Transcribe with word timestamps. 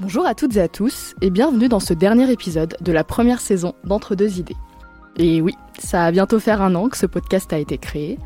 Bonjour 0.00 0.26
à 0.26 0.34
toutes 0.34 0.56
et 0.56 0.60
à 0.60 0.66
tous 0.66 1.14
et 1.20 1.30
bienvenue 1.30 1.68
dans 1.68 1.78
ce 1.78 1.94
dernier 1.94 2.28
épisode 2.32 2.76
de 2.80 2.90
la 2.90 3.04
première 3.04 3.40
saison 3.40 3.74
d'Entre 3.84 4.16
deux 4.16 4.40
idées. 4.40 4.56
Et 5.16 5.40
oui, 5.40 5.54
ça 5.78 6.02
a 6.02 6.10
bientôt 6.10 6.40
faire 6.40 6.62
un 6.62 6.74
an 6.74 6.88
que 6.88 6.96
ce 6.96 7.06
podcast 7.06 7.52
a 7.52 7.58
été 7.58 7.78
créé. 7.78 8.18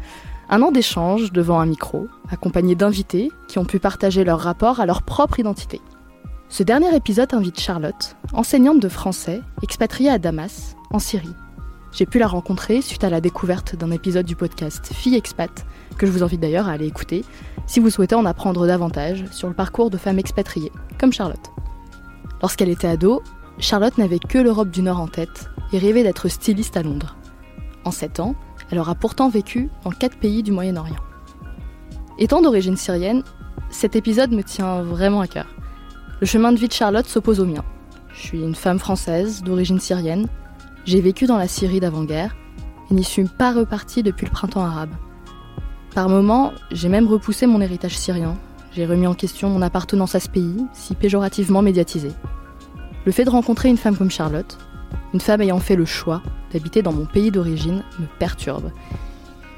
Un 0.48 0.62
an 0.62 0.70
d'échanges 0.70 1.30
devant 1.30 1.60
un 1.60 1.66
micro, 1.66 2.08
accompagné 2.30 2.74
d'invités 2.74 3.30
qui 3.48 3.58
ont 3.58 3.66
pu 3.66 3.78
partager 3.78 4.24
leur 4.24 4.40
rapport 4.40 4.80
à 4.80 4.86
leur 4.86 5.02
propre 5.02 5.40
identité. 5.40 5.82
Ce 6.48 6.62
dernier 6.62 6.96
épisode 6.96 7.34
invite 7.34 7.60
Charlotte, 7.60 8.16
enseignante 8.32 8.80
de 8.80 8.88
français, 8.88 9.42
expatriée 9.62 10.08
à 10.08 10.18
Damas, 10.18 10.74
en 10.90 10.98
Syrie. 10.98 11.34
J'ai 11.92 12.06
pu 12.06 12.18
la 12.18 12.28
rencontrer 12.28 12.80
suite 12.80 13.04
à 13.04 13.10
la 13.10 13.20
découverte 13.20 13.76
d'un 13.76 13.90
épisode 13.90 14.24
du 14.24 14.36
podcast 14.36 14.90
Fille 14.94 15.16
Expat, 15.16 15.66
que 15.98 16.06
je 16.06 16.12
vous 16.12 16.22
invite 16.22 16.40
d'ailleurs 16.40 16.68
à 16.68 16.72
aller 16.72 16.86
écouter 16.86 17.26
si 17.66 17.78
vous 17.78 17.90
souhaitez 17.90 18.14
en 18.14 18.24
apprendre 18.24 18.66
davantage 18.66 19.26
sur 19.30 19.48
le 19.48 19.54
parcours 19.54 19.90
de 19.90 19.98
femmes 19.98 20.18
expatriées, 20.18 20.72
comme 20.98 21.12
Charlotte. 21.12 21.50
Lorsqu'elle 22.40 22.68
était 22.68 22.88
ado, 22.88 23.22
Charlotte 23.58 23.98
n'avait 23.98 24.18
que 24.18 24.38
l'Europe 24.38 24.70
du 24.70 24.82
Nord 24.82 25.00
en 25.00 25.08
tête 25.08 25.50
et 25.72 25.78
rêvait 25.78 26.02
d'être 26.02 26.28
styliste 26.28 26.76
à 26.76 26.82
Londres. 26.82 27.16
En 27.84 27.90
7 27.90 28.20
ans, 28.20 28.34
elle 28.70 28.78
aura 28.78 28.94
pourtant 28.94 29.28
vécu 29.28 29.70
dans 29.84 29.90
4 29.90 30.18
pays 30.18 30.42
du 30.42 30.52
Moyen-Orient. 30.52 30.96
Étant 32.18 32.42
d'origine 32.42 32.76
syrienne, 32.76 33.22
cet 33.70 33.96
épisode 33.96 34.32
me 34.32 34.42
tient 34.42 34.82
vraiment 34.82 35.20
à 35.20 35.26
cœur. 35.26 35.46
Le 36.20 36.26
chemin 36.26 36.52
de 36.52 36.58
vie 36.58 36.68
de 36.68 36.72
Charlotte 36.72 37.06
s'oppose 37.06 37.40
au 37.40 37.46
mien. 37.46 37.64
Je 38.12 38.20
suis 38.20 38.42
une 38.42 38.54
femme 38.54 38.78
française 38.78 39.42
d'origine 39.42 39.78
syrienne. 39.78 40.26
J'ai 40.84 41.00
vécu 41.00 41.26
dans 41.26 41.36
la 41.36 41.48
Syrie 41.48 41.80
d'avant-guerre 41.80 42.34
et 42.90 42.94
n'y 42.94 43.04
suis 43.04 43.24
pas 43.24 43.52
repartie 43.52 44.02
depuis 44.02 44.26
le 44.26 44.32
printemps 44.32 44.64
arabe. 44.64 44.90
Par 45.94 46.08
moments, 46.08 46.52
j'ai 46.70 46.88
même 46.88 47.06
repoussé 47.06 47.46
mon 47.46 47.60
héritage 47.60 47.96
syrien. 47.96 48.36
J'ai 48.72 48.86
remis 48.86 49.06
en 49.06 49.14
question 49.14 49.50
mon 49.50 49.62
appartenance 49.62 50.14
à 50.14 50.20
ce 50.20 50.28
pays, 50.28 50.66
si 50.72 50.94
péjorativement 50.94 51.62
médiatisé. 51.62 52.10
Le 53.04 53.12
fait 53.12 53.24
de 53.24 53.30
rencontrer 53.30 53.68
une 53.68 53.76
femme 53.76 53.96
comme 53.96 54.10
Charlotte, 54.10 54.58
une 55.14 55.20
femme 55.20 55.40
ayant 55.40 55.58
fait 55.58 55.76
le 55.76 55.84
choix 55.84 56.22
d'habiter 56.52 56.82
dans 56.82 56.92
mon 56.92 57.06
pays 57.06 57.30
d'origine, 57.30 57.82
me 57.98 58.06
perturbe. 58.18 58.70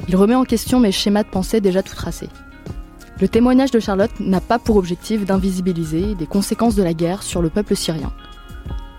Il 0.08 0.16
remet 0.16 0.34
en 0.34 0.44
question 0.44 0.80
mes 0.80 0.92
schémas 0.92 1.24
de 1.24 1.28
pensée 1.28 1.60
déjà 1.60 1.82
tout 1.82 1.94
tracés. 1.94 2.28
Le 3.20 3.28
témoignage 3.28 3.70
de 3.70 3.80
Charlotte 3.80 4.18
n'a 4.18 4.40
pas 4.40 4.58
pour 4.58 4.76
objectif 4.76 5.24
d'invisibiliser 5.24 6.14
des 6.14 6.26
conséquences 6.26 6.74
de 6.74 6.82
la 6.82 6.94
guerre 6.94 7.22
sur 7.22 7.42
le 7.42 7.50
peuple 7.50 7.76
syrien. 7.76 8.12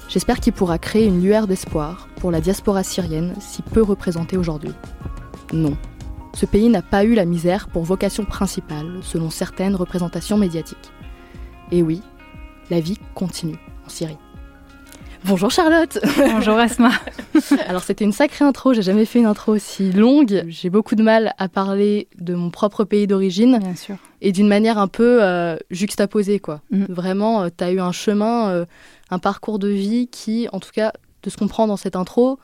J'espère 0.09 0.39
qu'il 0.39 0.53
pourra 0.53 0.77
créer 0.77 1.05
une 1.05 1.23
lueur 1.23 1.47
d'espoir 1.47 2.07
pour 2.17 2.31
la 2.31 2.41
diaspora 2.41 2.83
syrienne 2.83 3.33
si 3.39 3.61
peu 3.61 3.81
représentée 3.81 4.37
aujourd'hui. 4.37 4.73
Non, 5.53 5.75
ce 6.33 6.45
pays 6.45 6.69
n'a 6.69 6.81
pas 6.81 7.03
eu 7.03 7.13
la 7.13 7.25
misère 7.25 7.67
pour 7.67 7.83
vocation 7.83 8.25
principale, 8.25 8.99
selon 9.01 9.29
certaines 9.29 9.75
représentations 9.75 10.37
médiatiques. 10.37 10.91
Et 11.71 11.81
oui, 11.81 12.01
la 12.69 12.79
vie 12.79 12.97
continue 13.15 13.57
en 13.85 13.89
Syrie. 13.89 14.17
Bonjour 15.23 15.51
Charlotte 15.51 15.99
Bonjour 16.17 16.57
Asma 16.57 16.89
Alors 17.67 17.83
c'était 17.83 18.03
une 18.03 18.11
sacrée 18.11 18.43
intro, 18.43 18.73
j'ai 18.73 18.81
jamais 18.81 19.05
fait 19.05 19.19
une 19.19 19.27
intro 19.27 19.51
aussi 19.51 19.91
longue. 19.91 20.45
J'ai 20.47 20.71
beaucoup 20.71 20.95
de 20.95 21.03
mal 21.03 21.35
à 21.37 21.47
parler 21.47 22.07
de 22.17 22.33
mon 22.33 22.49
propre 22.49 22.85
pays 22.85 23.05
d'origine. 23.05 23.59
Bien 23.59 23.75
sûr. 23.75 23.97
Et 24.21 24.31
d'une 24.31 24.47
manière 24.47 24.79
un 24.79 24.87
peu 24.87 25.21
euh, 25.21 25.57
juxtaposée, 25.69 26.39
quoi. 26.39 26.61
Mhm. 26.71 26.87
Vraiment, 26.89 27.49
tu 27.49 27.63
as 27.63 27.71
eu 27.71 27.79
un 27.79 27.91
chemin, 27.91 28.49
euh, 28.49 28.65
un 29.11 29.19
parcours 29.19 29.59
de 29.59 29.67
vie 29.67 30.07
qui, 30.07 30.47
en 30.53 30.59
tout 30.59 30.71
cas, 30.73 30.91
de 31.21 31.29
ce 31.29 31.37
qu'on 31.37 31.47
prend 31.47 31.67
dans 31.67 31.77
cette 31.77 31.95
intro, 31.95 32.39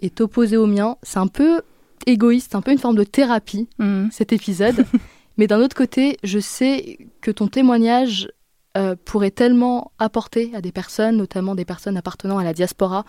est 0.00 0.20
opposé 0.20 0.56
au 0.56 0.66
mien. 0.66 0.96
C'est 1.02 1.18
un 1.18 1.26
peu 1.26 1.62
égoïste, 2.06 2.54
un 2.54 2.60
peu 2.62 2.70
une 2.72 2.78
forme 2.78 2.96
de 2.96 3.04
thérapie, 3.04 3.68
Mhm. 3.78 4.08
cet 4.12 4.32
épisode. 4.32 4.84
Mais 5.38 5.46
d'un 5.46 5.60
autre 5.60 5.76
côté, 5.76 6.18
je 6.22 6.38
sais 6.38 6.98
que 7.20 7.30
ton 7.30 7.48
témoignage 7.48 8.28
euh, 8.76 8.96
pourrait 9.04 9.30
tellement 9.30 9.92
apporter 9.98 10.50
à 10.54 10.60
des 10.62 10.72
personnes, 10.72 11.16
notamment 11.16 11.54
des 11.54 11.64
personnes 11.66 11.96
appartenant 11.98 12.38
à 12.38 12.44
la 12.44 12.52
diaspora. 12.54 13.04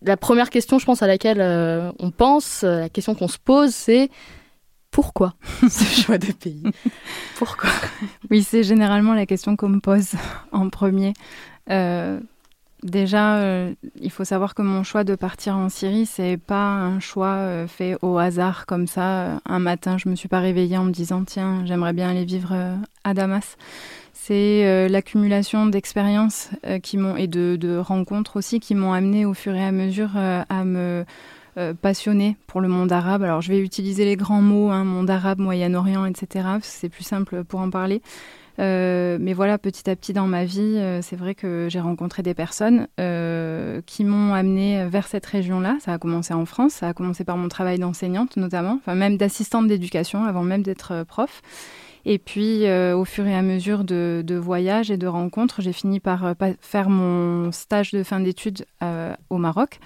La 0.00 0.16
première 0.16 0.50
question, 0.50 0.78
je 0.78 0.84
pense, 0.84 1.02
à 1.02 1.06
laquelle 1.06 1.40
euh, 1.40 1.90
on 1.98 2.10
pense, 2.10 2.62
euh, 2.64 2.80
la 2.80 2.88
question 2.88 3.14
qu'on 3.14 3.28
se 3.28 3.38
pose, 3.38 3.72
c'est 3.74 4.10
pourquoi 4.90 5.34
ce 5.68 5.84
choix 6.02 6.18
de 6.18 6.30
pays? 6.32 6.62
Pourquoi? 7.36 7.70
Oui, 8.30 8.42
c'est 8.42 8.62
généralement 8.62 9.14
la 9.14 9.26
question 9.26 9.56
qu'on 9.56 9.68
me 9.68 9.80
pose 9.80 10.12
en 10.52 10.68
premier. 10.70 11.12
Déjà, 12.82 13.36
euh, 13.36 13.74
il 14.00 14.10
faut 14.10 14.24
savoir 14.24 14.56
que 14.56 14.62
mon 14.62 14.82
choix 14.82 15.04
de 15.04 15.14
partir 15.14 15.56
en 15.56 15.68
Syrie, 15.68 16.04
c'est 16.04 16.36
pas 16.36 16.66
un 16.66 16.98
choix 16.98 17.34
euh, 17.34 17.68
fait 17.68 17.96
au 18.02 18.18
hasard 18.18 18.66
comme 18.66 18.88
ça. 18.88 19.40
Un 19.46 19.60
matin, 19.60 19.98
je 19.98 20.08
me 20.08 20.16
suis 20.16 20.26
pas 20.28 20.40
réveillée 20.40 20.76
en 20.76 20.84
me 20.84 20.90
disant 20.90 21.22
tiens, 21.24 21.64
j'aimerais 21.64 21.92
bien 21.92 22.10
aller 22.10 22.24
vivre 22.24 22.50
euh, 22.52 22.74
à 23.04 23.14
Damas. 23.14 23.56
C'est 24.12 24.88
l'accumulation 24.88 25.66
d'expériences 25.66 26.50
qui 26.84 26.96
m'ont 26.96 27.16
et 27.16 27.26
de, 27.26 27.56
de 27.58 27.76
rencontres 27.76 28.36
aussi 28.36 28.60
qui 28.60 28.76
m'ont 28.76 28.92
amené 28.92 29.26
au 29.26 29.34
fur 29.34 29.52
et 29.52 29.64
à 29.64 29.72
mesure 29.72 30.10
à 30.16 30.64
me 30.64 31.04
euh, 31.58 31.74
passionner 31.74 32.36
pour 32.46 32.62
le 32.62 32.68
monde 32.68 32.92
arabe. 32.92 33.22
Alors 33.22 33.42
je 33.42 33.52
vais 33.52 33.60
utiliser 33.60 34.06
les 34.06 34.16
grands 34.16 34.40
mots, 34.40 34.70
hein, 34.70 34.84
monde 34.84 35.10
arabe, 35.10 35.38
Moyen-Orient, 35.38 36.06
etc. 36.06 36.46
C'est 36.62 36.88
plus 36.88 37.04
simple 37.04 37.44
pour 37.44 37.60
en 37.60 37.68
parler. 37.68 38.00
Euh, 38.58 39.18
mais 39.20 39.34
voilà, 39.34 39.58
petit 39.58 39.90
à 39.90 39.96
petit 39.96 40.14
dans 40.14 40.26
ma 40.26 40.44
vie, 40.44 40.76
euh, 40.76 41.00
c'est 41.02 41.16
vrai 41.16 41.34
que 41.34 41.68
j'ai 41.70 41.80
rencontré 41.80 42.22
des 42.22 42.32
personnes 42.32 42.86
qui 43.86 44.04
m'ont 44.04 44.32
amené 44.32 44.86
vers 44.86 45.06
cette 45.06 45.26
région-là. 45.26 45.76
Ça 45.80 45.92
a 45.92 45.98
commencé 45.98 46.32
en 46.32 46.46
France, 46.46 46.72
ça 46.72 46.88
a 46.88 46.94
commencé 46.94 47.22
par 47.22 47.36
mon 47.36 47.48
travail 47.48 47.78
d'enseignante 47.78 48.38
notamment, 48.38 48.78
enfin 48.80 48.94
même 48.94 49.18
d'assistante 49.18 49.66
d'éducation 49.66 50.24
avant 50.24 50.42
même 50.44 50.62
d'être 50.62 51.04
prof. 51.04 51.42
Et 52.04 52.18
puis, 52.18 52.64
au 52.66 53.04
fur 53.04 53.26
et 53.26 53.34
à 53.34 53.42
mesure 53.42 53.84
de, 53.84 54.34
voyages 54.36 54.90
et 54.90 54.96
de 54.96 55.06
rencontres, 55.06 55.60
j'ai 55.60 55.72
fini 55.72 56.00
par 56.00 56.34
pa- 56.34 56.54
faire 56.60 56.88
mon 56.88 57.52
stage 57.52 57.92
de 57.92 58.02
fin 58.02 58.20
d'études 58.20 58.64
au 59.30 59.38
Maroc. 59.38 59.78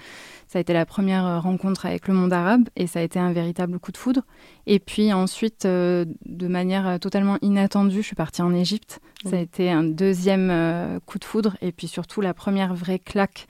Ça 0.57 0.59
a 0.59 0.61
été 0.61 0.73
la 0.73 0.87
première 0.87 1.27
euh, 1.27 1.39
rencontre 1.39 1.85
avec 1.85 2.07
le 2.07 2.15
monde 2.15 2.33
arabe 2.33 2.67
et 2.75 2.87
ça 2.87 2.97
a 2.97 3.03
été 3.03 3.19
un 3.19 3.31
véritable 3.31 3.77
coup 3.77 3.91
de 3.91 3.97
foudre. 3.97 4.23
Et 4.65 4.79
puis 4.79 5.13
ensuite, 5.13 5.65
euh, 5.65 6.03
de 6.25 6.47
manière 6.47 6.87
euh, 6.87 6.97
totalement 6.97 7.37
inattendue, 7.43 7.97
je 7.97 8.07
suis 8.07 8.15
partie 8.15 8.41
en 8.41 8.55
Égypte. 8.55 8.99
Ça 9.23 9.35
a 9.35 9.39
été 9.39 9.69
un 9.69 9.83
deuxième 9.83 10.49
euh, 10.49 10.99
coup 11.05 11.19
de 11.19 11.25
foudre 11.25 11.57
et 11.61 11.71
puis 11.71 11.87
surtout 11.87 12.21
la 12.21 12.33
première 12.33 12.73
vraie 12.73 12.97
claque 12.97 13.45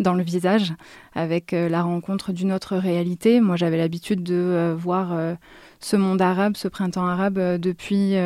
dans 0.00 0.14
le 0.14 0.24
visage 0.24 0.72
avec 1.14 1.52
euh, 1.52 1.68
la 1.68 1.84
rencontre 1.84 2.32
d'une 2.32 2.50
autre 2.50 2.76
réalité. 2.76 3.40
Moi, 3.40 3.54
j'avais 3.54 3.76
l'habitude 3.76 4.24
de 4.24 4.74
voir 4.76 5.16
ce 5.78 5.96
monde 5.96 6.20
arabe, 6.20 6.56
ce 6.56 6.66
printemps 6.66 7.06
arabe 7.06 7.38
depuis 7.60 8.16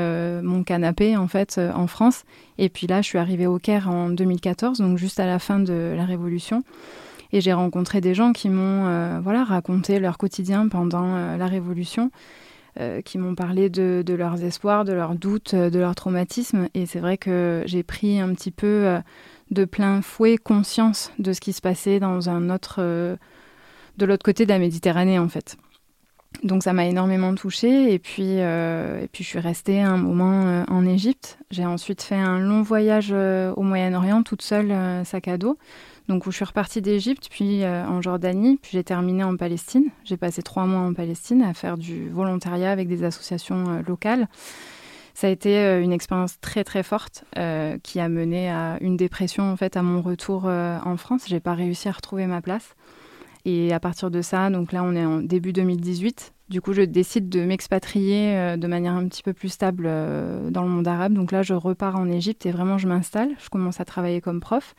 mon 0.42 0.64
canapé 0.64 1.18
en 1.18 1.28
fait 1.28 1.60
en 1.74 1.88
France. 1.88 2.24
Et 2.56 2.70
puis 2.70 2.86
là, 2.86 3.02
je 3.02 3.08
suis 3.08 3.18
arrivée 3.18 3.46
au 3.46 3.58
Caire 3.58 3.90
en 3.90 4.08
2014, 4.08 4.78
donc 4.78 4.96
juste 4.96 5.20
à 5.20 5.26
la 5.26 5.38
fin 5.38 5.58
de 5.58 5.92
la 5.94 6.06
Révolution. 6.06 6.62
Et 7.34 7.40
j'ai 7.40 7.52
rencontré 7.52 8.00
des 8.00 8.14
gens 8.14 8.32
qui 8.32 8.48
m'ont 8.48 8.86
euh, 8.86 9.18
voilà 9.20 9.42
raconté 9.42 9.98
leur 9.98 10.18
quotidien 10.18 10.68
pendant 10.68 11.16
euh, 11.16 11.36
la 11.36 11.48
Révolution, 11.48 12.12
euh, 12.78 13.00
qui 13.00 13.18
m'ont 13.18 13.34
parlé 13.34 13.68
de, 13.68 14.04
de 14.06 14.14
leurs 14.14 14.44
espoirs, 14.44 14.84
de 14.84 14.92
leurs 14.92 15.16
doutes, 15.16 15.52
de 15.52 15.78
leurs 15.80 15.96
traumatismes. 15.96 16.68
Et 16.74 16.86
c'est 16.86 17.00
vrai 17.00 17.18
que 17.18 17.64
j'ai 17.66 17.82
pris 17.82 18.20
un 18.20 18.32
petit 18.34 18.52
peu 18.52 19.00
de 19.50 19.64
plein 19.64 20.00
fouet 20.00 20.36
conscience 20.36 21.10
de 21.18 21.32
ce 21.32 21.40
qui 21.40 21.52
se 21.52 21.60
passait 21.60 21.98
dans 21.98 22.30
un 22.30 22.50
autre, 22.50 22.80
de 22.80 24.06
l'autre 24.06 24.24
côté 24.24 24.44
de 24.44 24.50
la 24.50 24.60
Méditerranée 24.60 25.18
en 25.18 25.28
fait. 25.28 25.56
Donc 26.44 26.62
ça 26.62 26.72
m'a 26.72 26.86
énormément 26.86 27.34
touchée 27.34 27.92
et 27.92 27.98
puis, 27.98 28.36
et 28.36 29.08
puis 29.10 29.24
je 29.24 29.28
suis 29.28 29.40
restée 29.40 29.80
un 29.80 29.96
moment 29.96 30.64
en 30.68 30.86
Égypte. 30.86 31.38
J'ai 31.50 31.66
ensuite 31.66 32.02
fait 32.02 32.14
un 32.14 32.38
long 32.38 32.62
voyage 32.62 33.12
au 33.12 33.62
Moyen-Orient 33.62 34.22
toute 34.22 34.42
seule, 34.42 34.72
sac 35.04 35.26
à 35.26 35.36
dos. 35.36 35.58
Donc 36.09 36.26
où 36.26 36.31
je 36.31 36.37
suis 36.37 36.44
repartie 36.44 36.82
d'Égypte, 36.82 37.28
puis 37.31 37.65
euh, 37.65 37.87
en 37.87 38.03
Jordanie, 38.03 38.59
puis 38.60 38.72
j'ai 38.75 38.84
terminé 38.84 39.25
en 39.25 39.37
Palestine. 39.37 39.87
J'ai 40.04 40.19
passé 40.19 40.42
trois 40.42 40.66
mois 40.66 40.81
en 40.81 40.92
Palestine 40.92 41.42
à 41.42 41.54
faire 41.54 41.78
du 41.78 42.10
volontariat 42.10 42.70
avec 42.70 42.88
des 42.88 43.04
associations 43.04 43.65
euh, 43.69 43.82
locales. 43.87 44.28
Ça 45.14 45.28
a 45.28 45.31
été 45.31 45.56
euh, 45.56 45.81
une 45.81 45.93
expérience 45.93 46.38
très 46.41 46.62
très 46.62 46.82
forte 46.82 47.25
qui 47.82 48.00
a 48.00 48.09
mené 48.09 48.50
à 48.50 48.78
une 48.81 48.96
dépression 48.96 49.50
en 49.50 49.56
fait 49.56 49.76
à 49.76 49.82
mon 49.82 50.02
retour 50.02 50.44
en 50.44 50.96
France. 50.96 51.25
J'ai 51.26 51.40
pas 51.40 51.55
réussi 51.55 51.88
à 51.88 51.93
retrouver 51.93 52.26
ma 52.26 52.43
place. 52.43 52.75
Et 53.46 53.73
à 53.73 53.81
partir 53.81 54.11
de 54.11 54.23
ça, 54.23 54.50
donc 54.50 54.73
là 54.73 54.82
on 54.82 54.94
est 54.94 55.05
en 55.05 55.20
début 55.20 55.52
2018. 55.52 56.32
Du 56.49 56.61
coup, 56.61 56.73
je 56.73 56.82
décide 56.82 57.28
de 57.28 57.44
m'expatrier 57.44 58.56
de 58.56 58.67
manière 58.67 58.94
un 58.94 59.06
petit 59.08 59.23
peu 59.23 59.32
plus 59.32 59.49
stable 59.49 59.84
dans 60.50 60.62
le 60.62 60.69
monde 60.69 60.87
arabe. 60.87 61.12
Donc 61.12 61.32
là, 61.32 61.43
je 61.43 61.55
repars 61.55 61.96
en 61.96 62.08
Égypte 62.08 62.46
et 62.46 62.50
vraiment 62.50 62.78
je 62.78 62.88
m'installe. 62.88 63.31
Je 63.43 63.49
commence 63.49 63.81
à 63.81 63.84
travailler 63.84 64.20
comme 64.20 64.40
prof. 64.40 64.75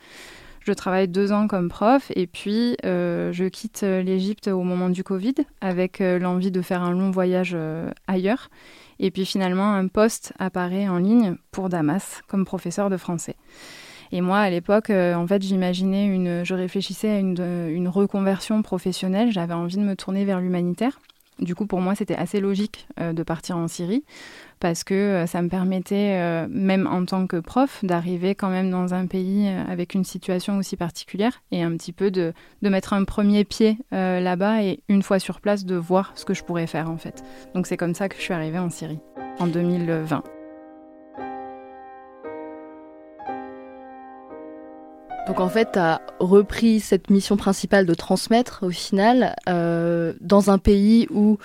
Je 0.66 0.72
travaille 0.72 1.06
deux 1.06 1.30
ans 1.30 1.46
comme 1.46 1.68
prof 1.68 2.10
et 2.16 2.26
puis 2.26 2.76
euh, 2.84 3.32
je 3.32 3.44
quitte 3.44 3.84
euh, 3.84 4.02
l'Égypte 4.02 4.48
au 4.48 4.64
moment 4.64 4.90
du 4.90 5.04
Covid 5.04 5.36
avec 5.60 6.00
euh, 6.00 6.18
l'envie 6.18 6.50
de 6.50 6.60
faire 6.60 6.82
un 6.82 6.90
long 6.90 7.12
voyage 7.12 7.56
ailleurs. 8.08 8.50
Et 8.98 9.12
puis 9.12 9.24
finalement, 9.24 9.74
un 9.74 9.86
poste 9.86 10.32
apparaît 10.40 10.88
en 10.88 10.98
ligne 10.98 11.36
pour 11.52 11.68
Damas 11.68 12.20
comme 12.26 12.44
professeur 12.44 12.90
de 12.90 12.96
français. 12.96 13.36
Et 14.10 14.20
moi, 14.20 14.38
à 14.38 14.50
l'époque, 14.50 14.90
en 14.90 15.26
fait, 15.26 15.42
j'imaginais 15.42 16.06
une, 16.06 16.44
je 16.44 16.54
réfléchissais 16.54 17.10
à 17.10 17.18
une 17.18 17.88
reconversion 17.88 18.62
professionnelle. 18.62 19.30
J'avais 19.30 19.54
envie 19.54 19.76
de 19.76 19.82
me 19.82 19.94
tourner 19.94 20.24
vers 20.24 20.40
l'humanitaire. 20.40 20.98
Du 21.38 21.54
coup, 21.54 21.66
pour 21.66 21.80
moi, 21.80 21.94
c'était 21.94 22.14
assez 22.14 22.40
logique 22.40 22.86
de 22.98 23.22
partir 23.22 23.56
en 23.56 23.68
Syrie 23.68 24.04
parce 24.58 24.84
que 24.84 25.24
ça 25.26 25.42
me 25.42 25.48
permettait, 25.48 26.46
même 26.48 26.86
en 26.86 27.04
tant 27.04 27.26
que 27.26 27.36
prof, 27.36 27.84
d'arriver 27.84 28.34
quand 28.34 28.48
même 28.48 28.70
dans 28.70 28.94
un 28.94 29.06
pays 29.06 29.48
avec 29.48 29.94
une 29.94 30.04
situation 30.04 30.56
aussi 30.56 30.76
particulière 30.76 31.42
et 31.50 31.62
un 31.62 31.76
petit 31.76 31.92
peu 31.92 32.10
de, 32.10 32.32
de 32.62 32.68
mettre 32.68 32.94
un 32.94 33.04
premier 33.04 33.44
pied 33.44 33.76
là-bas 33.90 34.62
et 34.62 34.80
une 34.88 35.02
fois 35.02 35.18
sur 35.18 35.40
place 35.40 35.66
de 35.66 35.76
voir 35.76 36.12
ce 36.14 36.24
que 36.24 36.32
je 36.32 36.42
pourrais 36.42 36.66
faire 36.66 36.90
en 36.90 36.96
fait. 36.96 37.22
Donc 37.54 37.66
c'est 37.66 37.76
comme 37.76 37.94
ça 37.94 38.08
que 38.08 38.16
je 38.16 38.22
suis 38.22 38.34
arrivée 38.34 38.58
en 38.58 38.70
Syrie 38.70 39.00
en 39.38 39.46
2020. 39.46 40.22
Donc 45.26 45.40
en 45.40 45.48
fait, 45.48 45.72
tu 45.72 45.78
as 45.78 46.00
repris 46.20 46.80
cette 46.80 47.10
mission 47.10 47.36
principale 47.36 47.86
de 47.86 47.94
transmettre 47.94 48.60
au 48.62 48.70
final 48.70 49.34
euh, 49.48 50.12
dans 50.20 50.50
un 50.50 50.58
pays 50.58 51.08
où 51.10 51.38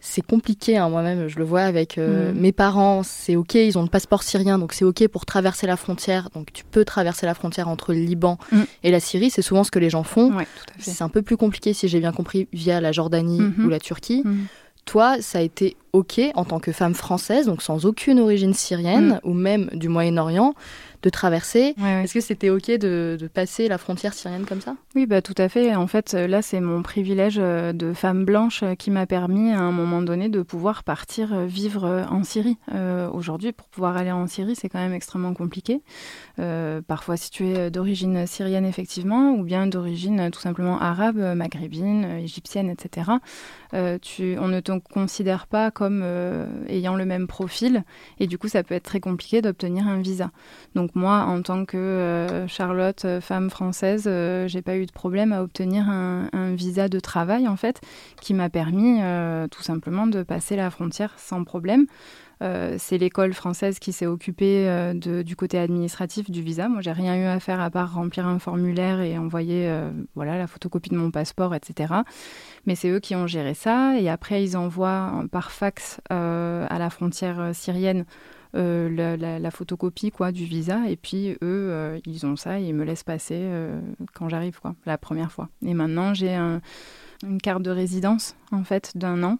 c'est 0.00 0.24
compliqué. 0.24 0.76
Hein, 0.76 0.90
Moi-même, 0.90 1.28
je 1.28 1.38
le 1.38 1.44
vois 1.44 1.62
avec 1.62 1.96
euh, 1.96 2.32
mm. 2.32 2.38
mes 2.38 2.52
parents. 2.52 3.02
C'est 3.02 3.36
OK, 3.36 3.54
ils 3.54 3.78
ont 3.78 3.82
le 3.82 3.88
passeport 3.88 4.22
syrien, 4.22 4.58
donc 4.58 4.74
c'est 4.74 4.84
OK 4.84 5.08
pour 5.08 5.24
traverser 5.24 5.66
la 5.66 5.78
frontière. 5.78 6.28
Donc 6.34 6.52
tu 6.52 6.64
peux 6.64 6.84
traverser 6.84 7.24
la 7.24 7.32
frontière 7.32 7.68
entre 7.68 7.94
le 7.94 8.00
Liban 8.00 8.38
mm. 8.52 8.62
et 8.82 8.90
la 8.90 9.00
Syrie. 9.00 9.30
C'est 9.30 9.42
souvent 9.42 9.64
ce 9.64 9.70
que 9.70 9.78
les 9.78 9.88
gens 9.88 10.04
font. 10.04 10.32
c'est 10.78 11.02
un 11.02 11.08
peu 11.08 11.22
plus 11.22 11.38
compliqué, 11.38 11.72
si 11.72 11.88
j'ai 11.88 12.00
bien 12.00 12.12
compris, 12.12 12.46
via 12.52 12.82
la 12.82 12.92
Jordanie 12.92 13.40
mm-hmm. 13.40 13.64
ou 13.64 13.68
la 13.70 13.80
Turquie. 13.80 14.22
Mm. 14.24 14.44
Toi, 14.84 15.16
ça 15.22 15.38
a 15.38 15.40
été 15.40 15.78
OK 15.94 16.20
en 16.34 16.44
tant 16.44 16.60
que 16.60 16.70
femme 16.70 16.94
française, 16.94 17.46
donc 17.46 17.62
sans 17.62 17.86
aucune 17.86 18.20
origine 18.20 18.52
syrienne 18.52 19.18
ou 19.24 19.32
même 19.32 19.70
du 19.72 19.88
Moyen-Orient 19.88 20.54
de 21.04 21.10
traverser. 21.10 21.74
Est-ce 21.78 22.14
que 22.14 22.20
c'était 22.20 22.48
OK 22.48 22.70
de, 22.70 23.28
passer 23.32 23.68
la 23.68 23.78
frontière 23.78 24.14
syrienne 24.14 24.46
comme 24.46 24.60
ça? 24.60 24.74
Oui, 24.94 25.06
bah, 25.06 25.20
tout 25.20 25.34
à 25.36 25.48
fait. 25.48 25.74
En 25.74 25.86
fait, 25.86 26.14
là, 26.14 26.40
c'est 26.40 26.60
mon 26.60 26.82
privilège 26.82 27.36
euh, 27.38 27.72
de 27.72 27.92
femme 27.92 28.24
blanche 28.24 28.62
euh, 28.62 28.74
qui 28.74 28.90
m'a 28.90 29.06
permis 29.06 29.52
à 29.52 29.60
un 29.60 29.72
moment 29.72 30.00
donné 30.00 30.28
de 30.28 30.42
pouvoir 30.42 30.82
partir 30.82 31.34
euh, 31.34 31.46
vivre 31.46 32.06
en 32.10 32.24
Syrie. 32.24 32.56
Aujourd'hui, 33.12 33.52
pour 33.52 33.68
pouvoir 33.68 33.96
aller 33.96 34.12
en 34.12 34.26
Syrie, 34.26 34.56
c'est 34.56 34.68
quand 34.68 34.78
même 34.78 34.94
extrêmement 34.94 35.34
compliqué. 35.34 35.82
Parfois, 36.36 37.16
si 37.16 37.30
tu 37.30 37.46
es 37.46 37.70
d'origine 37.70 38.26
syrienne, 38.26 38.66
effectivement, 38.66 39.32
ou 39.32 39.44
bien 39.44 39.66
d'origine 39.66 40.30
tout 40.30 40.40
simplement 40.40 40.80
arabe, 40.80 41.18
maghrébine, 41.36 42.04
égyptienne, 42.22 42.70
etc., 42.70 43.10
on 43.72 44.48
ne 44.48 44.60
te 44.60 44.78
considère 44.78 45.46
pas 45.46 45.70
comme 45.70 46.04
ayant 46.68 46.94
le 46.94 47.04
même 47.04 47.26
profil. 47.26 47.84
Et 48.20 48.26
du 48.26 48.38
coup, 48.38 48.48
ça 48.48 48.62
peut 48.62 48.74
être 48.74 48.84
très 48.84 49.00
compliqué 49.00 49.42
d'obtenir 49.42 49.86
un 49.88 50.00
visa. 50.00 50.30
Donc 50.74 50.94
moi, 50.94 51.20
en 51.20 51.42
tant 51.42 51.64
que 51.64 51.76
euh, 51.76 52.48
Charlotte, 52.48 53.04
euh, 53.04 53.20
femme 53.20 53.50
française, 53.50 54.04
euh, 54.06 54.48
j'ai 54.48 54.62
pas 54.62 54.76
eu 54.76 54.86
de 54.86 54.92
problème 54.92 55.32
à 55.32 55.42
obtenir 55.42 55.88
un, 55.88 56.28
visa 56.54 56.88
de 56.88 57.00
travail 57.00 57.48
en 57.48 57.56
fait, 57.56 57.80
qui 58.20 58.34
m'a 58.34 58.48
permis 58.48 59.00
tout 59.50 59.62
simplement 59.62 60.06
de 60.06 60.22
passer 60.22 60.56
la 60.56 60.70
frontière 60.70 61.14
sans 61.16 61.42
problème. 61.42 61.86
C'est 62.40 62.98
l'école 62.98 63.32
française 63.32 63.78
qui 63.78 63.92
s'est 63.92 64.06
occupée 64.06 64.92
du 64.94 65.36
côté 65.36 65.58
administratif 65.58 66.30
du 66.30 66.42
visa. 66.42 66.68
Moi, 66.68 66.80
j'ai 66.82 66.92
rien 66.92 67.16
eu 67.16 67.24
à 67.24 67.40
faire 67.40 67.60
à 67.60 67.70
part 67.70 67.94
remplir 67.94 68.26
un 68.26 68.38
formulaire 68.38 69.00
et 69.00 69.16
envoyer 69.18 69.72
voilà 70.14 70.36
la 70.38 70.46
photocopie 70.46 70.90
de 70.90 70.96
mon 70.96 71.10
passeport, 71.10 71.54
etc. 71.54 71.94
Mais 72.66 72.74
c'est 72.74 72.88
eux 72.88 73.00
qui 73.00 73.14
ont 73.14 73.26
géré 73.26 73.54
ça. 73.54 73.98
Et 73.98 74.08
après, 74.08 74.42
ils 74.42 74.56
envoient 74.56 75.24
par 75.32 75.52
fax 75.52 76.00
à 76.10 76.78
la 76.78 76.90
frontière 76.90 77.54
syrienne 77.54 78.04
euh, 78.56 79.16
la, 79.40 79.50
photocopie 79.50 80.12
quoi 80.12 80.30
du 80.30 80.44
visa 80.44 80.88
et 80.88 80.94
puis 80.94 81.32
eux 81.32 81.38
euh, 81.42 81.98
ils 82.06 82.24
ont 82.24 82.36
ça 82.36 82.60
et 82.60 82.64
ils 82.64 82.74
me 82.74 82.84
laissent 82.84 83.02
passer 83.02 83.34
euh, 83.36 83.80
quand 84.12 84.28
j'arrive 84.28 84.60
quoi 84.60 84.76
la 84.86 84.96
première 84.96 85.32
fois 85.32 85.48
et 85.66 85.74
maintenant 85.74 86.14
j'ai 86.14 86.34
une 86.36 87.40
carte 87.42 87.62
de 87.62 87.70
résidence 87.70 88.36
en 88.52 88.62
fait 88.62 88.96
d'un 88.96 89.24
an 89.24 89.38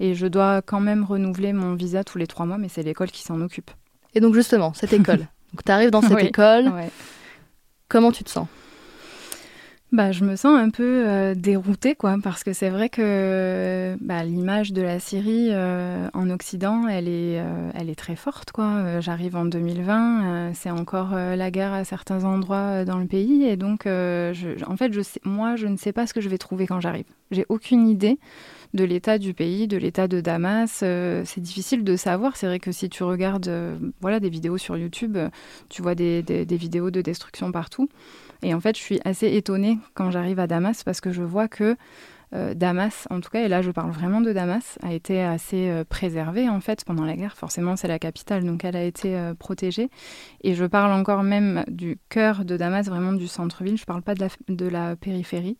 et 0.00 0.14
je 0.14 0.26
dois 0.26 0.62
quand 0.62 0.80
même 0.80 1.04
renouveler 1.04 1.52
mon 1.52 1.74
visa 1.74 2.04
tous 2.04 2.18
les 2.18 2.26
trois 2.26 2.46
mois 2.46 2.58
mais 2.58 2.68
c'est 2.68 2.82
l'école 2.82 3.10
qui 3.10 3.22
s'en 3.22 3.40
occupe. 3.40 3.70
Et 4.14 4.20
donc 4.20 4.34
justement 4.34 4.72
cette 4.74 4.92
école. 4.92 5.26
Donc 5.52 5.62
tu 5.64 5.70
arrives 5.70 5.90
dans 5.90 6.02
cette 6.02 6.20
école. 6.20 6.72
comment 7.88 8.10
tu 8.10 8.24
te 8.24 8.30
sens? 8.30 8.48
Bah, 9.94 10.10
je 10.10 10.24
me 10.24 10.34
sens 10.34 10.58
un 10.58 10.70
peu 10.70 11.06
euh, 11.06 11.34
déroutée, 11.36 11.94
quoi, 11.94 12.16
parce 12.20 12.42
que 12.42 12.52
c'est 12.52 12.68
vrai 12.68 12.88
que 12.88 13.96
bah, 14.00 14.24
l'image 14.24 14.72
de 14.72 14.82
la 14.82 14.98
Syrie 14.98 15.50
euh, 15.52 16.08
en 16.14 16.30
Occident, 16.30 16.88
elle 16.88 17.06
est, 17.06 17.38
euh, 17.38 17.70
elle 17.76 17.88
est 17.88 17.94
très 17.94 18.16
forte, 18.16 18.50
quoi. 18.50 18.98
J'arrive 18.98 19.36
en 19.36 19.44
2020, 19.44 20.52
c'est 20.52 20.72
encore 20.72 21.14
la 21.14 21.50
guerre 21.52 21.72
à 21.72 21.84
certains 21.84 22.24
endroits 22.24 22.84
dans 22.84 22.98
le 22.98 23.06
pays, 23.06 23.44
et 23.44 23.56
donc, 23.56 23.82
je, 23.84 24.64
en 24.68 24.76
fait, 24.76 24.92
je 24.92 25.00
sais, 25.00 25.20
moi, 25.24 25.54
je 25.54 25.68
ne 25.68 25.76
sais 25.76 25.92
pas 25.92 26.08
ce 26.08 26.14
que 26.14 26.20
je 26.20 26.28
vais 26.28 26.38
trouver 26.38 26.66
quand 26.66 26.80
j'arrive. 26.80 27.06
J'ai 27.30 27.46
aucune 27.48 27.86
idée 27.86 28.18
de 28.74 28.84
l'état 28.84 29.18
du 29.18 29.34
pays, 29.34 29.66
de 29.68 29.76
l'état 29.76 30.08
de 30.08 30.20
Damas. 30.20 30.70
c'est 30.80 31.40
difficile 31.40 31.84
de 31.84 31.96
savoir. 31.96 32.36
C'est 32.36 32.46
vrai 32.46 32.58
que 32.58 32.72
si 32.72 32.88
tu 32.88 33.02
regardes, 33.04 33.50
voilà, 34.00 34.20
des 34.20 34.28
vidéos 34.28 34.58
sur 34.58 34.76
YouTube, 34.76 35.16
tu 35.68 35.80
vois 35.80 35.94
des, 35.94 36.22
vidéos 36.50 36.90
de 36.90 37.00
destruction 37.00 37.52
partout. 37.52 37.88
Et 38.42 38.52
en 38.52 38.60
fait, 38.60 38.76
je 38.76 38.82
suis 38.82 39.00
assez 39.04 39.32
étonnée 39.34 39.78
quand 39.94 40.10
j'arrive 40.10 40.38
à 40.38 40.46
Damas 40.46 40.84
parce 40.84 41.00
que 41.00 41.12
je 41.12 41.22
vois 41.22 41.48
que 41.48 41.76
euh, 42.34 42.54
Damas, 42.54 43.06
en 43.10 43.20
tout 43.20 43.30
cas, 43.30 43.44
et 43.44 43.48
là 43.48 43.62
je 43.62 43.70
parle 43.70 43.92
vraiment 43.92 44.20
de 44.20 44.32
Damas, 44.32 44.78
a 44.82 44.92
été 44.92 45.22
assez 45.22 45.68
euh, 45.68 45.84
préservée 45.84 46.48
en 46.48 46.60
fait 46.60 46.84
pendant 46.84 47.04
la 47.04 47.16
guerre. 47.16 47.36
Forcément, 47.36 47.76
c'est 47.76 47.86
la 47.86 47.98
capitale, 47.98 48.44
donc 48.44 48.64
elle 48.64 48.76
a 48.76 48.82
été 48.82 49.16
euh, 49.16 49.34
protégée. 49.34 49.88
Et 50.42 50.54
je 50.54 50.64
parle 50.64 50.92
encore 50.92 51.22
même 51.22 51.64
du 51.68 51.98
cœur 52.08 52.44
de 52.44 52.56
Damas, 52.56 52.86
vraiment 52.86 53.12
du 53.12 53.28
centre-ville. 53.28 53.76
Je 53.76 53.82
ne 53.82 53.86
parle 53.86 54.02
pas 54.02 54.14
de 54.14 54.66
la 54.66 54.96
périphérie. 54.96 55.56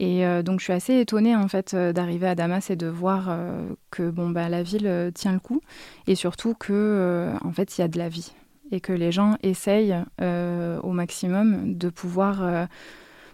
Et 0.00 0.22
donc 0.44 0.60
je 0.60 0.64
suis 0.64 0.72
assez 0.72 1.00
étonnée 1.00 1.34
en 1.34 1.48
fait 1.48 1.74
d'arriver 1.74 2.28
à 2.28 2.36
Damas 2.36 2.70
et 2.70 2.76
de 2.76 2.86
voir 2.86 3.36
que 3.90 4.10
bon 4.10 4.30
bah 4.30 4.48
la 4.48 4.62
ville 4.62 5.10
tient 5.12 5.32
le 5.32 5.40
coup. 5.40 5.60
Et 6.06 6.14
surtout 6.14 6.54
que 6.54 7.32
en 7.42 7.50
fait 7.52 7.76
il 7.76 7.80
y 7.80 7.84
a 7.84 7.88
de 7.88 7.98
la 7.98 8.08
vie. 8.08 8.32
Et 8.70 8.80
que 8.80 8.92
les 8.92 9.12
gens 9.12 9.36
essayent 9.42 9.96
euh, 10.20 10.78
au 10.82 10.92
maximum 10.92 11.76
de 11.76 11.88
pouvoir 11.88 12.42
euh, 12.42 12.66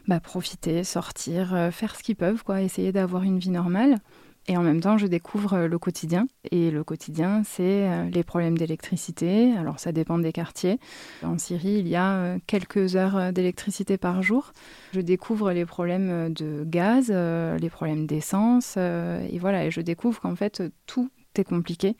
bah, 0.06 0.20
profiter, 0.20 0.84
sortir, 0.84 1.54
euh, 1.54 1.70
faire 1.70 1.96
ce 1.96 2.02
qu'ils 2.02 2.16
peuvent, 2.16 2.44
quoi, 2.44 2.62
essayer 2.62 2.92
d'avoir 2.92 3.24
une 3.24 3.38
vie 3.38 3.50
normale. 3.50 3.98
Et 4.46 4.56
en 4.56 4.62
même 4.62 4.80
temps, 4.80 4.98
je 4.98 5.06
découvre 5.06 5.60
le 5.60 5.78
quotidien. 5.78 6.26
Et 6.50 6.70
le 6.70 6.84
quotidien, 6.84 7.42
c'est 7.44 8.08
les 8.10 8.24
problèmes 8.24 8.58
d'électricité. 8.58 9.54
Alors, 9.56 9.80
ça 9.80 9.90
dépend 9.90 10.18
des 10.18 10.32
quartiers. 10.32 10.78
En 11.22 11.38
Syrie, 11.38 11.76
il 11.78 11.88
y 11.88 11.96
a 11.96 12.36
quelques 12.46 12.94
heures 12.94 13.32
d'électricité 13.32 13.96
par 13.96 14.22
jour. 14.22 14.52
Je 14.92 15.00
découvre 15.00 15.52
les 15.52 15.64
problèmes 15.64 16.32
de 16.34 16.62
gaz, 16.66 17.10
les 17.10 17.70
problèmes 17.70 18.06
d'essence. 18.06 18.76
et 18.76 19.38
voilà, 19.40 19.64
et 19.64 19.70
je 19.70 19.80
découvre 19.80 20.20
qu'en 20.20 20.36
fait, 20.36 20.62
tout 20.86 21.08
est 21.38 21.44
compliqué 21.44 21.96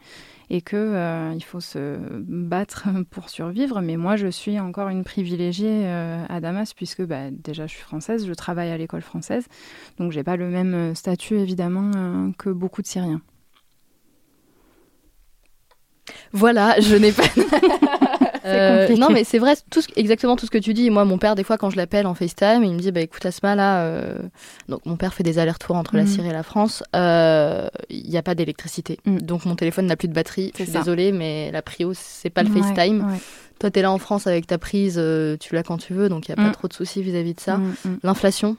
et 0.51 0.61
que 0.61 0.77
euh, 0.77 1.33
il 1.35 1.43
faut 1.43 1.61
se 1.61 1.99
battre 2.11 2.89
pour 3.11 3.29
survivre. 3.31 3.81
Mais 3.81 3.97
moi, 3.97 4.17
je 4.17 4.29
suis 4.29 4.59
encore 4.61 4.89
une 4.89 5.05
privilégiée 5.05 5.87
euh, 5.87 6.25
à 6.29 6.41
Damas 6.41 6.75
puisque 6.75 7.03
bah, 7.03 7.31
déjà 7.31 7.67
je 7.67 7.75
suis 7.75 7.83
française, 7.83 8.27
je 8.27 8.35
travaille 8.35 8.71
à 8.71 8.77
l'école 8.77 9.03
française, 9.03 9.47
donc 9.99 10.13
j'ai 10.13 10.23
pas 10.23 10.37
le 10.37 10.49
même 10.49 10.75
euh, 10.75 10.95
statut 10.95 11.37
évidemment 11.37 12.33
que 12.39 12.51
beaucoup 12.51 12.83
de 12.83 12.87
Syriens. 12.87 13.21
Voilà, 16.33 16.79
je 16.81 16.97
n'ai 16.97 17.13
pas. 17.13 17.23
Euh, 18.45 18.95
non, 18.97 19.09
mais 19.11 19.25
c'est 19.25 19.39
vrai, 19.39 19.55
tout 19.71 19.81
exactement 19.97 20.37
tout 20.37 20.47
ce 20.47 20.51
que 20.51 20.59
tu 20.59 20.75
dis. 20.75 20.91
Moi, 20.91 21.05
mon 21.05 21.19
père, 21.19 21.35
des 21.35 21.45
fois, 21.45 21.57
quand 21.57 21.71
je 21.71 21.77
l'appelle 21.77 22.07
en 22.07 22.15
FaceTime, 22.15 22.63
il 22.65 22.75
me 22.75 22.79
dit 22.79 22.93
bah, 22.93 23.01
écoute, 23.01 23.25
Asma, 23.25 23.55
là. 23.55 23.85
Euh, 23.85 24.19
donc, 24.69 24.85
mon 24.87 24.97
père 24.97 25.15
fait 25.15 25.23
des 25.23 25.39
allers-retours 25.39 25.77
entre 25.77 25.97
la 25.97 26.05
mm. 26.05 26.09
Syrie 26.09 26.29
et 26.29 26.33
la 26.33 26.43
France. 26.43 26.83
Euh, 26.95 27.69
il 27.89 28.09
n'y 28.09 28.17
a 28.17 28.23
pas 28.23 28.35
d'électricité. 28.35 28.99
Mm. 29.05 29.19
Donc, 29.19 29.47
mon 29.47 29.57
téléphone 29.57 29.87
n'a 29.87 29.97
plus 29.97 30.09
de 30.09 30.15
batterie. 30.15 30.53
Je 30.59 30.65
suis 30.65 30.73
désolée, 30.73 31.13
mais 31.13 31.51
la 31.53 31.63
prio, 31.63 31.93
c'est 31.95 32.31
pas 32.31 32.43
le 32.43 32.51
FaceTime. 32.51 33.07
Toi, 33.61 33.71
tu 33.71 33.79
es 33.79 33.83
là 33.83 33.93
en 33.93 33.99
France 33.99 34.27
avec 34.27 34.47
ta 34.47 34.59
prise, 34.59 35.01
tu 35.41 35.55
l'as 35.55 35.63
quand 35.63 35.79
tu 35.79 35.95
veux, 35.95 36.09
donc 36.09 36.29
il 36.29 36.33
n'y 36.33 36.41
a 36.41 36.45
pas 36.45 36.51
mm. 36.51 36.55
trop 36.55 36.69
de 36.69 36.73
soucis 36.73 37.03
vis-à-vis 37.03 37.35
de 37.35 37.41
ça. 37.41 37.61
L'inflation, 38.03 38.57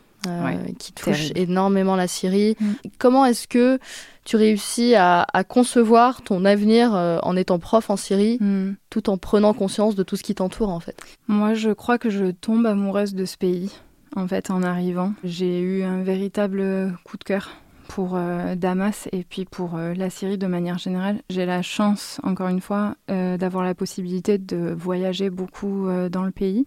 qui 0.78 0.94
touche 0.94 1.32
énormément 1.36 1.96
la 1.96 2.08
Syrie. 2.08 2.56
Comment 2.98 3.26
est-ce 3.26 3.48
que 3.48 3.80
tu 4.26 4.36
réussis 4.38 4.96
à, 4.96 5.26
concevoir 5.48 6.22
ton 6.24 6.44
avenir 6.44 6.96
euh, 6.96 7.20
en 7.22 7.38
étant 7.38 7.60
prof 7.60 7.90
en 7.90 7.96
Syrie, 7.96 8.38
hmm. 8.42 8.74
tout 8.90 9.10
en 9.10 9.18
prenant 9.18 9.54
conscience 9.54 9.96
de 9.96 10.04
tout 10.04 10.16
ce 10.16 10.24
qui 10.24 10.36
t'entoure 10.36 10.70
en 10.70 10.80
fait? 10.80 11.00
Moi, 11.28 11.54
je 11.54 11.70
crois 11.70 11.98
que 11.98 12.10
je 12.10 12.32
tombe 12.32 12.66
amoureuse 12.66 13.14
de 13.14 13.26
ce 13.26 13.38
pays, 13.38 13.72
en 14.16 14.28
fait, 14.28 14.50
en 14.50 14.64
arrivant. 14.64 15.14
J'ai 15.24 15.62
eu 15.62 15.84
un 15.84 16.02
véritable 16.02 16.92
coup 17.06 17.18
de 17.18 17.24
cœur 17.24 17.52
pour 17.88 18.16
euh, 18.16 18.56
Damas 18.56 19.08
et 19.12 19.24
puis 19.24 19.46
pour 19.46 19.76
euh, 19.76 19.94
la 19.94 20.10
Syrie 20.10 20.40
de 20.40 20.48
manière 20.48 20.80
générale. 20.80 21.22
J'ai 21.30 21.46
la 21.46 21.62
chance, 21.62 22.20
encore 22.24 22.48
une 22.48 22.62
fois, 22.62 22.96
d'avoir 23.08 23.64
la 23.64 23.76
possibilité 23.76 24.40
de 24.40 24.76
voyager 24.76 25.30
beaucoup 25.30 25.88
dans 26.10 26.24
le 26.24 26.32
pays. 26.32 26.66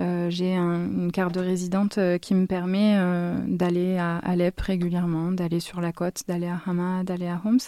Euh, 0.00 0.30
j'ai 0.30 0.56
une 0.56 1.12
carte 1.12 1.34
de 1.34 1.40
résidente 1.40 1.98
euh, 1.98 2.16
qui 2.16 2.34
me 2.34 2.46
permet 2.46 2.96
euh, 2.96 3.36
d'aller 3.46 3.98
à 3.98 4.18
Alep 4.18 4.58
régulièrement, 4.58 5.32
d'aller 5.32 5.60
sur 5.60 5.80
la 5.80 5.92
côte, 5.92 6.22
d'aller 6.26 6.46
à 6.46 6.60
Hama, 6.66 7.04
d'aller 7.04 7.28
à 7.28 7.40
Homs. 7.44 7.58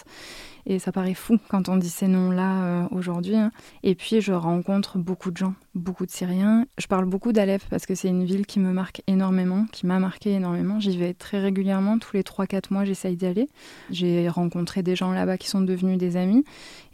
Et 0.65 0.79
ça 0.79 0.91
paraît 0.91 1.13
fou 1.13 1.37
quand 1.47 1.69
on 1.69 1.77
dit 1.77 1.89
ces 1.89 2.07
noms-là 2.07 2.87
aujourd'hui. 2.91 3.35
Hein. 3.35 3.51
Et 3.83 3.95
puis, 3.95 4.21
je 4.21 4.33
rencontre 4.33 4.97
beaucoup 4.97 5.29
de 5.29 5.37
gens, 5.37 5.53
beaucoup 5.75 6.05
de 6.05 6.11
Syriens. 6.11 6.65
Je 6.77 6.87
parle 6.87 7.05
beaucoup 7.05 7.33
d'Alep 7.33 7.61
parce 7.69 7.85
que 7.85 7.93
c'est 7.93 8.07
une 8.07 8.25
ville 8.25 8.45
qui 8.45 8.59
me 8.59 8.71
marque 8.71 9.01
énormément, 9.07 9.65
qui 9.71 9.85
m'a 9.85 9.99
marqué 9.99 10.31
énormément. 10.31 10.79
J'y 10.79 10.97
vais 10.97 11.13
très 11.13 11.39
régulièrement, 11.39 11.99
tous 11.99 12.15
les 12.15 12.23
3-4 12.23 12.63
mois, 12.71 12.85
j'essaye 12.85 13.15
d'y 13.15 13.27
aller. 13.27 13.49
J'ai 13.91 14.27
rencontré 14.27 14.81
des 14.81 14.95
gens 14.95 15.11
là-bas 15.11 15.37
qui 15.37 15.49
sont 15.49 15.61
devenus 15.61 15.97
des 15.97 16.17
amis. 16.17 16.43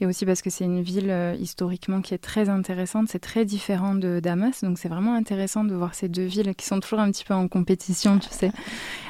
Et 0.01 0.05
aussi 0.05 0.25
parce 0.25 0.41
que 0.41 0.49
c'est 0.49 0.65
une 0.65 0.81
ville 0.81 1.13
historiquement 1.39 2.01
qui 2.01 2.13
est 2.13 2.17
très 2.17 2.49
intéressante. 2.49 3.07
C'est 3.09 3.19
très 3.19 3.45
différent 3.45 3.95
de 3.95 4.19
Damas. 4.19 4.63
Donc, 4.63 4.79
c'est 4.79 4.89
vraiment 4.89 5.15
intéressant 5.15 5.63
de 5.63 5.73
voir 5.73 5.95
ces 5.95 6.09
deux 6.09 6.25
villes 6.25 6.55
qui 6.55 6.65
sont 6.65 6.79
toujours 6.79 6.99
un 6.99 7.11
petit 7.11 7.23
peu 7.23 7.33
en 7.33 7.47
compétition, 7.47 8.19
tu 8.19 8.29
sais. 8.31 8.51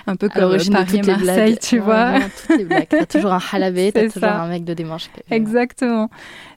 Un 0.07 0.15
peu 0.15 0.29
comme 0.29 0.57
Paris 0.71 0.97
et 0.97 1.01
Marseille, 1.01 1.57
tu 1.57 1.79
vois. 1.79 2.19
T'as 2.89 3.05
toujours 3.05 3.33
un 3.33 3.41
halabé, 3.51 3.91
t'as 3.91 4.09
toujours 4.09 4.29
un 4.29 4.50
de 4.59 4.73
dimanche. 4.73 5.09
Exactement. 5.29 6.09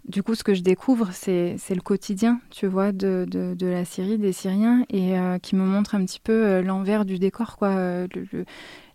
Du 0.06 0.22
coup, 0.22 0.34
ce 0.34 0.44
que 0.44 0.54
je 0.54 0.62
découvre, 0.62 1.10
c'est 1.12 1.56
le 1.70 1.80
quotidien, 1.80 2.40
tu 2.50 2.66
vois, 2.66 2.92
de, 2.92 3.56
la 3.60 3.84
Syrie, 3.84 4.18
des 4.18 4.32
Syriens, 4.32 4.84
et 4.90 5.18
euh, 5.18 5.38
qui 5.38 5.56
me 5.56 5.64
montre 5.64 5.94
un 5.94 6.04
petit 6.04 6.20
peu 6.20 6.32
euh, 6.32 6.62
l'envers 6.62 7.04
du 7.04 7.18
décor, 7.18 7.56
quoi. 7.56 7.68
Euh, 7.68 8.06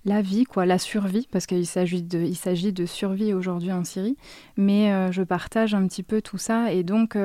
la 0.06 0.22
vie, 0.22 0.46
quoi, 0.46 0.66
la 0.66 0.78
survie, 0.78 1.28
parce 1.32 1.46
qu'il 1.46 1.66
s'agit 1.66 2.04
de, 2.04 2.20
il 2.20 2.36
s'agit 2.36 2.72
de 2.72 2.86
survie 2.86 3.34
aujourd'hui 3.34 3.72
en 3.72 3.84
Syrie. 3.84 4.18
Mais 4.56 5.12
je 5.12 5.24
partage 5.24 5.74
un 5.76 5.86
petit 5.88 6.04
peu 6.04 6.22
tout 6.22 6.38
ça, 6.38 6.72
et 6.72 6.84
donc 6.84 7.18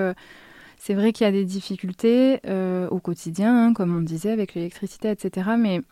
c'est 0.77 0.95
vrai 0.95 1.13
qu'il 1.13 1.25
y 1.25 1.29
a 1.29 1.33
des 1.33 1.45
difficultés 1.45 2.41
au 2.91 2.99
quotidien, 2.99 3.69
hein, 3.69 3.73
comme 3.75 3.97
on 3.97 4.01
disait, 4.01 4.33
avec 4.33 4.55
l'électricité, 4.55 5.09
etc. 5.09 5.51
Mais 5.57 5.83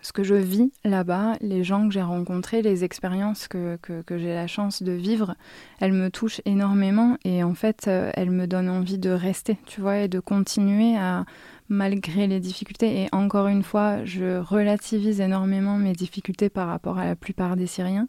ce 0.00 0.12
que 0.12 0.22
je 0.22 0.34
vis 0.34 0.72
là-bas, 0.84 1.34
les 1.40 1.64
gens 1.64 1.86
que 1.86 1.94
j'ai 1.94 2.02
rencontrés, 2.02 2.62
les 2.62 2.84
expériences 2.84 3.48
que, 3.48 3.76
que, 3.76 4.18
j'ai 4.18 4.34
la 4.34 4.46
chance 4.46 4.82
de 4.82 4.92
vivre, 4.92 5.34
elles 5.80 5.92
me 5.92 6.10
touchent 6.10 6.40
énormément 6.44 7.16
et 7.24 7.44
en 7.44 7.54
fait, 7.54 7.86
euh, 7.88 8.10
elles 8.14 8.30
me 8.30 8.46
donnent 8.46 8.70
envie 8.70 8.98
de 8.98 9.10
rester, 9.10 9.58
tu 9.66 9.80
vois, 9.80 9.98
et 9.98 10.08
de 10.08 10.20
continuer 10.20 10.96
à, 10.96 11.24
malgré 11.68 12.26
les 12.26 12.40
difficultés. 12.40 13.02
Et 13.02 13.08
encore 13.12 13.48
une 13.48 13.62
fois, 13.62 14.04
je 14.04 14.38
relativise 14.38 15.20
énormément 15.20 15.76
mes 15.76 15.92
difficultés 15.92 16.48
par 16.48 16.68
rapport 16.68 16.98
à 16.98 17.06
la 17.06 17.16
plupart 17.16 17.56
des 17.56 17.66
Syriens, 17.66 18.06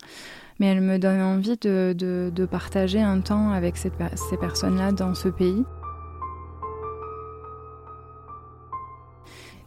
mais 0.60 0.68
elles 0.68 0.82
me 0.82 1.00
donnent 1.00 1.22
envie 1.22 1.58
de, 1.58 1.96
de, 1.98 2.46
partager 2.46 3.02
un 3.02 3.22
temps 3.22 3.52
avec 3.52 3.78
ces, 3.78 3.90
personnes-là 4.40 4.92
dans 4.92 5.16
ce 5.16 5.30
pays. 5.30 5.64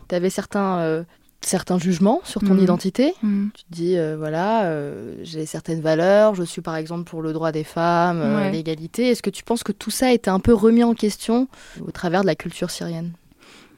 Tu 0.08 0.14
avais 0.14 0.30
certains 0.30 0.78
euh, 0.78 1.04
certains 1.46 1.78
jugements 1.78 2.20
sur 2.24 2.40
ton 2.40 2.54
mhm. 2.54 2.62
identité. 2.62 3.14
Mhm. 3.22 3.50
Tu 3.54 3.64
te 3.64 3.72
dis, 3.72 3.98
euh, 3.98 4.16
voilà, 4.18 4.64
euh, 4.64 5.14
j'ai 5.22 5.46
certaines 5.46 5.80
valeurs, 5.80 6.34
je 6.34 6.42
suis 6.42 6.60
par 6.60 6.76
exemple 6.76 7.08
pour 7.08 7.22
le 7.22 7.32
droit 7.32 7.52
des 7.52 7.64
femmes, 7.64 8.20
euh, 8.20 8.50
l'égalité. 8.50 9.10
Est-ce 9.10 9.22
que 9.22 9.30
tu 9.30 9.44
penses 9.44 9.62
que 9.62 9.72
tout 9.72 9.90
ça 9.90 10.08
a 10.08 10.10
été 10.10 10.28
un 10.28 10.40
peu 10.40 10.52
remis 10.52 10.82
en 10.82 10.94
question 10.94 11.48
au 11.86 11.90
travers 11.90 12.22
de 12.22 12.26
la 12.26 12.34
culture 12.34 12.70
syrienne? 12.70 13.12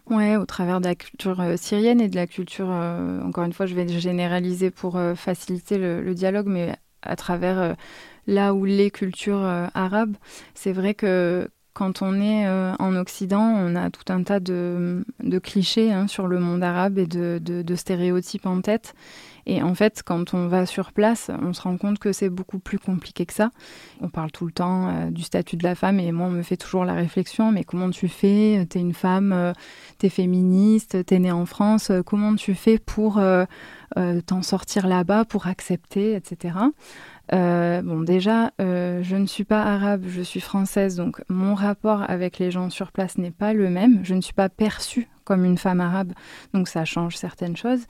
Ouais, 0.08 0.36
au 0.36 0.46
travers 0.46 0.80
de 0.80 0.86
la 0.86 0.94
culture 0.94 1.44
syrienne 1.56 2.00
et 2.00 2.08
de 2.08 2.16
la 2.16 2.26
culture, 2.26 2.68
encore 2.68 3.44
une 3.44 3.52
fois, 3.52 3.66
je 3.66 3.74
vais 3.74 3.86
généraliser 3.88 4.70
pour 4.70 4.98
faciliter 5.16 5.76
le, 5.76 6.14
dialogue, 6.14 6.46
mais 6.46 6.74
à 7.02 7.14
travers 7.14 7.76
là 8.26 8.54
où 8.54 8.64
les 8.64 8.90
cultures 8.90 9.44
arabes, 9.74 10.16
c'est 10.54 10.72
vrai 10.72 10.94
que 10.94 11.50
quand 11.78 12.02
on 12.02 12.20
est 12.20 12.44
euh, 12.48 12.74
en 12.80 12.96
Occident, 12.96 13.40
on 13.40 13.76
a 13.76 13.88
tout 13.88 14.12
un 14.12 14.24
tas 14.24 14.40
de, 14.40 15.04
clichés 15.40 15.92
hein, 15.92 16.08
sur 16.08 16.26
le 16.26 16.40
monde 16.40 16.64
arabe 16.64 16.98
et 16.98 17.06
de, 17.06 17.74
stéréotypes 17.76 18.46
en 18.46 18.60
tête. 18.60 18.96
Et 19.46 19.62
en 19.62 19.76
fait, 19.76 20.02
quand 20.04 20.34
on 20.34 20.48
va 20.48 20.66
sur 20.66 20.92
place, 20.92 21.30
on 21.40 21.52
se 21.52 21.62
rend 21.62 21.76
compte 21.76 22.00
que 22.00 22.12
c'est 22.12 22.30
beaucoup 22.30 22.58
plus 22.58 22.80
compliqué 22.80 23.26
que 23.26 23.32
ça. 23.32 23.50
On 24.00 24.08
parle 24.08 24.32
tout 24.32 24.44
le 24.44 24.50
temps 24.50 24.88
euh, 24.88 25.10
du 25.10 25.22
statut 25.22 25.56
de 25.56 25.62
la 25.62 25.76
femme 25.76 26.00
et 26.00 26.10
moi, 26.10 26.26
on 26.26 26.30
me 26.30 26.42
fait 26.42 26.56
toujours 26.56 26.84
la 26.84 26.94
réflexion, 26.94 27.52
mais 27.52 27.62
comment 27.62 27.90
tu 27.90 28.08
fais? 28.08 28.66
T'es 28.68 28.80
une 28.80 28.92
femme, 28.92 29.32
euh, 29.32 29.52
t'es 29.98 30.08
féministe, 30.08 31.06
t'es 31.06 31.20
née 31.20 31.30
en 31.30 31.46
France, 31.46 31.92
comment 32.04 32.34
tu 32.34 32.56
fais 32.56 32.78
pour 32.80 33.22
t'en 34.26 34.42
sortir 34.42 34.88
là-bas, 34.88 35.24
pour 35.24 35.46
accepter, 35.46 36.14
etc. 36.14 36.54
Euh, 37.32 37.82
bon, 37.82 38.00
déjà, 38.00 38.52
euh, 38.60 39.02
je 39.02 39.16
ne 39.16 39.26
suis 39.26 39.44
pas 39.44 39.62
arabe, 39.62 40.04
je 40.08 40.22
suis 40.22 40.40
française, 40.40 40.96
donc 40.96 41.22
mon 41.28 41.54
rapport 41.54 42.08
avec 42.08 42.38
les 42.38 42.50
gens 42.50 42.70
sur 42.70 42.92
place 42.92 43.18
n'est 43.18 43.30
pas 43.30 43.52
le 43.52 43.68
même. 43.68 44.00
Je 44.02 44.14
ne 44.14 44.20
suis 44.20 44.32
pas 44.34 44.48
perçue 44.48 45.08
comme 45.24 45.44
une 45.44 45.58
femme 45.58 45.80
arabe, 45.80 46.12
donc 46.54 46.68
ça 46.68 46.86
change 46.86 47.16
certaines 47.16 47.56
choses. 47.56 47.82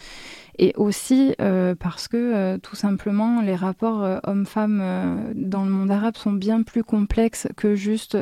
Et 0.58 0.72
aussi 0.76 1.34
euh, 1.40 1.74
parce 1.74 2.08
que 2.08 2.56
tout 2.58 2.76
simplement, 2.76 3.40
les 3.42 3.54
rapports 3.54 4.20
hommes-femmes 4.24 5.32
dans 5.34 5.64
le 5.64 5.70
monde 5.70 5.90
arabe 5.90 6.16
sont 6.16 6.32
bien 6.32 6.62
plus 6.62 6.84
complexes 6.84 7.48
que 7.56 7.74
juste 7.74 8.16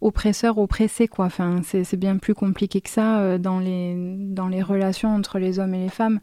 oppresseur 0.00 0.58
oppressé 0.58 1.08
quoi. 1.08 1.26
Enfin 1.26 1.60
c'est 1.62 1.96
bien 1.96 2.16
plus 2.18 2.34
compliqué 2.34 2.80
que 2.80 2.90
ça 2.90 3.20
euh, 3.20 3.38
dans 3.38 3.58
les 3.58 3.94
dans 4.18 4.48
les 4.48 4.62
relations 4.62 5.14
entre 5.14 5.38
les 5.38 5.58
hommes 5.58 5.74
et 5.74 5.82
les 5.82 5.88
femmes. 5.88 6.20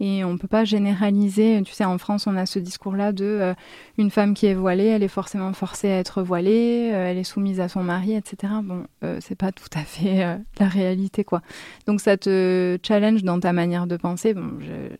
Et 0.00 0.24
on 0.24 0.36
peut 0.36 0.48
pas 0.48 0.64
généraliser 0.64 1.62
tu 1.64 1.72
sais 1.72 1.84
en 1.84 1.98
France 1.98 2.26
on 2.26 2.36
a 2.36 2.46
ce 2.46 2.58
discours 2.58 2.96
là 2.96 3.12
de 3.12 3.24
euh, 3.24 3.54
une 3.96 4.10
femme 4.10 4.34
qui 4.34 4.46
est 4.46 4.54
voilée 4.54 4.86
elle 4.86 5.02
est 5.02 5.08
forcément 5.08 5.52
forcée 5.52 5.88
à 5.88 5.98
être 5.98 6.22
voilée 6.22 6.90
euh, 6.92 7.06
elle 7.10 7.16
est 7.16 7.24
soumise 7.24 7.60
à 7.60 7.68
son 7.68 7.82
mari 7.82 8.14
etc 8.14 8.54
bon 8.62 8.84
c'est 9.20 9.36
pas 9.36 9.52
tout 9.52 9.68
à 9.74 9.80
fait 9.80 10.38
la 10.58 10.68
réalité 10.68 11.24
quoi. 11.24 11.42
Donc 11.86 12.00
ça 12.00 12.16
te 12.16 12.78
challenge 12.82 13.22
dans 13.22 13.38
ta 13.38 13.52
manière 13.52 13.86
de 13.86 13.96
penser 13.96 14.34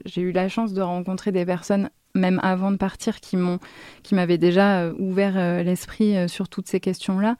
j'ai 0.04 0.22
eu 0.22 0.32
la 0.32 0.48
chance 0.48 0.72
de 0.72 0.82
rencontrer 0.82 1.32
des 1.32 1.44
personnes 1.44 1.90
même 2.16 2.38
avant 2.44 2.70
de 2.70 2.76
partir 2.76 3.20
qui 3.20 3.36
m'ont 3.36 3.58
qui 4.02 4.14
m'avaient 4.14 4.38
déjà 4.38 4.92
ouvert 4.98 5.64
l'esprit 5.64 6.28
sur 6.28 6.48
toutes 6.48 6.68
ces 6.68 6.78
questions 6.78 7.18
là 7.18 7.36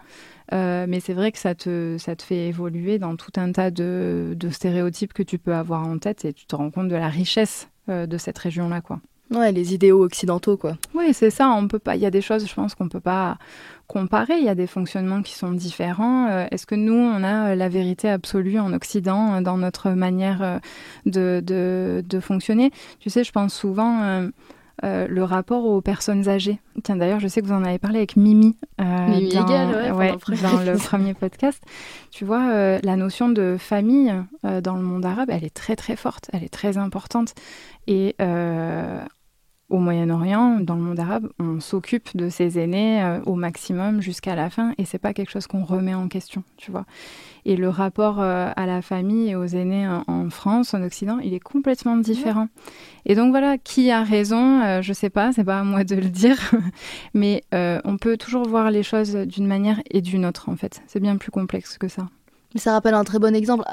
euh, 0.52 0.87
mais 0.88 1.00
c'est 1.00 1.14
vrai 1.14 1.33
que 1.33 1.38
ça 1.38 1.54
te, 1.54 1.97
ça 1.99 2.16
te 2.16 2.23
fait 2.23 2.49
évoluer 2.49 2.99
dans 2.99 3.16
tout 3.16 3.33
un 3.37 3.52
tas 3.52 3.71
de, 3.71 4.37
stéréotypes 4.50 5.12
que 5.12 5.23
tu 5.23 5.38
peux 5.38 5.54
avoir 5.54 5.87
en 5.87 5.99
tête 5.99 6.25
et 6.25 6.33
tu 6.33 6.47
te 6.47 6.54
rends 6.54 6.71
compte 6.71 6.88
de 6.88 6.97
la 6.97 7.09
richesse 7.09 7.68
euh, 7.88 8.06
de 8.06 8.18
cette 8.18 8.38
région-là, 8.38 8.80
quoi. 8.80 9.00
Ouais, 9.35 9.53
les 9.53 9.75
idéaux 9.75 10.05
occidentaux, 10.05 10.57
quoi. 10.57 10.76
Oui, 10.95 11.12
c'est 11.12 11.31
ça. 11.31 11.50
On 11.50 11.69
peut 11.69 11.79
pas. 11.79 11.97
Il 11.97 12.03
y 12.03 12.07
a 12.07 12.11
des 12.11 12.21
choses, 12.21 12.47
je 12.49 12.55
pense, 12.55 12.75
qu'on 12.75 12.88
peut 12.88 13.00
pas 13.00 13.37
comparer. 13.87 14.38
Il 14.38 14.45
y 14.45 14.49
a 14.49 14.55
des 14.55 14.67
fonctionnements 14.67 15.23
qui 15.23 15.35
sont 15.35 15.53
différents. 15.53 16.29
Euh, 16.29 16.47
est-ce 16.50 16.67
que 16.67 16.75
nous, 16.75 16.95
on 16.95 17.23
a 17.23 17.55
la 17.55 17.69
vérité 17.69 18.09
absolue 18.09 18.59
en 18.59 18.73
Occident 18.73 19.41
dans 19.43 19.59
notre 19.59 19.91
manière 19.91 20.61
de, 21.07 21.43
de, 21.45 22.03
de 22.07 22.21
fonctionner? 22.21 22.71
Tu 23.00 23.11
sais, 23.11 23.25
je 23.25 23.33
pense 23.33 23.55
souvent 23.55 24.31
euh, 24.83 25.07
le 25.09 25.23
rapport 25.23 25.64
aux 25.64 25.81
personnes 25.81 26.29
âgées. 26.29 26.59
Tiens, 26.83 26.97
d'ailleurs, 26.97 27.21
je 27.21 27.29
sais 27.29 27.41
que 27.41 27.47
vous 27.47 27.53
en 27.53 27.62
avez 27.62 27.79
parlé 27.79 27.99
avec 27.99 28.17
Mimi, 28.17 28.57
euh, 28.81 28.85
dans, 29.33 29.45
dans, 29.45 30.62
le 30.64 30.76
premier 30.79 31.14
podcast. 31.14 31.62
Tu 32.11 32.25
vois, 32.25 32.50
euh, 32.50 32.81
la 32.83 32.97
notion 32.97 33.29
de 33.29 33.57
famille 33.59 34.12
dans 34.43 34.75
le 34.75 34.83
monde 34.83 35.07
arabe, 35.07 35.31
elle 35.31 35.45
est 35.45 35.55
très 35.55 35.76
très 35.76 35.95
forte, 35.95 36.29
elle 36.33 36.43
est 36.43 36.53
très 36.53 36.76
importante. 36.76 37.35
Et 37.87 38.17
au 39.75 39.78
Moyen-Orient, 39.78 40.61
dans 40.61 40.76
le 40.76 40.83
monde 40.83 41.00
arabe, 41.00 41.28
on 41.40 41.59
s'occupe 41.59 42.16
de 42.16 42.28
ses 42.28 42.61
aînés 42.61 43.19
au 43.26 43.35
maximum 43.35 44.00
jusqu'à 44.00 44.37
la 44.37 44.49
fin, 44.49 44.73
et 44.78 44.85
c'est 44.85 44.99
pas 44.99 45.12
quelque 45.12 45.31
chose 45.31 45.49
qu'on 45.49 45.64
remet 45.64 45.95
en 45.95 46.07
question, 46.07 46.45
tu 46.57 46.71
vois. 46.71 46.87
Et 47.47 47.57
le 47.57 47.69
rapport 47.69 48.21
euh, 48.21 48.50
à 48.57 48.66
la 48.66 48.81
famille 48.81 49.31
et 49.31 49.37
aux 49.37 49.45
aînés 49.45 49.87
en, 50.07 50.31
France, 50.31 50.73
en 50.73 50.83
Occident, 50.83 51.19
il 51.19 51.35
est 51.35 51.40
complètement 51.40 51.97
différent. 51.97 52.49
Et 53.04 53.14
donc 53.14 53.31
voilà, 53.31 53.59
qui 53.59 53.90
a 53.90 54.02
raison, 54.02 54.62
euh, 54.62 54.81
je 54.81 54.93
sais 54.93 55.11
pas, 55.11 55.33
c'est 55.33 55.45
pas 55.45 55.61
à 55.61 55.64
moi 55.64 55.85
de 55.85 55.95
le 55.95 56.09
dire, 56.09 56.38
mais 57.14 57.45
euh, 57.52 57.81
on 57.85 57.99
peut 57.99 58.16
toujours 58.16 58.49
voir 58.49 58.71
les 58.71 58.83
choses 58.83 59.14
d'une 59.14 59.47
manière 59.47 59.81
et 59.90 60.00
d'une 60.00 60.25
autre 60.25 60.49
en 60.49 60.57
fait. 60.57 60.83
C'est 60.87 61.00
bien 61.00 61.16
plus 61.16 61.31
complexe 61.31 61.76
que 61.76 61.88
ça. 61.88 62.09
Mais 62.55 62.61
ça 62.61 62.73
rappelle 62.73 62.95
un 62.95 63.05
très 63.05 63.19
bon 63.19 63.35
exemple. 63.35 63.65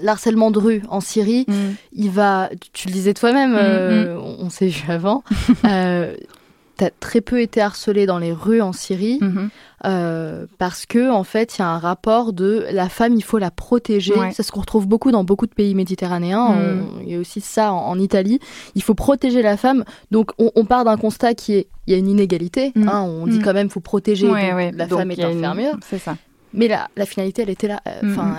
L'harcèlement 0.00 0.50
de 0.50 0.58
rue 0.58 0.82
en 0.88 1.00
Syrie, 1.00 1.44
mm. 1.48 1.52
il 1.92 2.10
va, 2.10 2.50
tu 2.72 2.86
le 2.86 2.92
disais 2.92 3.12
toi-même, 3.12 3.52
mm, 3.52 4.14
mm. 4.14 4.18
on, 4.40 4.48
s'est 4.48 4.68
vu 4.68 4.84
avant, 4.88 5.24
tu 5.64 6.84
as 6.84 6.90
très 7.00 7.20
peu 7.20 7.40
été 7.40 7.60
harcelé 7.60 8.06
dans 8.06 8.18
les 8.18 8.32
rues 8.32 8.62
en 8.62 8.72
Syrie. 8.72 9.18
Mm-hmm. 9.20 9.48
Euh, 9.86 10.46
parce 10.58 10.86
que 10.86 11.10
en 11.10 11.24
fait, 11.24 11.56
il 11.56 11.60
y 11.60 11.64
a 11.64 11.68
un 11.68 11.78
rapport 11.78 12.32
de 12.32 12.66
la 12.70 12.88
femme, 12.88 13.14
il 13.14 13.24
faut 13.24 13.38
la 13.38 13.50
protéger. 13.50 14.14
C'est 14.32 14.44
ce 14.44 14.52
qu'on 14.52 14.60
retrouve 14.60 14.86
beaucoup 14.86 15.10
dans 15.10 15.24
beaucoup 15.24 15.46
de 15.46 15.54
pays 15.54 15.74
méditerranéens. 15.74 16.54
Il 17.02 17.12
y 17.12 17.16
a 17.16 17.18
aussi 17.18 17.40
ça 17.40 17.72
en, 17.72 17.98
Italie. 17.98 18.38
Il 18.76 18.82
faut 18.82 18.94
protéger 18.94 19.42
la 19.42 19.56
femme. 19.56 19.84
Donc, 20.12 20.30
on, 20.38 20.64
part 20.64 20.84
d'un 20.84 20.96
constat 20.96 21.34
qui 21.34 21.54
est, 21.54 21.68
il 21.86 21.92
y 21.92 21.96
a 21.96 21.98
une 21.98 22.08
inégalité. 22.08 22.72
Hein. 22.76 23.02
on 23.02 23.26
dit 23.26 23.40
quand 23.40 23.54
même, 23.54 23.70
faut 23.70 23.80
protéger. 23.80 24.28
La 24.28 24.86
femme 24.86 25.10
est 25.10 25.22
infirmière. 25.22 25.76
C'est 25.82 25.98
ça. 25.98 26.16
Mais 26.52 26.68
la, 26.68 26.88
la, 26.96 27.06
finalité, 27.06 27.42
elle 27.42 27.50
était 27.50 27.68
là. 27.68 27.80
Euh, 27.86 28.00
enfin, 28.04 28.36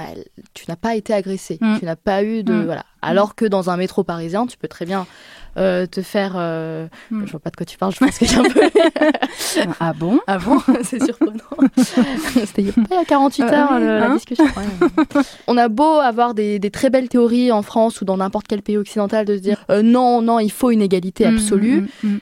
tu 0.54 0.66
n'as 0.68 0.76
pas 0.76 0.96
été 0.96 1.14
agressé. 1.14 1.60
Tu 1.80 1.86
n'as 1.86 1.96
pas 1.96 2.24
eu 2.24 2.44
de 2.44 2.54
voilà. 2.54 2.86
Alors 3.02 3.36
que 3.36 3.46
dans 3.46 3.70
un 3.70 3.78
métro 3.78 4.04
parisien, 4.04 4.46
tu 4.46 4.58
peux 4.58 4.68
très 4.68 4.86
bien 4.86 5.08
euh, 5.58 5.86
te 5.86 6.02
faire. 6.02 6.34
Euh, 6.36 6.88
hmm. 7.12 7.26
Je 7.26 7.32
vois 7.32 7.40
pas 7.40 7.50
de 7.50 7.56
quoi 7.56 7.66
tu 7.66 7.78
parles, 7.78 7.94
je 7.94 8.00
pense 8.00 8.18
que 8.18 8.26
j'ai 8.26 8.38
un 8.38 8.44
peu. 8.44 8.62
ah 9.80 9.94
bon? 9.94 10.20
Ah 10.28 10.38
bon? 10.38 10.60
C'est 10.84 11.04
surprenant. 11.04 11.40
C'était 11.78 12.62
il 12.62 12.68
y 12.68 12.96
a 12.96 13.06
48 13.06 13.44
euh, 13.44 13.52
heures 13.52 13.80
la 13.80 14.06
hein 14.06 14.14
discussion. 14.16 14.46
On 15.48 15.58
a 15.58 15.68
beau 15.70 16.00
avoir 16.00 16.34
des, 16.34 16.60
des, 16.60 16.72
très 16.72 16.90
belles 16.90 17.10
théories 17.10 17.52
en 17.52 17.62
France 17.62 18.02
ou 18.02 18.06
dans 18.06 18.18
n'importe 18.18 18.48
quel 18.48 18.62
pays 18.62 18.78
occidental 18.78 19.26
de 19.26 19.38
se 19.38 19.42
dire 19.42 19.66
non, 19.84 20.22
non, 20.22 20.40
il 20.40 20.52
faut 20.52 20.72
une 20.72 20.82
égalité 20.82 21.26
absolue. 21.26 21.88
Il 22.04 22.20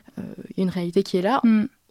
y 0.57 0.61
a 0.61 0.63
une 0.63 0.69
réalité 0.69 1.03
qui 1.03 1.17
est 1.17 1.21
là 1.21 1.41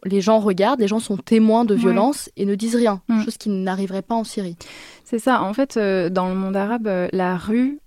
les 0.05 0.21
gens 0.21 0.39
regardent, 0.39 0.79
les 0.79 0.87
gens 0.87 0.99
sont 0.99 1.17
témoins 1.17 1.65
de 1.65 1.75
violence 1.75 2.29
et 2.37 2.45
ne 2.45 2.55
disent 2.55 2.75
rien, 2.75 3.01
mm. 3.09 3.23
chose 3.23 3.37
qui 3.37 3.49
n'arriverait 3.49 4.01
pas 4.01 4.15
en 4.15 4.23
Syrie. 4.23 4.55
C'est 5.03 5.19
ça. 5.19 5.41
En 5.41 5.53
fait, 5.53 5.77
dans 5.77 6.29
le 6.29 6.35
monde 6.35 6.55
arabe, 6.55 6.89
la 7.11 7.37
rue 7.37 7.79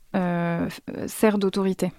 sert 1.06 1.38
d'autorité. 1.38 1.92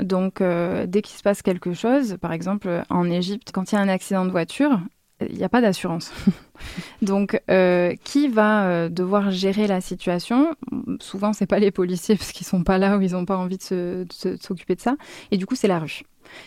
Donc, 0.00 0.40
dès 0.40 1.02
qu'il 1.02 1.16
se 1.16 1.22
passe 1.22 1.42
quelque 1.42 1.74
chose, 1.74 2.16
par 2.20 2.32
exemple 2.32 2.82
en 2.88 3.10
Égypte, 3.10 3.50
quand 3.52 3.72
il 3.72 3.74
y 3.74 3.78
a 3.78 3.80
un 3.80 3.88
accident 3.88 4.24
de 4.24 4.30
voiture, 4.30 4.78
il 5.20 5.36
n'y 5.36 5.44
a 5.44 5.48
pas 5.48 5.60
d'assurance. 5.60 6.12
Donc, 7.02 7.40
euh, 7.50 7.94
qui 8.04 8.28
va 8.28 8.66
euh, 8.66 8.88
devoir 8.88 9.30
gérer 9.30 9.66
la 9.66 9.80
situation? 9.80 10.54
Souvent, 11.00 11.32
c'est 11.32 11.46
pas 11.46 11.58
les 11.58 11.70
policiers 11.70 12.16
parce 12.16 12.32
qu'ils 12.32 12.46
sont 12.46 12.62
pas 12.62 12.78
là 12.78 12.96
ou 12.96 13.00
ils 13.00 13.12
n'ont 13.12 13.24
pas 13.24 13.36
envie 13.36 13.58
de 13.58 14.06
s'occuper 14.40 14.74
de 14.76 14.80
ça. 14.80 14.96
Et 15.30 15.36
du 15.36 15.46
coup, 15.46 15.56
c'est 15.56 15.68
la 15.68 15.80
rue. 15.80 16.02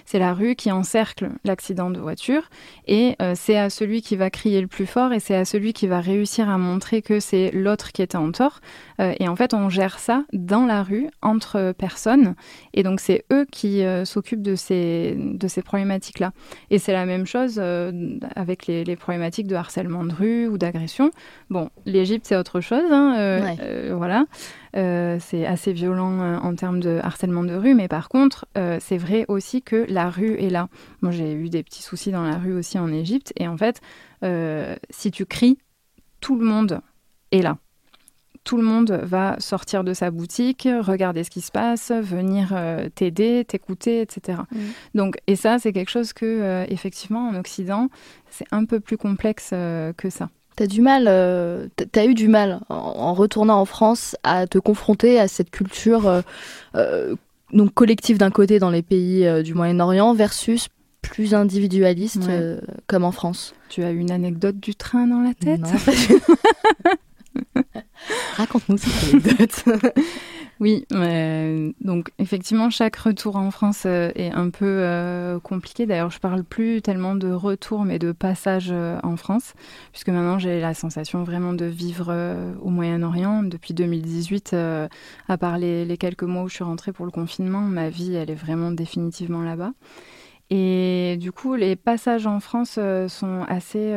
C'est 0.05 0.19
la 0.19 0.33
rue 0.33 0.55
qui 0.55 0.71
encercle 0.71 1.29
l'accident 1.43 1.89
de 1.89 1.99
voiture 1.99 2.49
et 2.87 3.15
euh, 3.21 3.33
c'est 3.35 3.57
à 3.57 3.69
celui 3.69 4.01
qui 4.01 4.15
va 4.15 4.29
crier 4.29 4.61
le 4.61 4.67
plus 4.67 4.85
fort 4.85 5.13
et 5.13 5.19
c'est 5.19 5.35
à 5.35 5.45
celui 5.45 5.73
qui 5.73 5.87
va 5.87 5.99
réussir 5.99 6.49
à 6.49 6.57
montrer 6.57 7.01
que 7.01 7.19
c'est 7.19 7.51
l'autre 7.51 7.91
qui 7.91 8.01
était 8.01 8.17
en 8.17 8.31
tort. 8.31 8.59
Euh, 8.99 9.13
et 9.19 9.27
en 9.27 9.35
fait, 9.35 9.53
on 9.53 9.69
gère 9.69 9.99
ça 9.99 10.23
dans 10.33 10.65
la 10.65 10.83
rue 10.83 11.09
entre 11.21 11.73
personnes 11.77 12.35
et 12.73 12.83
donc 12.83 12.99
c'est 12.99 13.25
eux 13.31 13.45
qui 13.51 13.83
euh, 13.83 14.05
s'occupent 14.05 14.41
de 14.41 14.55
ces, 14.55 15.15
de 15.17 15.47
ces 15.47 15.61
problématiques-là. 15.61 16.31
Et 16.69 16.79
c'est 16.79 16.93
la 16.93 17.05
même 17.05 17.25
chose 17.25 17.61
avec 18.35 18.67
les, 18.67 18.83
les, 18.83 18.95
problématiques 18.95 19.47
de 19.47 19.55
harcèlement 19.55 20.03
de 20.03 20.13
rue 20.13 20.47
ou 20.47 20.57
d'agression. 20.57 21.11
Bon, 21.49 21.69
l'Égypte, 21.85 22.25
c'est 22.27 22.37
autre 22.37 22.61
chose. 22.61 22.91
Hein, 22.91 23.55
voilà. 23.95 24.25
Euh, 24.75 25.17
c'est 25.19 25.45
assez 25.45 25.73
violent 25.73 26.21
euh, 26.21 26.37
en 26.37 26.55
termes 26.55 26.79
de 26.79 26.99
harcèlement 27.03 27.43
de 27.43 27.55
rue, 27.55 27.75
mais 27.75 27.87
par 27.87 28.09
contre, 28.09 28.45
euh, 28.57 28.77
c'est 28.79 28.97
vrai 28.97 29.25
aussi 29.27 29.61
que 29.61 29.85
la 29.89 30.09
rue 30.09 30.35
est 30.35 30.49
là. 30.49 30.69
Moi, 31.01 31.11
j'ai 31.11 31.33
eu 31.33 31.49
des 31.49 31.63
petits 31.63 31.83
soucis 31.83 32.11
dans 32.11 32.23
la 32.23 32.37
rue 32.37 32.53
aussi 32.53 32.79
en 32.79 32.91
Égypte, 32.91 33.33
et 33.37 33.47
en 33.47 33.57
fait, 33.57 33.81
si 34.91 35.09
tu 35.09 35.25
cries, 35.25 35.57
tout 36.19 36.37
le 36.37 36.45
monde 36.45 36.81
est 37.31 37.41
là. 37.41 37.57
Tout 38.43 38.57
le 38.57 38.63
monde 38.63 38.91
va 39.03 39.35
sortir 39.39 39.83
de 39.83 39.93
sa 39.93 40.11
boutique, 40.11 40.67
regarder 40.81 41.23
ce 41.23 41.29
qui 41.31 41.41
se 41.41 41.51
passe, 41.51 41.91
venir 41.91 42.55
t'aider, 42.93 43.45
t'écouter, 43.45 44.01
etc. 44.01 44.39
Mmh. 44.51 44.57
Donc, 44.93 45.17
et 45.25 45.35
ça, 45.35 45.57
c'est 45.57 45.73
quelque 45.73 45.89
chose 45.89 46.13
que, 46.13 46.65
effectivement, 46.69 47.29
en 47.29 47.35
Occident, 47.35 47.89
c'est 48.29 48.45
un 48.51 48.65
peu 48.65 48.79
plus 48.79 48.97
complexe 48.97 49.49
que 49.49 50.09
ça. 50.09 50.29
T'as 50.55 50.67
du 50.67 50.81
mal, 50.81 51.05
euh, 51.07 51.67
t'as 51.91 52.05
eu 52.05 52.13
du 52.13 52.27
mal 52.27 52.59
en, 52.69 53.13
retournant 53.13 53.59
en 53.59 53.65
France 53.65 54.15
à 54.23 54.47
te 54.47 54.57
confronter 54.57 55.19
à 55.19 55.27
cette 55.27 55.49
culture 55.49 56.07
euh, 56.07 56.21
euh, 56.75 57.15
donc 57.53 57.73
collective 57.73 58.17
d'un 58.17 58.31
côté 58.31 58.59
dans 58.59 58.69
les 58.69 58.81
pays 58.81 59.25
du 59.43 59.53
Moyen-Orient 59.53 60.13
versus 60.13 60.67
plus 61.01 61.33
individualiste 61.33 62.29
comme 62.87 63.05
en 63.05 63.11
France? 63.11 63.53
Tu 63.69 63.83
as 63.83 63.91
une 63.91 64.11
anecdote 64.11 64.59
du 64.59 64.75
train 64.75 65.07
dans 65.07 65.21
la 65.21 65.33
tête? 65.33 65.61
Raconte-nous 68.35 68.77
cette 68.77 69.13
anecdote. 69.13 69.63
Oui, 70.61 70.85
donc 71.81 72.11
effectivement, 72.19 72.69
chaque 72.69 72.95
retour 72.95 73.35
en 73.35 73.49
France 73.49 73.85
euh, 73.87 74.11
est 74.13 74.29
un 74.29 74.51
peu 74.51 74.67
euh, 74.67 75.39
compliqué. 75.39 75.87
D'ailleurs, 75.87 76.11
je 76.11 76.19
parle 76.19 76.43
plus 76.43 76.83
tellement 76.83 77.15
de 77.15 77.31
retour, 77.31 77.83
mais 77.83 77.97
de 77.97 78.11
passage 78.11 78.69
euh, 78.71 78.99
en 79.01 79.17
France, 79.17 79.55
puisque 79.91 80.09
maintenant 80.09 80.37
j'ai 80.37 80.61
la 80.61 80.75
sensation 80.75 81.23
vraiment 81.23 81.53
de 81.53 81.65
vivre 81.65 82.15
au 82.61 82.69
Moyen-Orient. 82.69 83.41
Depuis 83.41 83.73
2018, 83.73 84.53
à 84.53 85.37
part 85.39 85.57
les, 85.57 85.83
les, 85.83 85.97
quelques 85.97 86.21
mois 86.21 86.43
où 86.43 86.47
je 86.47 86.53
suis 86.53 86.63
rentrée 86.63 86.93
pour 86.93 87.05
le 87.05 87.11
confinement, 87.11 87.61
ma 87.61 87.89
vie, 87.89 88.13
elle 88.13 88.29
est 88.29 88.35
vraiment 88.35 88.69
définitivement 88.69 89.41
là-bas. 89.41 89.71
Et 90.51 91.17
du 91.19 91.31
coup, 91.31 91.55
les 91.55 91.75
passages 91.75 92.27
en 92.27 92.39
France 92.39 92.77
sont 93.07 93.45
assez 93.47 93.95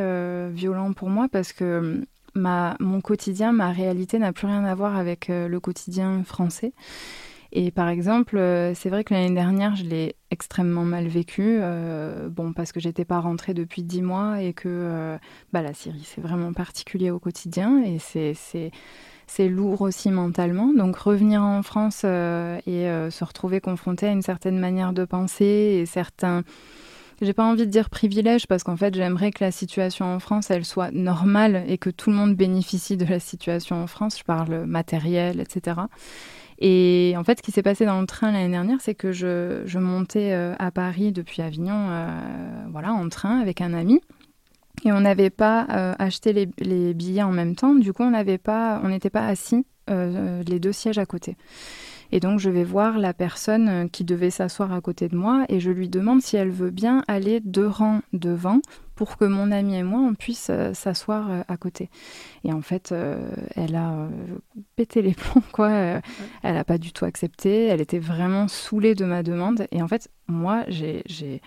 violents 0.51 0.93
pour 0.93 1.11
moi 1.11 1.27
parce 1.31 1.53
que 1.53 2.01
mon 2.35 3.01
quotidien, 3.01 3.51
ma 3.51 3.71
réalité 3.71 4.19
n'a 4.19 4.33
plus 4.33 4.47
rien 4.47 4.63
à 4.65 4.75
voir 4.75 4.95
avec 4.97 5.29
euh, 5.29 5.47
le 5.47 5.59
quotidien 5.59 6.23
français. 6.23 6.73
Et 7.51 7.71
par 7.71 7.87
exemple, 7.87 8.37
euh, 8.37 8.73
c'est 8.73 8.89
vrai 8.89 9.05
que 9.05 9.13
l'année 9.13 9.33
dernière, 9.33 9.75
je 9.75 9.83
l'ai 9.83 10.15
extrêmement 10.29 10.83
mal 10.83 11.07
vécu, 11.07 11.59
euh, 11.61 12.27
bon, 12.27 12.51
parce 12.51 12.73
que 12.73 12.81
j'étais 12.81 13.05
pas 13.05 13.19
rentrée 13.19 13.53
depuis 13.53 13.83
dix 13.83 14.01
mois 14.01 14.41
et 14.41 14.51
que 14.53 15.17
bah, 15.53 15.61
la 15.61 15.73
Syrie, 15.73 16.03
c'est 16.03 16.19
vraiment 16.19 16.51
particulier 16.51 17.11
au 17.11 17.19
quotidien 17.19 17.81
et 17.81 17.99
c'est 17.99 19.47
lourd 19.47 19.81
aussi 19.81 20.11
mentalement. 20.11 20.73
Donc 20.73 20.97
revenir 20.97 21.41
en 21.41 21.63
France 21.63 22.03
et 22.03 22.89
se 23.09 23.23
retrouver 23.23 23.61
confronté 23.61 24.07
à 24.07 24.11
une 24.11 24.21
certaine 24.21 24.59
manière 24.59 24.91
de 24.91 25.05
penser 25.05 25.79
et 25.79 25.85
certains 25.85 26.43
j'ai 27.21 27.33
pas 27.33 27.45
envie 27.45 27.65
de 27.65 27.71
dire 27.71 27.89
privilège 27.89 28.47
parce 28.47 28.63
qu'en 28.63 28.75
fait, 28.75 28.93
j'aimerais 28.93 29.31
que 29.31 29.43
la 29.43 29.51
situation 29.51 30.05
en 30.05 30.19
France, 30.19 30.51
elle 30.51 30.65
soit 30.65 30.91
normale 30.91 31.63
et 31.67 31.77
que 31.77 31.89
tout 31.89 32.09
le 32.09 32.15
monde 32.15 32.35
bénéficie 32.35 32.97
de 32.97 33.05
la 33.05 33.19
situation 33.19 33.81
en 33.81 33.87
France. 33.87 34.19
Je 34.19 34.23
parle 34.23 34.65
matériel, 34.65 35.39
etc. 35.39 35.81
Et 36.59 37.13
en 37.17 37.23
fait, 37.23 37.39
ce 37.39 37.43
qui 37.43 37.51
s'est 37.51 37.63
passé 37.63 37.85
dans 37.85 37.99
le 37.99 38.07
train 38.07 38.31
l'année 38.31 38.51
dernière, 38.51 38.79
c'est 38.79 38.95
que 38.95 39.11
je, 39.11 39.63
je 39.65 39.79
montais 39.79 40.31
euh, 40.31 40.55
à 40.57 40.71
Paris 40.71 41.11
depuis 41.11 41.41
Avignon, 41.41 41.89
euh, 41.89 42.07
voilà, 42.71 42.93
en 42.93 43.09
train 43.09 43.39
avec 43.39 43.61
un 43.61 43.73
ami. 43.73 44.01
Et 44.83 44.91
on 44.91 45.01
n'avait 45.01 45.29
pas 45.29 45.67
euh, 45.71 45.93
acheté 45.99 46.33
les, 46.33 46.93
billets 46.93 47.23
en 47.23 47.31
même 47.31 47.55
temps. 47.55 47.75
Du 47.75 47.91
coup, 47.91 48.03
on 48.03 48.11
n'avait 48.11 48.37
pas, 48.37 48.79
on 48.83 48.89
n'était 48.89 49.09
pas 49.09 49.25
assis 49.25 49.65
les 49.87 50.59
deux 50.59 50.71
sièges 50.71 50.97
à 50.97 51.05
côté. 51.05 51.37
Et 52.11 52.19
donc, 52.19 52.39
je 52.39 52.49
vais 52.49 52.63
voir 52.63 52.97
la 52.97 53.13
personne 53.13 53.67
euh, 53.67 53.87
qui 53.87 54.03
devait 54.03 54.29
s'asseoir 54.29 54.73
à 54.73 54.81
côté 54.81 55.07
de 55.07 55.15
moi 55.15 55.45
et 55.49 55.59
je 55.59 55.71
lui 55.71 55.89
demande 55.89 56.21
si 56.21 56.35
elle 56.37 56.51
veut 56.51 56.71
bien 56.71 57.03
aller 57.07 57.39
deux 57.39 57.67
rangs 57.67 58.01
devant 58.13 58.61
pour 58.95 59.17
que 59.17 59.25
mon 59.25 59.51
ami 59.51 59.75
et 59.75 59.83
moi, 59.83 59.99
on 59.99 60.13
puisse 60.13 60.49
euh, 60.49 60.73
s'asseoir 60.73 61.29
euh, 61.29 61.41
à 61.47 61.57
côté. 61.57 61.89
Et 62.43 62.53
en 62.53 62.61
fait, 62.61 62.93
elle 63.55 63.75
a 63.75 64.07
pété 64.75 65.01
les 65.01 65.13
plombs, 65.13 65.43
quoi. 65.51 65.69
Elle 66.43 66.53
n'a 66.53 66.63
pas 66.63 66.77
du 66.77 66.93
tout 66.93 67.05
accepté. 67.05 67.65
Elle 67.65 67.81
était 67.81 67.99
vraiment 67.99 68.47
saoulée 68.47 68.95
de 68.95 69.05
ma 69.05 69.23
demande. 69.23 69.67
Et 69.71 69.81
en 69.81 69.87
fait, 69.87 70.09
moi, 70.27 70.63
j'ai 70.67 71.41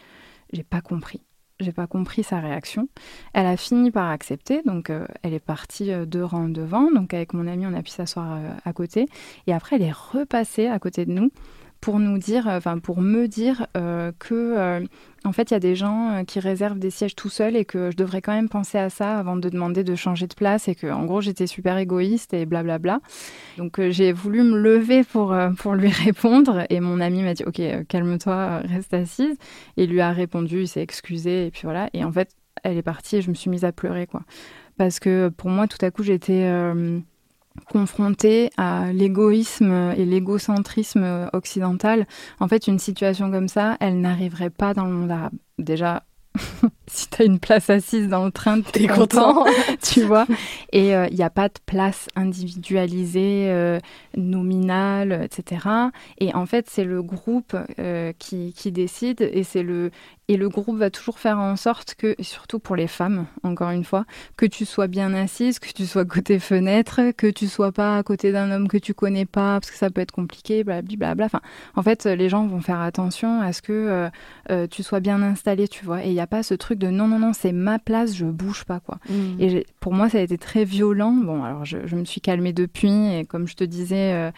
pas 0.69 0.81
compris 0.81 1.21
j'ai 1.61 1.73
pas 1.73 1.87
compris 1.87 2.23
sa 2.23 2.41
réaction. 2.41 2.89
Elle 3.33 3.47
a 3.47 3.57
fini 3.57 3.91
par 3.91 4.11
accepter, 4.11 4.63
donc 4.65 4.91
euh, 4.91 5.07
elle 5.23 5.35
est 5.35 5.45
partie 5.45 5.93
euh, 5.93 6.07
deux 6.07 6.25
rangs 6.25 6.49
devant. 6.49 6.91
Donc 6.93 7.15
avec 7.15 7.35
mon 7.35 7.47
ami, 7.47 7.67
on 7.67 7.75
a 7.75 7.83
pu 7.83 7.91
s'asseoir 7.91 8.35
euh, 8.35 8.51
à 8.65 8.73
côté. 8.73 9.07
Et 9.47 9.53
après, 9.53 9.77
elle 9.77 9.83
est 9.83 9.93
repassée 9.93 10.67
à 10.67 10.79
côté 10.79 11.05
de 11.05 11.13
nous 11.13 11.31
pour 11.81 12.01
nous 12.01 12.19
dire, 12.19 12.47
enfin 12.49 12.79
pour 12.79 13.01
me 13.01 13.27
dire 13.29 13.67
euh, 13.77 14.11
que 14.19 14.35
euh, 14.35 14.85
en 15.25 15.33
fait 15.33 15.51
il 15.51 15.55
y 15.55 15.57
a 15.57 15.61
des 15.61 15.77
gens 15.77 16.11
euh, 16.11 16.25
qui 16.25 16.41
réservent 16.41 16.79
des 16.79 16.91
sièges 16.91 17.15
tout 17.15 17.29
seuls 17.29 17.55
et 17.55 17.65
que 17.65 17.91
je 17.93 17.97
devrais 17.97 18.21
quand 18.21 18.33
même 18.33 18.49
penser 18.49 18.79
à 18.79 18.91
ça 18.91 19.19
avant 19.19 19.37
de 19.37 19.49
demander 19.49 19.85
de 19.85 19.95
changer 19.95 20.27
de 20.27 20.35
place 20.35 20.67
et 20.67 20.75
que 20.75 20.89
en 20.89 21.05
gros 21.05 21.21
j'étais 21.21 21.47
super 21.47 21.79
égoïste 21.79 22.35
et 22.35 22.47
blablabla. 22.47 23.01
Donc 23.59 23.81
j'ai 23.91 24.13
voulu 24.13 24.43
me 24.43 24.59
lever 24.59 25.05
pour 25.05 25.37
pour 25.59 25.75
lui 25.75 25.89
répondre 26.05 26.65
et 26.69 26.81
mon 26.81 27.01
ami 27.01 27.23
m'a 27.23 27.35
dit 27.35 27.45
ok 27.45 27.61
calme-toi 27.89 28.59
reste 28.65 28.93
assise. 28.95 29.37
Et 29.77 29.87
lui 29.87 30.01
a 30.01 30.11
répondu 30.11 30.63
il 30.63 30.69
s'est 30.69 30.83
excusé 30.83 31.47
et 31.47 31.51
puis 31.51 31.63
voilà. 31.65 31.91
Et 31.93 32.05
en 32.05 32.11
fait 32.13 32.31
elle 32.65 32.77
est 32.77 32.83
partie 32.83 33.17
et 33.17 33.23
je 33.23 33.31
me 33.31 33.35
suis 33.35 33.51
mise 33.51 33.65
à 33.65 33.71
pleurer 33.71 34.07
quoi. 34.09 34.23
Parce 34.77 34.99
que 34.99 35.29
pour 35.29 35.49
moi 35.51 35.69
tout 35.69 35.85
à 35.85 35.93
coup 35.93 36.03
j'étais 36.03 36.45
confrontée 37.71 38.51
à 38.57 38.93
l'égoïsme 38.93 39.93
et 39.97 40.05
l'égocentrisme 40.05 41.29
occidental, 41.33 42.07
en 42.41 42.49
fait, 42.49 42.67
une 42.67 42.79
situation 42.79 43.31
comme 43.31 43.49
ça, 43.49 43.77
elle 43.81 44.01
n'arriverait 44.01 44.51
pas 44.51 44.75
dans 44.75 44.85
le 44.85 44.93
monde 44.93 45.11
arabe. 45.11 45.33
Déjà, 45.59 46.05
si 46.87 47.09
tu 47.09 47.23
as 47.23 47.25
une 47.25 47.39
place 47.39 47.71
assise 47.71 48.09
dans 48.09 48.25
le 48.25 48.31
train, 48.31 48.61
tu 48.61 48.85
es 48.85 48.87
content, 48.87 49.45
tu 49.83 50.03
vois. 50.03 50.27
Et 50.73 50.89
il 50.89 50.95
euh, 50.95 51.09
n'y 51.09 51.23
a 51.23 51.31
pas 51.31 51.49
de 51.49 51.59
place 51.67 52.09
individualisée, 52.17 53.47
euh, 53.49 53.79
nominale, 54.17 55.25
etc. 55.25 55.67
Et 56.19 56.35
en 56.35 56.47
fait, 56.47 56.69
c'est 56.69 56.85
le 56.85 57.03
groupe 57.03 57.57
euh, 57.79 58.13
qui, 58.19 58.53
qui, 58.53 58.73
décide 58.73 59.21
et 59.21 59.45
c'est 59.45 59.63
le 59.63 59.91
et 60.29 60.37
le 60.37 60.49
groupe 60.49 60.77
va 60.77 60.91
toujours 60.91 61.19
faire 61.19 61.39
en 61.39 61.57
sorte 61.57 61.95
que, 61.95 62.15
surtout 62.21 62.59
pour 62.59 62.77
les 62.77 62.87
femmes, 62.87 63.27
encore 63.43 63.71
une 63.71 63.85
fois, 63.85 64.05
que 64.37 64.47
tu 64.47 64.65
sois 64.65 64.87
bien 64.87 65.15
assise, 65.15 65.59
que 65.59 65.73
tu 65.73 65.87
sois 65.87 66.05
côté 66.05 66.39
fenêtre, 66.39 67.01
que 67.17 67.27
tu 67.27 67.49
sois 67.49 67.73
pas 67.73 67.97
à 67.97 68.03
côté 68.03 68.31
d'un 68.33 68.51
homme 68.51 68.69
que 68.69 68.79
tu 68.79 68.95
connais 68.95 69.27
pas, 69.27 69.59
parce 69.61 69.71
que 69.71 69.77
ça 69.77 69.91
peut 69.91 70.01
être 70.01 70.13
compliqué, 70.13 70.65
blablabla. 70.65 71.27
Enfin, 71.27 71.41
en 71.77 71.83
fait, 71.83 72.05
les 72.05 72.29
gens 72.29 72.47
vont 72.47 72.61
faire 72.61 72.81
attention 72.81 73.41
à 73.41 73.53
ce 73.53 73.63
que 73.63 74.11
tu 74.71 74.83
sois 74.83 75.01
bien 75.01 75.23
installé, 75.23 75.69
tu 75.69 75.85
vois. 75.85 76.05
Et 76.05 76.09
il 76.09 76.15
n'y 76.15 76.21
a 76.21 76.27
pas 76.27 76.43
ce 76.43 76.55
truc 76.55 76.79
de 76.79 76.89
non, 76.89 77.09
non, 77.09 77.19
non, 77.19 77.33
c'est 77.33 77.53
ma 77.53 77.79
place, 77.79 78.15
je 78.15 78.27
bouge 78.27 78.65
pas, 78.65 78.81
quoi. 78.81 78.99
Mm. 79.09 79.41
Et 79.41 79.67
pour 79.81 79.93
moi, 79.93 80.09
ça 80.09 80.19
a 80.19 80.21
été 80.21 80.39
très 80.39 80.65
violent. 80.65 81.13
Bon, 81.13 81.45
alors 81.45 81.65
je, 81.65 81.79
me 81.97 82.05
suis 82.05 82.21
calmée 82.21 82.53
depuis, 82.53 83.15
et 83.15 83.25
comme 83.25 83.47
je 83.47 83.55
te 83.55 83.65
disais, 83.65 84.13
euh, 84.13 84.31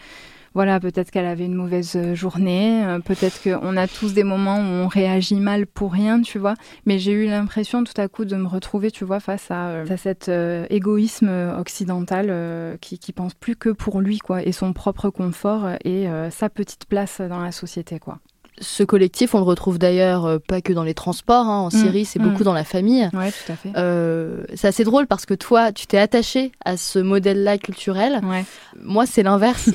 voilà, 0.53 0.79
peut-être 0.79 1.11
qu'elle 1.11 1.25
avait 1.25 1.45
une 1.45 1.55
mauvaise 1.55 1.95
euh, 1.95 2.15
journée, 2.15 2.85
euh, 2.85 2.99
peut-être 2.99 3.41
qu'on 3.41 3.77
a 3.77 3.87
tous 3.87 4.13
des 4.13 4.23
moments 4.23 4.57
où 4.57 4.83
on 4.83 4.87
réagit 4.87 5.35
mal 5.35 5.65
pour 5.65 5.93
rien, 5.93 6.21
tu 6.21 6.39
vois. 6.39 6.55
Mais 6.85 6.99
j'ai 6.99 7.11
eu 7.11 7.25
l'impression 7.25 7.83
tout 7.83 7.99
à 7.99 8.07
coup 8.07 8.25
de 8.25 8.35
me 8.35 8.47
retrouver, 8.47 8.91
tu 8.91 9.05
vois, 9.05 9.19
face 9.19 9.49
à, 9.49 9.83
cet 9.97 10.29
égoïsme 10.69 11.29
occidental 11.57 12.77
qui, 12.79 12.97
qui 12.97 13.13
pense 13.13 13.33
plus 13.33 13.55
que 13.55 13.69
pour 13.69 14.01
lui, 14.01 14.19
quoi, 14.19 14.43
et 14.43 14.51
son 14.51 14.73
propre 14.73 15.09
confort 15.09 15.69
et 15.83 16.07
sa 16.29 16.49
petite 16.49 16.85
place 16.85 17.21
dans 17.21 17.39
la 17.39 17.51
société, 17.51 17.99
quoi 17.99 18.19
ce 18.61 18.83
collectif, 18.83 19.35
on 19.35 19.39
le 19.39 19.43
retrouve 19.43 19.77
d'ailleurs 19.79 20.25
euh, 20.25 20.37
pas 20.39 20.61
que 20.61 20.71
dans 20.71 20.83
les 20.83 20.93
transports. 20.93 21.47
hein. 21.47 21.59
En 21.59 21.67
Mm, 21.67 21.71
Syrie, 21.71 22.05
c'est 22.05 22.19
mm. 22.19 22.23
beaucoup 22.29 22.43
dans 22.43 22.53
la 22.53 22.63
famille. 22.63 23.09
Ouais, 23.13 23.31
tout 23.31 23.51
à 23.51 23.55
fait. 23.55 23.71
Euh, 23.75 24.43
c'est 24.55 24.67
assez 24.67 24.83
drôle 24.83 25.07
parce 25.07 25.25
que 25.25 25.33
toi, 25.33 25.71
tu 25.71 25.87
t'es 25.87 25.97
attaché 25.97 26.51
à 26.63 26.77
ce 26.77 26.99
modèle-là 26.99 27.57
culturel. 27.57 28.21
Ouais. 28.23 28.45
Moi, 28.81 29.05
c'est 29.05 29.23
l'inverse. 29.23 29.69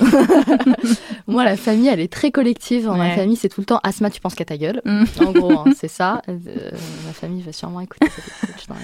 Moi, 1.27 1.45
la 1.45 1.57
famille, 1.57 1.89
elle 1.89 2.01
est 2.01 2.13
très 2.13 2.31
collective. 2.31 2.85
Dans 2.87 2.97
ma 2.97 3.11
famille, 3.11 3.37
c'est 3.37 3.49
tout 3.49 3.61
le 3.61 3.67
temps 3.67 3.81
Asma, 3.83 4.11
tu 4.11 4.21
penses 4.21 4.35
qu'à 4.35 4.45
ta 4.45 4.57
gueule. 4.57 4.81
Mm. 4.85 5.05
En 5.21 5.33
gros, 5.33 5.53
hein, 5.53 5.65
c'est 5.77 5.89
ça. 5.89 6.23
Euh, 6.29 6.37
ma 7.07 7.13
famille 7.13 7.43
va 7.43 7.53
sûrement 7.53 7.81
écouter 7.81 8.07
cet 8.15 8.51
épisode, 8.51 8.77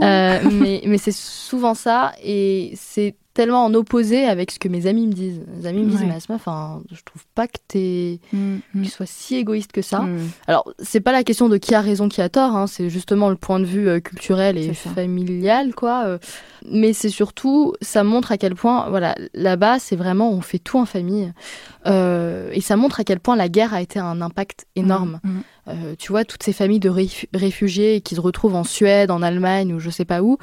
je. 0.00 0.04
Euh, 0.04 0.38
mais 0.52 0.82
mais 0.86 0.98
c'est 0.98 1.12
souvent 1.14 1.74
ça. 1.74 2.12
Et 2.22 2.72
c'est 2.76 3.14
tellement 3.34 3.64
en 3.64 3.72
opposé 3.74 4.24
avec 4.26 4.50
ce 4.50 4.58
que 4.58 4.68
mes 4.68 4.86
amis 4.86 5.06
me 5.06 5.12
disent. 5.12 5.40
Mes 5.56 5.66
amis 5.66 5.82
me 5.84 5.90
disent, 5.90 6.00
Ouais. 6.00 6.06
mais 6.06 6.14
Asma, 6.16 6.34
enfin, 6.34 6.82
je 6.92 7.00
trouve 7.04 7.24
pas 7.34 7.46
que 7.46 7.58
t'es 7.66 8.18
Mm, 8.32 8.56
mm, 8.74 8.82
tu 8.82 8.90
sois 8.90 9.06
si 9.06 9.36
égoïste 9.36 9.72
que 9.72 9.82
ça. 9.82 10.00
mm. 10.00 10.28
Alors, 10.46 10.70
c'est 10.78 11.00
pas 11.00 11.12
la 11.12 11.24
question 11.24 11.48
de 11.48 11.56
qui 11.56 11.74
a 11.74 11.80
raison, 11.80 12.08
qui 12.08 12.20
a 12.20 12.28
tort, 12.28 12.54
hein, 12.56 12.66
c'est 12.66 12.90
justement 12.90 13.30
le 13.30 13.36
point 13.36 13.58
de 13.60 13.64
vue 13.64 13.88
euh, 13.88 14.00
culturel 14.00 14.58
et 14.58 14.74
familial, 14.74 15.74
quoi. 15.74 16.04
euh. 16.06 16.18
mais 16.70 16.92
c'est 16.92 17.08
surtout, 17.08 17.72
ça 17.80 18.04
montre 18.04 18.32
à 18.32 18.38
quel 18.38 18.54
point, 18.54 18.88
voilà, 18.90 19.14
là-bas, 19.34 19.78
c'est 19.78 19.96
vraiment, 19.96 20.30
on 20.30 20.40
fait 20.40 20.58
tout 20.58 20.78
en 20.78 20.84
famille. 20.86 21.32
Euh, 21.86 22.50
et 22.52 22.60
ça 22.60 22.76
montre 22.76 23.00
à 23.00 23.04
quel 23.04 23.18
point 23.18 23.34
la 23.36 23.48
guerre 23.48 23.74
a 23.74 23.82
été 23.82 23.98
un 23.98 24.20
impact 24.20 24.66
énorme. 24.76 25.20
Euh, 25.68 25.94
tu 25.96 26.10
vois, 26.10 26.24
toutes 26.24 26.42
ces 26.42 26.52
familles 26.52 26.80
de 26.80 26.90
réfu- 26.90 27.28
réfugiés 27.32 28.00
qui 28.00 28.16
se 28.16 28.20
retrouvent 28.20 28.56
en 28.56 28.64
Suède, 28.64 29.12
en 29.12 29.22
Allemagne 29.22 29.72
ou 29.72 29.78
je 29.78 29.90
sais 29.90 30.04
pas 30.04 30.20
où, 30.20 30.38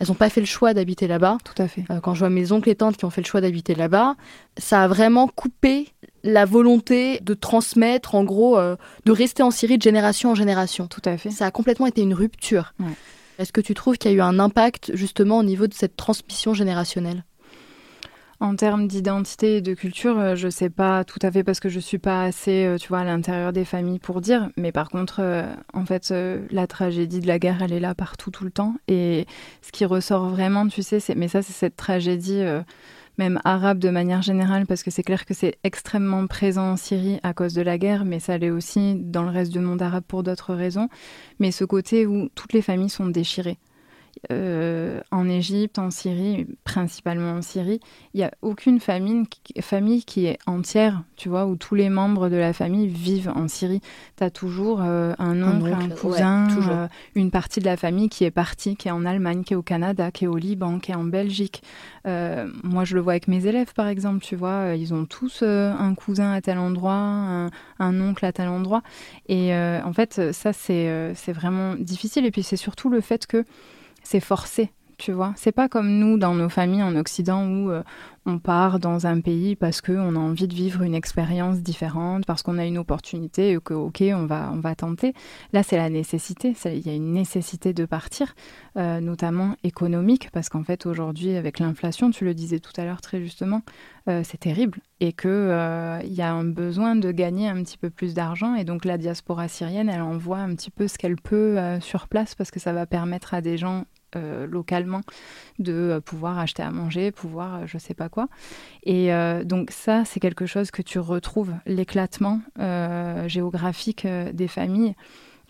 elles 0.00 0.08
n'ont 0.08 0.14
pas 0.14 0.28
fait 0.28 0.40
le 0.40 0.46
choix 0.46 0.74
d'habiter 0.74 1.06
là-bas. 1.06 1.38
Tout 1.44 1.62
à 1.62 1.68
fait. 1.68 1.84
Euh, 1.90 2.00
quand 2.00 2.14
je 2.14 2.18
vois 2.18 2.30
mes 2.30 2.50
oncles 2.50 2.70
et 2.70 2.74
tantes 2.74 2.96
qui 2.96 3.04
ont 3.04 3.10
fait 3.10 3.20
le 3.20 3.26
choix 3.26 3.40
d'habiter 3.40 3.76
là-bas, 3.76 4.16
ça 4.56 4.82
a 4.82 4.88
vraiment 4.88 5.28
coupé 5.28 5.88
la 6.24 6.44
volonté 6.44 7.20
de 7.20 7.34
transmettre, 7.34 8.16
en 8.16 8.24
gros, 8.24 8.58
euh, 8.58 8.74
de 9.04 9.12
rester 9.12 9.44
en 9.44 9.52
Syrie 9.52 9.78
de 9.78 9.82
génération 9.82 10.32
en 10.32 10.34
génération. 10.34 10.88
Tout 10.88 11.02
à 11.04 11.16
fait. 11.18 11.30
Ça 11.30 11.46
a 11.46 11.50
complètement 11.52 11.86
été 11.86 12.02
une 12.02 12.14
rupture. 12.14 12.74
Ouais. 12.80 12.86
Est-ce 13.38 13.52
que 13.52 13.60
tu 13.60 13.74
trouves 13.74 13.96
qu'il 13.96 14.10
y 14.10 14.14
a 14.14 14.16
eu 14.16 14.20
un 14.22 14.38
impact 14.38 14.92
justement 14.94 15.38
au 15.38 15.42
niveau 15.44 15.66
de 15.68 15.74
cette 15.74 15.96
transmission 15.96 16.52
générationnelle? 16.54 17.24
En 18.44 18.56
termes 18.56 18.86
d'identité 18.88 19.56
et 19.56 19.60
de 19.62 19.72
culture, 19.72 20.18
euh, 20.18 20.34
je 20.34 20.50
sais 20.50 20.68
pas 20.68 21.02
tout 21.02 21.18
à 21.22 21.32
fait 21.32 21.42
parce 21.42 21.60
que 21.60 21.70
je 21.70 21.80
suis 21.80 21.96
pas 21.96 22.24
assez, 22.24 22.66
euh, 22.66 22.76
tu 22.76 22.88
vois, 22.88 22.98
à 22.98 23.04
l'intérieur 23.04 23.54
des 23.54 23.64
familles 23.64 23.98
pour 23.98 24.20
dire. 24.20 24.50
Mais 24.58 24.70
par 24.70 24.90
contre, 24.90 25.20
euh, 25.20 25.50
en 25.72 25.86
fait, 25.86 26.12
la 26.50 26.66
tragédie 26.66 27.20
de 27.20 27.26
la 27.26 27.38
guerre, 27.38 27.62
elle 27.62 27.72
est 27.72 27.80
là 27.80 27.94
partout 27.94 28.30
tout 28.30 28.44
le 28.44 28.50
temps. 28.50 28.74
Et 28.86 29.26
ce 29.62 29.72
qui 29.72 29.86
ressort 29.86 30.28
vraiment, 30.28 30.68
tu 30.68 30.82
sais, 30.82 31.00
c'est, 31.00 31.14
mais 31.14 31.28
ça, 31.28 31.40
c'est 31.40 31.54
cette 31.54 31.76
tragédie. 31.76 32.42
même 33.16 33.40
arabe 33.44 33.78
de 33.78 33.88
manière 33.88 34.20
générale, 34.20 34.66
parce 34.66 34.82
que 34.82 34.90
c'est 34.90 35.04
clair 35.04 35.24
que 35.24 35.32
c'est 35.32 35.56
extrêmement 35.64 36.26
présent 36.26 36.72
en 36.72 36.76
Syrie 36.76 37.20
à 37.22 37.32
cause 37.32 37.54
de 37.54 37.62
la 37.62 37.78
guerre, 37.78 38.04
mais 38.04 38.20
ça 38.20 38.36
l'est 38.36 38.50
aussi 38.50 38.96
dans 38.96 39.22
le 39.22 39.30
reste 39.30 39.52
du 39.52 39.60
monde 39.60 39.80
arabe 39.80 40.04
pour 40.06 40.22
d'autres 40.22 40.52
raisons. 40.52 40.90
Mais 41.38 41.50
ce 41.50 41.64
côté 41.64 42.04
où 42.04 42.28
toutes 42.34 42.52
les 42.52 42.62
familles 42.62 42.90
sont 42.90 43.06
déchirées. 43.06 43.58
Euh, 44.30 45.00
en 45.10 45.28
Égypte, 45.28 45.78
en 45.78 45.90
Syrie, 45.90 46.46
principalement 46.64 47.32
en 47.32 47.42
Syrie, 47.42 47.80
il 48.12 48.18
n'y 48.18 48.24
a 48.24 48.30
aucune 48.42 48.80
famille, 48.80 49.24
famille 49.60 50.04
qui 50.04 50.26
est 50.26 50.38
entière, 50.46 51.02
tu 51.16 51.28
vois, 51.28 51.46
où 51.46 51.56
tous 51.56 51.74
les 51.74 51.88
membres 51.88 52.28
de 52.28 52.36
la 52.36 52.52
famille 52.52 52.86
vivent 52.86 53.32
en 53.34 53.48
Syrie. 53.48 53.80
Tu 54.16 54.24
as 54.24 54.30
toujours 54.30 54.80
euh, 54.82 55.14
un 55.18 55.42
oncle, 55.42 55.72
un, 55.72 55.86
oncle, 55.86 55.94
cousin, 55.96 56.48
euh, 56.70 56.88
une 57.14 57.30
partie 57.30 57.60
de 57.60 57.64
la 57.64 57.76
famille 57.76 58.08
qui 58.08 58.24
est 58.24 58.30
partie, 58.30 58.76
qui 58.76 58.88
est 58.88 58.92
en 58.92 59.04
Allemagne, 59.04 59.42
qui 59.42 59.54
est 59.54 59.56
au 59.56 59.62
Canada, 59.62 60.10
qui 60.10 60.24
est 60.24 60.28
au 60.28 60.36
Liban, 60.36 60.78
qui 60.78 60.92
est 60.92 60.96
en 60.96 61.04
Belgique. 61.04 61.62
Moi, 62.04 62.84
je 62.84 62.94
le 62.94 63.00
vois 63.00 63.14
avec 63.14 63.28
mes 63.28 63.46
élèves, 63.46 63.72
par 63.74 63.88
exemple, 63.88 64.22
tu 64.22 64.36
vois, 64.36 64.74
ils 64.76 64.92
ont 64.92 65.06
tous 65.06 65.42
un 65.42 65.94
cousin 65.94 66.32
à 66.32 66.40
tel 66.42 66.58
endroit, 66.58 66.92
un, 66.92 67.50
un 67.78 68.00
oncle 68.00 68.24
à 68.26 68.32
tel 68.32 68.48
endroit. 68.48 68.82
Et 69.28 69.54
en 69.54 69.92
fait, 69.92 70.32
ça, 70.32 70.52
c'est 70.52 71.14
c'est 71.14 71.32
vraiment 71.32 71.74
difficile. 71.76 72.26
Et 72.26 72.30
puis, 72.30 72.42
c'est 72.42 72.56
surtout 72.56 72.90
le 72.90 73.00
fait 73.00 73.26
que 73.26 73.44
c'est 74.04 74.20
forcé. 74.20 74.70
Tu 74.96 75.12
vois, 75.12 75.32
c'est 75.36 75.52
pas 75.52 75.68
comme 75.68 75.98
nous 75.98 76.18
dans 76.18 76.34
nos 76.34 76.48
familles 76.48 76.82
en 76.82 76.94
Occident 76.94 77.46
où 77.46 77.70
euh, 77.70 77.82
on 78.26 78.38
part 78.38 78.78
dans 78.78 79.06
un 79.06 79.20
pays 79.20 79.56
parce 79.56 79.80
qu'on 79.80 80.14
a 80.14 80.18
envie 80.18 80.46
de 80.46 80.54
vivre 80.54 80.82
une 80.82 80.94
expérience 80.94 81.58
différente, 81.60 82.24
parce 82.26 82.42
qu'on 82.42 82.58
a 82.58 82.64
une 82.64 82.78
opportunité 82.78 83.52
et 83.52 83.58
que, 83.58 83.74
ok, 83.74 84.04
on 84.14 84.26
va, 84.26 84.50
on 84.52 84.60
va 84.60 84.74
tenter. 84.76 85.12
Là, 85.52 85.62
c'est 85.64 85.76
la 85.76 85.90
nécessité. 85.90 86.54
Il 86.66 86.86
y 86.86 86.90
a 86.90 86.94
une 86.94 87.12
nécessité 87.12 87.72
de 87.72 87.84
partir, 87.86 88.34
euh, 88.76 89.00
notamment 89.00 89.56
économique, 89.64 90.30
parce 90.32 90.48
qu'en 90.48 90.62
fait, 90.62 90.86
aujourd'hui, 90.86 91.34
avec 91.36 91.58
l'inflation, 91.58 92.10
tu 92.10 92.24
le 92.24 92.34
disais 92.34 92.60
tout 92.60 92.72
à 92.76 92.84
l'heure 92.84 93.00
très 93.00 93.20
justement, 93.20 93.62
euh, 94.08 94.22
c'est 94.24 94.38
terrible 94.38 94.78
et 95.00 95.12
que 95.12 96.00
il 96.04 96.14
y 96.14 96.22
a 96.22 96.32
un 96.32 96.44
besoin 96.44 96.96
de 96.96 97.10
gagner 97.10 97.48
un 97.48 97.62
petit 97.62 97.76
peu 97.76 97.90
plus 97.90 98.14
d'argent. 98.14 98.54
Et 98.54 98.64
donc, 98.64 98.84
la 98.84 98.96
diaspora 98.96 99.48
syrienne, 99.48 99.90
elle 99.90 100.00
envoie 100.00 100.38
un 100.38 100.54
petit 100.54 100.70
peu 100.70 100.88
ce 100.88 100.96
qu'elle 100.96 101.16
peut 101.16 101.58
sur 101.80 102.08
place 102.08 102.34
parce 102.34 102.50
que 102.50 102.60
ça 102.60 102.72
va 102.72 102.86
permettre 102.86 103.34
à 103.34 103.42
des 103.42 103.58
gens 103.58 103.84
euh, 104.16 104.46
localement 104.46 105.02
de 105.58 105.72
euh, 105.72 106.00
pouvoir 106.00 106.38
acheter 106.38 106.62
à 106.62 106.70
manger, 106.70 107.12
pouvoir 107.12 107.54
euh, 107.54 107.66
je 107.66 107.78
sais 107.78 107.94
pas 107.94 108.08
quoi. 108.08 108.28
Et 108.84 109.10
donc 109.44 109.70
ça, 109.70 110.04
c'est 110.04 110.20
quelque 110.20 110.46
chose 110.46 110.70
que 110.70 110.82
tu 110.82 110.98
retrouves, 110.98 111.54
l'éclatement 111.66 112.40
géographique 113.26 114.06
des 114.06 114.48
familles, 114.48 114.94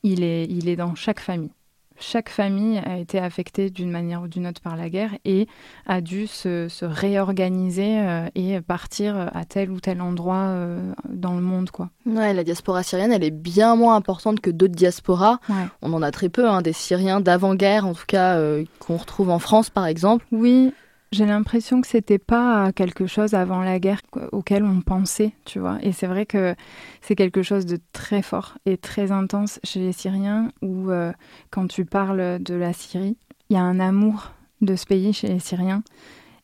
il 0.03 0.22
est, 0.22 0.44
il 0.44 0.68
est 0.68 0.77
dans 0.77 0.94
chaque 0.94 1.20
famille. 1.20 1.50
Chaque 1.98 2.28
famille 2.28 2.78
a 2.78 2.98
été 2.98 3.18
affectée 3.18 3.70
d'une 3.70 3.90
manière 3.90 4.22
ou 4.22 4.28
d'une 4.28 4.46
autre 4.46 4.61
par 4.61 4.76
la 4.76 4.90
guerre 4.90 5.12
et 5.24 5.46
a 5.87 6.00
dû 6.00 6.26
se, 6.26 6.68
se 6.68 6.85
réorganiser 6.85 8.00
euh, 8.00 8.26
et 8.35 8.61
partir 8.61 9.30
à 9.33 9.44
tel 9.44 9.70
ou 9.70 9.80
tel 9.80 10.00
endroit 10.00 10.48
euh, 10.48 10.92
dans 11.09 11.35
le 11.35 11.40
monde. 11.40 11.70
Quoi. 11.70 11.90
Ouais, 12.07 12.35
la 12.35 12.44
diaspora 12.44 12.83
syrienne, 12.83 13.12
elle 13.12 13.24
est 13.24 13.30
bien 13.30 13.76
moins 13.76 13.96
importante 13.96 14.40
que 14.40 14.50
d'autres 14.50 14.74
diasporas. 14.74 15.38
Ouais. 15.48 15.66
On 15.83 15.92
en 15.92 16.02
a 16.02 16.11
très 16.11 16.28
peu, 16.28 16.48
hein, 16.48 16.62
des 16.62 16.72
Syriens 16.72 17.20
d'avant-guerre, 17.20 17.87
en 17.87 17.94
tout 17.94 18.07
cas, 18.07 18.37
euh, 18.37 18.64
qu'on 18.80 18.96
retrouve 18.96 19.30
en 19.30 19.38
France, 19.38 19.70
par 19.70 19.87
exemple. 19.87 20.26
Oui, 20.33 20.72
j'ai 21.14 21.27
l'impression 21.27 21.81
que 21.81 21.87
c'était 21.87 22.18
pas 22.18 22.72
quelque 22.72 23.07
chose 23.07 23.35
avant 23.35 23.62
la 23.62 23.79
guerre 23.79 24.00
auquel 24.33 24.64
on 24.64 24.81
pensait, 24.81 25.33
tu 25.44 25.61
vois. 25.61 25.79
Et 25.83 25.92
c'est 25.92 26.09
vrai 26.09 26.27
que 26.27 26.57
c'est 27.00 27.14
quelque 27.14 27.42
chose 27.42 27.66
de 27.66 27.79
très 27.92 28.20
fort 28.20 28.59
et 28.66 28.77
très 28.77 29.12
intense 29.12 29.61
chez 29.62 29.81
les 29.81 29.92
Syriens 29.92 30.50
où 30.61 30.90
euh, 30.90 31.12
quand 31.50 31.68
tu 31.68 31.85
parles 31.85 32.42
de 32.42 32.55
la 32.55 32.72
Syrie, 32.72 33.16
il 33.48 33.55
y 33.55 33.57
a 33.57 33.62
un 33.62 33.79
amour 33.79 34.33
de 34.61 34.74
ce 34.74 34.87
pays 34.87 35.12
chez 35.12 35.29
les 35.29 35.38
Syriens. 35.38 35.85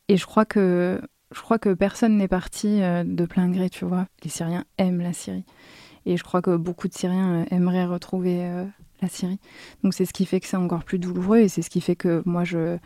Et 0.07 0.15
je 0.15 0.25
crois 0.25 0.45
que 0.45 1.01
je 1.35 1.41
crois 1.41 1.59
que 1.59 1.73
personne 1.73 2.17
n'est 2.17 2.27
parti 2.27 2.81
euh, 2.81 3.03
de 3.05 3.25
plein 3.25 3.49
gré, 3.49 3.69
tu 3.69 3.85
vois. 3.85 4.07
Les 4.23 4.29
Syriens 4.29 4.63
aiment 4.77 5.01
la 5.01 5.13
Syrie. 5.13 5.45
Et 6.05 6.15
je 6.15 6.23
crois 6.23 6.41
que 6.41 6.55
beaucoup 6.55 6.87
de 6.87 6.93
Syriens 6.93 7.41
euh, 7.41 7.45
aimeraient 7.51 7.85
retrouver 7.85 8.49
la 9.01 9.09
Syrie. 9.09 9.39
Donc 9.83 9.93
c'est 9.93 10.05
ce 10.05 10.13
qui 10.13 10.25
fait 10.25 10.39
que 10.39 10.47
c'est 10.47 10.57
encore 10.57 10.85
plus 10.85 10.99
douloureux 10.99 11.39
et 11.39 11.49
c'est 11.49 11.61
ce 11.61 11.69
qui 11.69 11.81
fait 11.81 11.97
que 11.97 12.23
moi 12.25 12.45
je 12.45 12.77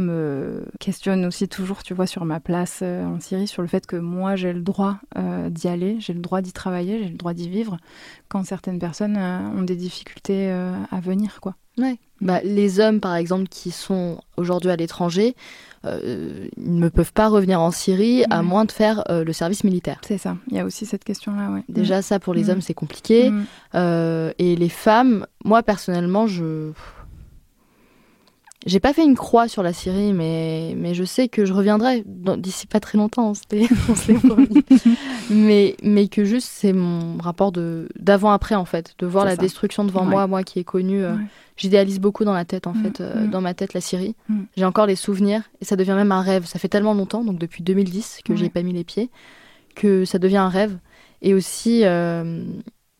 me 0.00 0.64
questionne 0.80 1.24
aussi 1.26 1.48
toujours, 1.48 1.82
tu 1.82 1.94
vois, 1.94 2.06
sur 2.06 2.24
ma 2.24 2.40
place 2.40 2.80
euh, 2.82 3.04
en 3.04 3.20
Syrie, 3.20 3.46
sur 3.46 3.62
le 3.62 3.68
fait 3.68 3.86
que 3.86 3.96
moi 3.96 4.36
j'ai 4.36 4.52
le 4.52 4.60
droit 4.62 4.96
euh, 5.16 5.48
d'y 5.50 5.68
aller, 5.68 5.96
j'ai 6.00 6.12
le 6.12 6.20
droit 6.20 6.40
d'y 6.40 6.52
travailler, 6.52 7.02
j'ai 7.02 7.08
le 7.10 7.16
droit 7.16 7.34
d'y 7.34 7.48
vivre, 7.48 7.76
quand 8.28 8.44
certaines 8.44 8.78
personnes 8.78 9.16
euh, 9.18 9.38
ont 9.56 9.62
des 9.62 9.76
difficultés 9.76 10.50
euh, 10.50 10.72
à 10.90 11.00
venir, 11.00 11.40
quoi. 11.40 11.54
Bah, 12.20 12.40
les 12.44 12.78
hommes, 12.78 13.00
par 13.00 13.16
exemple, 13.16 13.48
qui 13.48 13.70
sont 13.70 14.20
aujourd'hui 14.36 14.70
à 14.70 14.76
l'étranger, 14.76 15.34
ils 15.84 16.50
ne 16.58 16.88
peuvent 16.90 17.14
pas 17.14 17.28
revenir 17.28 17.58
en 17.58 17.70
Syrie 17.70 18.22
à 18.28 18.40
Ouais. 18.40 18.44
moins 18.44 18.66
de 18.66 18.72
faire 18.72 19.02
le 19.08 19.32
service 19.32 19.64
militaire. 19.64 19.98
C'est 20.06 20.18
ça, 20.18 20.36
il 20.50 20.56
y 20.56 20.60
a 20.60 20.66
aussi 20.66 20.84
cette 20.84 21.04
question-là, 21.04 21.50
ouais. 21.50 21.62
Déjà, 21.70 22.02
ça, 22.02 22.18
pour 22.18 22.34
les 22.34 22.44
Mm. 22.44 22.50
hommes, 22.50 22.60
c'est 22.60 22.74
compliqué. 22.74 23.30
Mm. 23.30 24.32
Et 24.38 24.56
les 24.56 24.68
femmes, 24.68 25.26
moi, 25.42 25.62
personnellement, 25.62 26.26
je... 26.26 26.72
J'ai 28.66 28.78
pas 28.78 28.92
fait 28.92 29.04
une 29.04 29.14
croix 29.16 29.48
sur 29.48 29.62
la 29.62 29.72
Syrie, 29.72 30.12
mais, 30.12 30.74
mais 30.76 30.92
je 30.92 31.02
sais 31.04 31.28
que 31.28 31.46
je 31.46 31.52
reviendrai 31.54 32.04
d'ici 32.06 32.66
pas 32.66 32.78
très 32.78 32.98
longtemps, 32.98 33.30
on 33.30 33.34
se 33.34 33.40
l'est 33.52 33.68
on 33.88 33.94
se 33.94 34.12
l'est 34.12 34.18
promis. 34.18 34.48
mais, 35.30 35.76
mais 35.82 36.08
que 36.08 36.24
juste 36.24 36.48
c'est 36.52 36.74
mon 36.74 37.16
rapport 37.18 37.52
d'avant-après 37.52 38.54
en 38.56 38.66
fait, 38.66 38.94
de 38.98 39.06
voir 39.06 39.24
la 39.24 39.30
ça. 39.32 39.36
destruction 39.38 39.84
devant 39.84 40.02
Ouais. 40.04 40.10
moi, 40.10 40.26
moi 40.26 40.42
qui 40.42 40.58
ai 40.58 40.64
connu. 40.64 41.02
euh, 41.02 41.14
Ouais. 41.14 41.22
J'idéalise 41.56 42.00
beaucoup 42.00 42.24
dans 42.24 42.32
la 42.34 42.44
tête 42.46 42.66
en 42.66 42.72
Mm, 42.72 42.82
fait, 42.82 43.00
euh, 43.02 43.26
mm. 43.26 43.30
dans 43.30 43.40
ma 43.42 43.52
tête 43.54 43.74
la 43.74 43.80
Syrie. 43.82 44.14
Mm. 44.28 44.42
J'ai 44.56 44.64
encore 44.64 44.86
les 44.86 44.96
souvenirs 44.96 45.42
et 45.60 45.64
ça 45.64 45.76
devient 45.76 45.92
même 45.94 46.12
un 46.12 46.22
rêve. 46.22 46.44
Ça 46.46 46.58
fait 46.58 46.68
tellement 46.68 46.94
longtemps, 46.94 47.22
donc 47.24 47.38
depuis 47.38 47.62
2010 47.62 48.20
que 48.24 48.32
Ouais. 48.32 48.38
j'y 48.38 48.44
ai 48.46 48.50
pas 48.50 48.62
mis 48.62 48.72
les 48.72 48.84
pieds, 48.84 49.10
que 49.74 50.04
ça 50.06 50.18
devient 50.18 50.38
un 50.38 50.48
rêve. 50.48 50.78
Et 51.22 51.34
aussi 51.34 51.80
euh, 51.84 52.44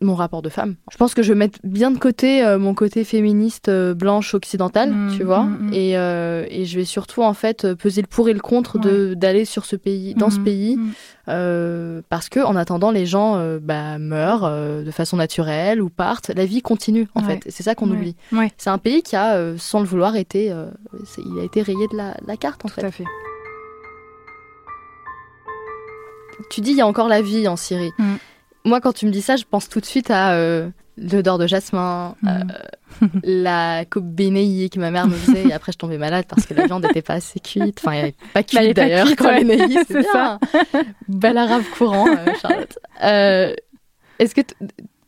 mon 0.02 0.14
rapport 0.14 0.40
de 0.40 0.48
femme. 0.48 0.76
Je 0.90 0.96
pense 0.96 1.12
que 1.12 1.22
je 1.22 1.32
vais 1.32 1.38
mettre 1.38 1.58
bien 1.62 1.90
de 1.90 1.98
côté 1.98 2.42
euh, 2.44 2.58
mon 2.58 2.72
côté 2.74 3.04
féministe 3.04 3.68
euh, 3.68 3.92
blanche 3.94 4.32
occidentale, 4.34 4.90
Mm, 4.92 5.16
tu 5.16 5.24
vois, 5.24 5.42
mm, 5.44 5.68
mm. 5.68 5.74
et, 5.74 5.98
euh, 5.98 6.46
et 6.48 6.64
je 6.64 6.78
vais 6.78 6.84
surtout 6.86 7.22
en 7.22 7.34
fait 7.34 7.74
peser 7.74 8.00
le 8.00 8.06
pour 8.06 8.28
et 8.28 8.32
le 8.32 8.40
contre 8.40 8.78
de 8.78 9.12
d'aller 9.14 9.44
sur 9.44 9.64
ce 9.66 9.76
pays, 9.76 10.14
dans 10.14 10.30
ce 10.30 10.38
pays, 10.40 10.78
parce 11.26 12.28
que 12.30 12.40
en 12.40 12.56
attendant 12.56 12.90
les 12.90 13.04
gens 13.06 13.38
bah, 13.60 13.98
meurent 13.98 14.50
de 14.50 14.90
façon 14.90 15.16
naturelle 15.18 15.80
ou 15.82 15.88
partent, 15.90 16.30
la 16.30 16.46
vie 16.46 16.62
continue 16.62 17.06
en 17.14 17.20
Ouais. 17.22 17.38
fait. 17.40 17.50
C'est 17.50 17.62
ça 17.62 17.74
qu'on 17.74 17.90
Ouais. 17.90 17.96
oublie. 17.96 18.16
C'est 18.56 18.70
un 18.70 18.78
pays 18.78 19.02
qui 19.02 19.16
a, 19.16 19.56
sans 19.58 19.80
le 19.80 19.86
vouloir, 19.86 20.16
été, 20.16 20.46
il 20.46 21.38
a 21.40 21.44
été 21.44 21.60
rayé 21.62 21.86
de 21.92 21.96
la, 21.96 22.12
de 22.14 22.26
la 22.26 22.36
carte 22.38 22.64
en 22.64 22.68
tout 22.68 22.74
fait. 22.74 22.84
à 22.84 22.90
fait. 22.90 23.04
Tu 26.50 26.60
dis 26.62 26.70
il 26.70 26.76
y 26.78 26.80
a 26.80 26.86
encore 26.86 27.08
la 27.08 27.20
vie 27.22 27.46
en 27.48 27.56
Syrie. 27.56 27.92
Mm. 27.98 28.14
Moi, 28.64 28.80
quand 28.80 28.92
tu 28.92 29.06
me 29.06 29.10
dis 29.10 29.22
ça, 29.22 29.36
je 29.36 29.44
pense 29.44 29.68
tout 29.68 29.80
de 29.80 29.86
suite 29.86 30.10
à 30.10 30.36
l'odeur 30.98 31.38
de 31.38 31.46
jasmin, 31.46 32.14
mm. 32.22 32.42
la 33.24 33.84
coupe 33.84 34.04
bénéillée 34.04 34.68
que 34.68 34.78
ma 34.78 34.90
mère 34.90 35.06
me 35.06 35.14
faisait. 35.14 35.48
Et 35.48 35.52
après, 35.52 35.72
je 35.72 35.78
tombais 35.78 35.98
malade 35.98 36.26
parce 36.28 36.46
que 36.46 36.54
la 36.54 36.66
viande 36.66 36.84
n'était 36.84 37.02
pas 37.02 37.14
assez 37.14 37.40
cuite. 37.40 37.80
Enfin, 37.82 37.92
elle 37.92 38.04
n'était 38.06 38.24
pas 38.34 38.42
cuite 38.42 38.76
d'ailleurs 38.76 39.08
quand 39.16 39.34
bénéillée, 39.34 39.80
c'est 39.88 40.02
ça. 40.12 40.38
Bel 41.08 41.38
arabe 41.38 41.62
courant, 41.76 42.06
Charlotte. 42.40 42.78
Est-ce 44.18 44.34
que 44.34 44.42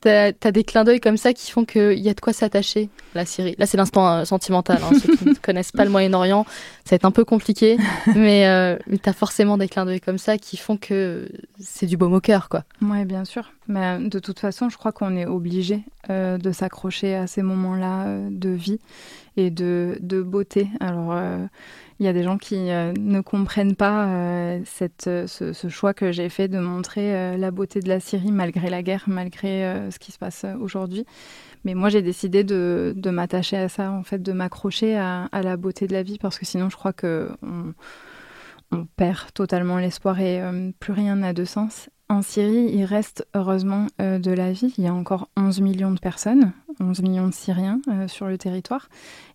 T'as 0.02 0.32
as 0.42 0.50
des 0.50 0.64
clins 0.64 0.82
d'œil 0.82 0.98
comme 0.98 1.16
ça 1.16 1.32
qui 1.32 1.48
font 1.50 1.64
qu'il 1.64 2.00
y 2.00 2.08
a 2.08 2.14
de 2.14 2.20
quoi 2.20 2.32
s'attacher, 2.32 2.90
la 3.14 3.24
Syrie. 3.24 3.54
Là, 3.56 3.66
c'est 3.66 3.76
l'instant 3.76 4.08
euh, 4.08 4.24
sentimental. 4.24 4.80
Hein. 4.82 4.98
Ceux 5.00 5.16
qui 5.16 5.28
ne 5.28 5.34
connaissent 5.42 5.70
pas 5.70 5.84
le 5.84 5.90
Moyen-Orient, 5.90 6.44
ça 6.84 6.90
va 6.90 6.96
être 6.96 7.04
un 7.04 7.12
peu 7.12 7.24
compliqué. 7.24 7.76
Mais, 8.16 8.48
euh, 8.48 8.76
mais 8.88 8.98
tu 8.98 9.08
as 9.08 9.12
forcément 9.12 9.56
des 9.56 9.68
clins 9.68 9.84
d'œil 9.84 10.00
comme 10.00 10.18
ça 10.18 10.38
qui 10.38 10.56
font 10.56 10.76
que 10.76 11.28
c'est 11.60 11.86
du 11.86 11.96
baume 11.96 12.14
au 12.14 12.20
cœur, 12.20 12.48
quoi. 12.48 12.64
Oui, 12.80 13.04
bien 13.04 13.24
sûr. 13.24 13.52
Mais 13.68 14.00
de 14.00 14.18
toute 14.18 14.40
façon, 14.40 14.68
je 14.68 14.76
crois 14.76 14.90
qu'on 14.90 15.16
est 15.16 15.26
obligé 15.26 15.82
euh, 16.10 16.36
de 16.36 16.50
s'accrocher 16.50 17.14
à 17.14 17.28
ces 17.28 17.42
moments-là 17.42 18.06
euh, 18.06 18.28
de 18.30 18.48
vie 18.48 18.80
et 19.36 19.50
de, 19.50 19.98
de 20.00 20.20
beauté. 20.20 20.68
Alors, 20.80 21.16
il 22.02 22.06
y 22.06 22.08
a 22.08 22.12
des 22.12 22.24
gens 22.24 22.36
qui 22.36 22.56
euh, 22.70 22.92
ne 22.98 23.20
comprennent 23.20 23.76
pas 23.76 24.08
euh, 24.08 24.64
euh, 25.06 25.26
ce, 25.28 25.68
choix 25.68 25.94
que 25.94 26.10
j'ai 26.10 26.28
fait 26.28 26.48
de 26.48 26.58
montrer 26.58 27.38
la 27.38 27.50
beauté 27.52 27.78
de 27.78 27.88
la 27.88 28.00
Syrie 28.00 28.32
malgré 28.32 28.70
la 28.70 28.82
guerre, 28.82 29.04
malgré 29.06 29.88
ce 29.90 29.98
qui 30.00 30.10
se 30.10 30.18
passe 30.18 30.44
aujourd'hui. 30.60 31.06
Mais 31.64 31.74
moi, 31.74 31.90
j'ai 31.90 32.02
décidé 32.02 32.42
de, 32.42 32.92
m'attacher 33.06 33.56
à 33.56 33.68
ça, 33.68 33.92
en 33.92 34.02
fait, 34.02 34.20
de 34.20 34.32
m'accrocher 34.32 34.96
à, 34.96 35.28
la 35.32 35.56
beauté 35.56 35.86
de 35.86 35.92
la 35.92 36.02
vie, 36.02 36.18
parce 36.18 36.40
que 36.40 36.44
sinon, 36.44 36.70
je 36.70 36.76
crois 36.76 36.92
que 36.92 37.30
on, 37.42 37.72
on 38.72 38.84
perd 38.96 39.32
totalement 39.32 39.78
l'espoir 39.78 40.18
et 40.20 40.42
plus 40.80 40.92
rien 40.92 41.14
n'a 41.16 41.32
de 41.32 41.44
sens. 41.44 41.88
En 42.12 42.20
Syrie, 42.20 42.70
il 42.74 42.84
reste 42.84 43.26
heureusement 43.34 43.86
de 43.98 44.30
la 44.30 44.52
vie. 44.52 44.74
Il 44.76 44.84
y 44.84 44.86
a 44.86 44.92
encore 44.92 45.30
11 45.38 45.62
millions 45.62 45.92
de 45.92 45.98
personnes 45.98 46.52
11 46.80 47.02
millions 47.02 47.28
de 47.28 47.34
Syriens 47.34 47.80
euh, 47.88 48.08
sur 48.08 48.26
le 48.26 48.38
territoire. 48.38 48.88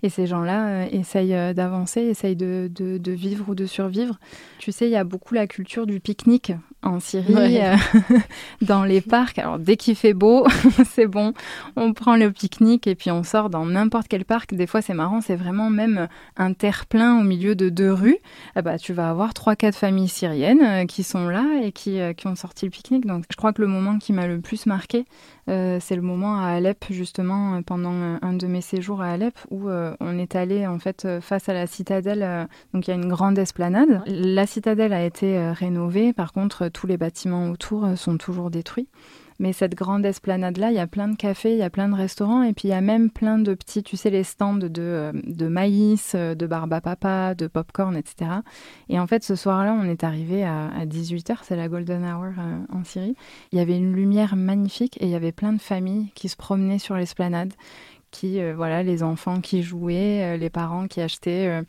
Et 0.04 0.10
ces 0.10 0.28
gens-là 0.28 0.68
euh, 0.68 0.88
essayent 0.92 1.36
euh, 1.36 1.54
d'avancer, 1.54 2.02
essayent 2.02 2.36
de, 2.36 2.70
de, 2.74 3.12
vivre 3.12 3.50
ou 3.50 3.56
de 3.56 3.66
survivre. 3.66 4.20
Tu 4.60 4.72
sais, 4.72 4.88
il 4.88 4.92
y 4.92 4.96
a 4.96 5.04
beaucoup 5.04 5.34
la 5.34 5.48
culture 5.48 5.86
du 5.86 6.00
pique-nique 6.00 6.54
en 6.84 7.00
Syrie, 7.00 7.60
dans 8.62 8.84
les 8.84 9.02
parcs. 9.02 9.40
Alors 9.40 9.60
dès 9.60 9.78
qu'il 9.78 9.96
fait 9.96 10.14
beau, 10.14 10.46
c'est 10.92 11.08
bon, 11.08 11.34
on 11.76 11.94
prend 11.94 12.16
le 12.16 12.32
pique-nique 12.32 12.88
et 12.88 12.96
puis 12.96 13.12
on 13.12 13.24
sort 13.24 13.50
dans 13.50 13.66
n'importe 13.66 14.08
quel 14.08 14.26
parc. 14.26 14.54
Des 14.54 14.68
fois, 14.68 14.82
c'est 14.82 14.94
marrant, 14.94 15.22
c'est 15.22 15.36
vraiment 15.36 15.70
même 15.70 16.08
un 16.38 16.54
terre-plein 16.54 17.20
au 17.20 17.24
milieu 17.24 17.56
de 17.56 17.70
deux 17.70 17.92
rues. 17.92 18.20
Bah, 18.56 18.78
tu 18.78 18.94
vas 18.94 19.10
avoir 19.10 19.34
trois, 19.34 19.56
quatre 19.56 19.76
familles 19.76 20.08
syriennes 20.08 20.88
qui 20.88 21.04
sont 21.04 21.28
là 21.28 21.46
et 21.62 21.72
qui, 21.72 22.00
qui 22.16 22.28
ont 22.28 22.36
sorti 22.36 22.66
le 22.66 22.72
pique-nique. 22.72 23.06
Donc 23.06 23.26
je 23.30 23.36
crois 23.36 23.54
que 23.54 23.62
le 23.62 23.68
moment 23.68 23.98
qui 23.98 24.14
m'a 24.14 24.28
le 24.28 24.40
plus 24.40 24.66
marqué, 24.66 25.06
euh, 25.50 25.78
c'est 25.80 25.96
le 25.96 26.02
moment 26.02 26.40
à 26.42 26.48
Alep, 26.50 26.86
justement, 26.90 27.56
euh, 27.56 27.62
pendant 27.62 28.18
un 28.22 28.34
de 28.34 28.48
mes 28.48 28.62
séjours 28.62 29.02
à 29.02 29.12
Alep, 29.12 29.38
où 29.50 29.70
euh, 29.70 29.96
on 30.00 30.18
est 30.18 30.36
allé 30.36 30.68
en 30.68 30.78
fait 30.80 31.08
face 31.22 31.48
à 31.48 31.54
la 31.54 31.68
citadelle. 31.68 32.48
donc 32.74 32.88
il 32.88 32.92
y 32.92 32.94
a 32.94 32.98
une 32.98 33.08
grande 33.08 33.38
esplanade. 33.38 34.02
La 34.08 34.46
citadelle 34.46 34.94
a 34.94 35.04
été 35.04 35.52
rénovée, 35.52 36.14
par 36.14 36.34
contre, 36.34 36.67
tous 36.74 36.88
les 36.88 36.98
bâtiments 36.98 37.50
autour 37.50 37.98
sont 37.98 38.18
toujours 38.18 38.50
détruits. 38.50 38.88
Mais 39.40 39.54
cette 39.54 39.76
grande 39.76 40.04
esplanade-là, 40.06 40.72
il 40.72 40.76
y 40.76 40.80
a 40.80 40.88
plein 40.88 41.08
de 41.08 41.16
cafés, 41.16 41.52
il 41.52 41.60
y 41.60 41.64
a 41.64 41.70
plein 41.70 41.90
de 41.90 41.94
restaurants, 41.94 42.42
et 42.42 42.54
puis 42.54 42.70
il 42.70 42.72
y 42.72 42.74
a 42.74 42.82
même 42.82 43.12
plein 43.12 43.38
de 43.38 43.54
petits, 43.54 43.84
tu 43.84 43.96
sais, 43.96 44.10
les 44.10 44.24
stands 44.24 44.56
de, 44.56 44.72
euh, 44.80 45.12
de 45.14 45.48
maïs, 45.48 46.14
euh, 46.16 46.34
de 46.34 46.48
barbe 46.48 46.74
à 46.74 46.82
papa, 46.82 47.36
de 47.36 47.46
popcorn, 47.46 47.96
etc. 47.96 48.32
Et 48.90 49.00
en 49.00 49.06
fait, 49.06 49.24
ce 49.24 49.36
soir-là, 49.36 49.74
on 49.74 49.84
est 49.84 50.04
arrivé 50.04 50.44
à, 50.44 50.86
18h, 50.86 51.38
c'est 51.44 51.56
la 51.56 51.68
golden 51.68 52.04
hour 52.04 52.34
euh, 52.38 52.58
en 52.74 52.84
Syrie. 52.84 53.16
Il 53.52 53.60
y 53.60 53.62
avait 53.62 53.78
une 53.78 53.94
lumière 53.94 54.36
magnifique 54.36 54.98
et 55.02 55.06
il 55.06 55.12
y 55.12 55.16
avait 55.16 55.32
plein 55.32 55.54
de 55.54 55.62
familles 55.62 56.12
qui 56.16 56.30
se 56.30 56.36
promenaient 56.36 56.80
sur 56.80 56.96
l'esplanade, 56.96 57.54
qui, 58.10 58.42
voilà, 58.54 58.84
les 58.84 59.04
enfants 59.04 59.42
qui 59.42 59.62
jouaient, 59.62 60.38
les 60.38 60.50
parents 60.50 60.88
qui 60.88 61.02
achetaient... 61.02 61.64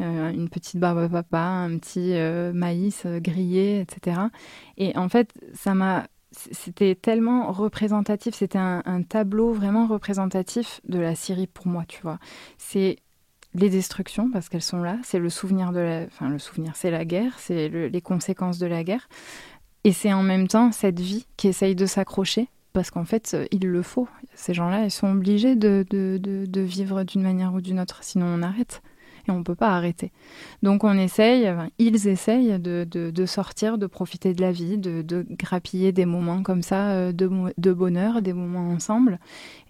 une 0.00 0.48
petite 0.48 0.78
barbe 0.78 0.98
à 0.98 1.08
papa, 1.08 1.38
un 1.38 1.78
petit 1.78 2.14
maïs 2.54 3.06
grillé, 3.06 3.80
etc. 3.80 4.22
Et 4.76 4.96
en 4.96 5.08
fait, 5.08 5.32
ça 5.54 5.74
m'a 5.74 6.06
c'était 6.32 6.94
tellement 6.94 7.52
représentatif, 7.52 8.34
c'était 8.34 8.58
un, 8.58 9.02
tableau 9.02 9.52
vraiment 9.52 9.86
représentatif 9.86 10.80
de 10.88 10.98
la 10.98 11.14
Syrie 11.14 11.46
pour 11.46 11.66
moi, 11.66 11.84
tu 11.86 12.00
vois. 12.02 12.18
C'est 12.58 12.98
les 13.54 13.68
destructions 13.68 14.30
parce 14.30 14.48
qu'elles 14.48 14.62
sont 14.62 14.82
là, 14.82 14.96
c'est 15.02 15.18
le 15.18 15.28
souvenir 15.28 15.72
de 15.72 15.80
la, 15.80 16.04
enfin 16.06 16.30
le 16.30 16.38
souvenir, 16.38 16.74
c'est 16.74 16.90
la 16.90 17.04
guerre, 17.04 17.38
c'est 17.38 17.68
les 17.68 18.00
conséquences 18.00 18.58
de 18.58 18.66
la 18.66 18.82
guerre, 18.82 19.08
et 19.84 19.92
c'est 19.92 20.12
en 20.12 20.22
même 20.22 20.48
temps 20.48 20.72
cette 20.72 21.00
vie 21.00 21.26
qui 21.36 21.48
essaye 21.48 21.74
de 21.74 21.86
s'accrocher 21.86 22.48
parce 22.72 22.90
qu'en 22.90 23.04
fait 23.04 23.36
il 23.50 23.66
le 23.66 23.82
faut. 23.82 24.08
Ces 24.34 24.54
gens-là, 24.54 24.84
ils 24.84 24.90
sont 24.90 25.12
obligés 25.12 25.54
de 25.56 26.60
vivre 26.60 27.04
d'une 27.04 27.22
manière 27.22 27.52
ou 27.52 27.60
d'une 27.60 27.80
autre, 27.80 27.98
sinon 28.02 28.26
on 28.26 28.42
arrête 28.42 28.82
et 29.26 29.30
on 29.30 29.38
ne 29.38 29.44
peut 29.44 29.54
pas 29.54 29.70
arrêter. 29.70 30.12
Donc 30.62 30.84
on 30.84 30.92
essaye, 30.98 31.52
ils 31.78 32.08
essayent 32.08 32.58
de, 32.58 32.84
de, 32.84 33.26
sortir, 33.26 33.78
de 33.78 33.86
profiter 33.86 34.34
de 34.34 34.40
la 34.40 34.52
vie, 34.52 34.78
de, 34.78 35.26
grappiller 35.30 35.92
des 35.92 36.06
moments 36.06 36.42
comme 36.42 36.62
ça 36.62 36.90
euh, 36.90 37.12
de, 37.12 37.72
bonheur, 37.72 38.22
des 38.22 38.32
moments 38.32 38.70
ensemble. 38.70 39.18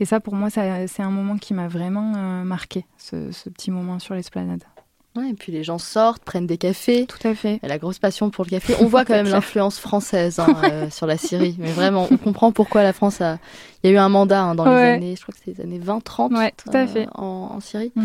Et 0.00 0.04
ça, 0.04 0.20
pour 0.20 0.34
moi, 0.34 0.50
c'est 0.50 1.02
un 1.02 1.10
moment 1.10 1.36
qui 1.36 1.54
m'a 1.54 1.68
vraiment 1.68 2.12
euh, 2.16 2.44
marqué, 2.44 2.84
ce 2.96 3.48
petit 3.50 3.70
moment 3.70 3.98
sur 3.98 4.14
l'esplanade. 4.14 4.64
Ouais, 5.14 5.28
et 5.30 5.34
puis 5.34 5.52
les 5.52 5.62
gens 5.62 5.76
sortent, 5.76 6.24
prennent 6.24 6.46
des 6.46 6.56
cafés. 6.56 7.06
Tout 7.06 7.28
à 7.28 7.34
fait. 7.34 7.60
Et 7.62 7.68
la 7.68 7.76
grosse 7.76 7.98
passion 7.98 8.30
pour 8.30 8.44
le 8.44 8.50
café. 8.50 8.74
On 8.80 8.86
voit 8.86 9.04
quand 9.04 9.12
même 9.12 9.28
l'influence 9.30 9.78
française 9.78 10.38
hein, 10.38 10.56
euh, 10.64 10.90
sur 10.90 11.06
la 11.06 11.18
Syrie. 11.18 11.54
Mais 11.58 11.70
vraiment, 11.70 12.08
on 12.10 12.16
comprend 12.16 12.50
pourquoi 12.50 12.82
la 12.82 12.94
France 12.94 13.20
a. 13.20 13.38
Il 13.82 13.90
y 13.90 13.92
a 13.92 13.96
eu 13.96 13.98
un 13.98 14.08
mandat 14.08 14.42
hein, 14.42 14.54
dans 14.54 14.64
les 14.64 14.82
années, 14.82 15.16
je 15.16 15.22
crois 15.22 15.34
que 15.34 15.40
c'est 15.44 15.58
les 15.58 15.60
années 15.62 15.80
20-30 15.80 16.36
ouais, 16.36 16.54
tout 16.56 16.70
à 16.72 16.86
fait. 16.86 17.08
En, 17.14 17.58
Syrie. 17.60 17.92
Mmh. 17.96 18.04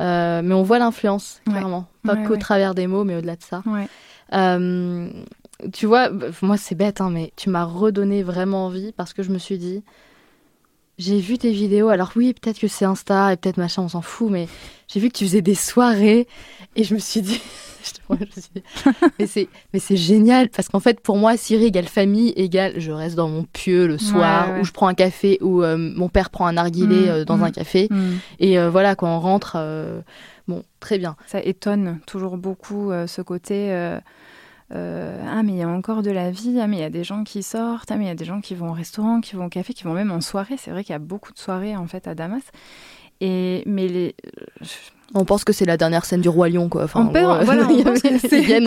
Euh, 0.00 0.40
mais 0.42 0.54
on 0.54 0.62
voit 0.62 0.78
l'influence, 0.78 1.40
clairement. 1.46 1.86
Pas 2.04 2.16
qu'au 2.16 2.36
travers 2.36 2.74
des 2.74 2.86
mots, 2.86 3.04
mais 3.04 3.14
au-delà 3.14 3.36
de 3.36 3.42
ça. 3.42 3.62
Euh, 4.32 5.10
tu 5.72 5.86
vois, 5.86 6.10
moi 6.42 6.56
c'est 6.56 6.74
bête, 6.74 7.00
hein, 7.00 7.10
mais 7.10 7.32
tu 7.36 7.50
m'as 7.50 7.64
redonné 7.64 8.22
vraiment 8.22 8.66
envie 8.66 8.92
parce 8.92 9.12
que 9.12 9.22
je 9.22 9.30
me 9.30 9.38
suis 9.38 9.58
dit, 9.58 9.82
j'ai 10.98 11.20
vu 11.20 11.38
tes 11.38 11.52
vidéos. 11.52 11.88
Alors 11.88 12.12
oui, 12.16 12.34
peut-être 12.34 12.58
que 12.58 12.68
c'est 12.68 12.84
Insta 12.84 13.32
et 13.32 13.36
peut-être 13.36 13.56
machin, 13.56 13.82
on 13.82 13.88
s'en 13.88 14.02
fout, 14.02 14.30
mais 14.30 14.48
j'ai 14.88 15.00
vu 15.00 15.08
que 15.08 15.16
tu 15.16 15.24
faisais 15.24 15.42
des 15.42 15.54
soirées 15.54 16.26
et 16.76 16.84
je 16.84 16.94
me 16.94 16.98
suis 16.98 17.22
dit, 17.22 17.40
mais 19.18 19.26
c'est 19.26 19.48
mais 19.72 19.78
c'est 19.78 19.96
génial 19.96 20.48
parce 20.50 20.68
qu'en 20.68 20.80
fait 20.80 21.00
pour 21.00 21.16
moi 21.16 21.36
Siri 21.36 21.66
égale 21.66 21.86
famille 21.86 22.30
égale 22.36 22.74
je 22.78 22.90
reste 22.90 23.14
dans 23.14 23.28
mon 23.28 23.44
pieu 23.44 23.86
le 23.86 23.98
soir 23.98 24.58
où 24.60 24.64
je 24.64 24.72
prends 24.72 24.88
un 24.88 24.94
café 24.94 25.38
ou 25.40 25.62
euh, 25.62 25.76
mon 25.76 26.08
père 26.08 26.30
prend 26.30 26.46
un 26.46 26.52
narguilé 26.52 27.06
mm, 27.06 27.08
euh, 27.08 27.24
dans 27.24 27.42
un 27.42 27.48
mm, 27.48 27.52
café 27.52 27.88
mm. 27.90 28.12
et 28.40 28.58
euh, 28.58 28.70
voilà 28.70 28.94
quand 28.94 29.14
on 29.14 29.20
rentre 29.20 29.56
bon 30.48 30.62
très 30.80 30.98
bien 30.98 31.16
ça 31.26 31.40
étonne 31.40 32.00
toujours 32.06 32.36
beaucoup 32.36 32.90
ce 33.06 33.22
côté 33.22 33.98
ah 34.70 35.42
mais 35.42 35.52
il 35.52 35.58
y 35.58 35.62
a 35.62 35.68
encore 35.68 36.02
de 36.02 36.10
la 36.10 36.30
vie, 36.30 36.58
ah 36.60 36.66
mais 36.66 36.76
il 36.78 36.80
y 36.80 36.84
a 36.84 36.90
des 36.90 37.04
gens 37.04 37.24
qui 37.24 37.42
sortent, 37.42 37.90
ah 37.90 37.96
mais 37.96 38.04
il 38.04 38.08
y 38.08 38.10
a 38.10 38.14
des 38.14 38.24
gens 38.24 38.40
qui 38.40 38.54
vont 38.54 38.70
au 38.70 38.74
restaurant, 38.74 39.20
qui 39.20 39.36
vont 39.36 39.46
au 39.46 39.48
café, 39.48 39.72
qui 39.74 39.84
vont 39.84 39.94
même 39.94 40.10
en 40.10 40.20
soirée. 40.20 40.56
C'est 40.58 40.70
vrai 40.70 40.84
qu'il 40.84 40.92
y 40.92 40.96
a 40.96 41.00
beaucoup 41.00 41.32
de 41.32 41.38
soirées 41.38 41.76
en 41.76 41.86
fait 41.86 42.06
à 42.08 42.14
Damas. 42.14 42.42
Et 43.20 43.62
mais 43.66 43.88
les 43.88 44.14
on 45.14 45.24
pense 45.24 45.44
que 45.44 45.52
c'est 45.52 45.64
la 45.64 45.76
dernière 45.76 46.04
scène 46.04 46.20
du 46.20 46.28
roi 46.28 46.48
lion 46.48 46.68
quoi. 46.68 46.84
Enfin, 46.84 47.06
on, 47.06 47.12
voilà, 47.12 47.66
on 47.70 47.82
pense 47.82 48.02
que 48.02 48.18
c'est 48.18 48.60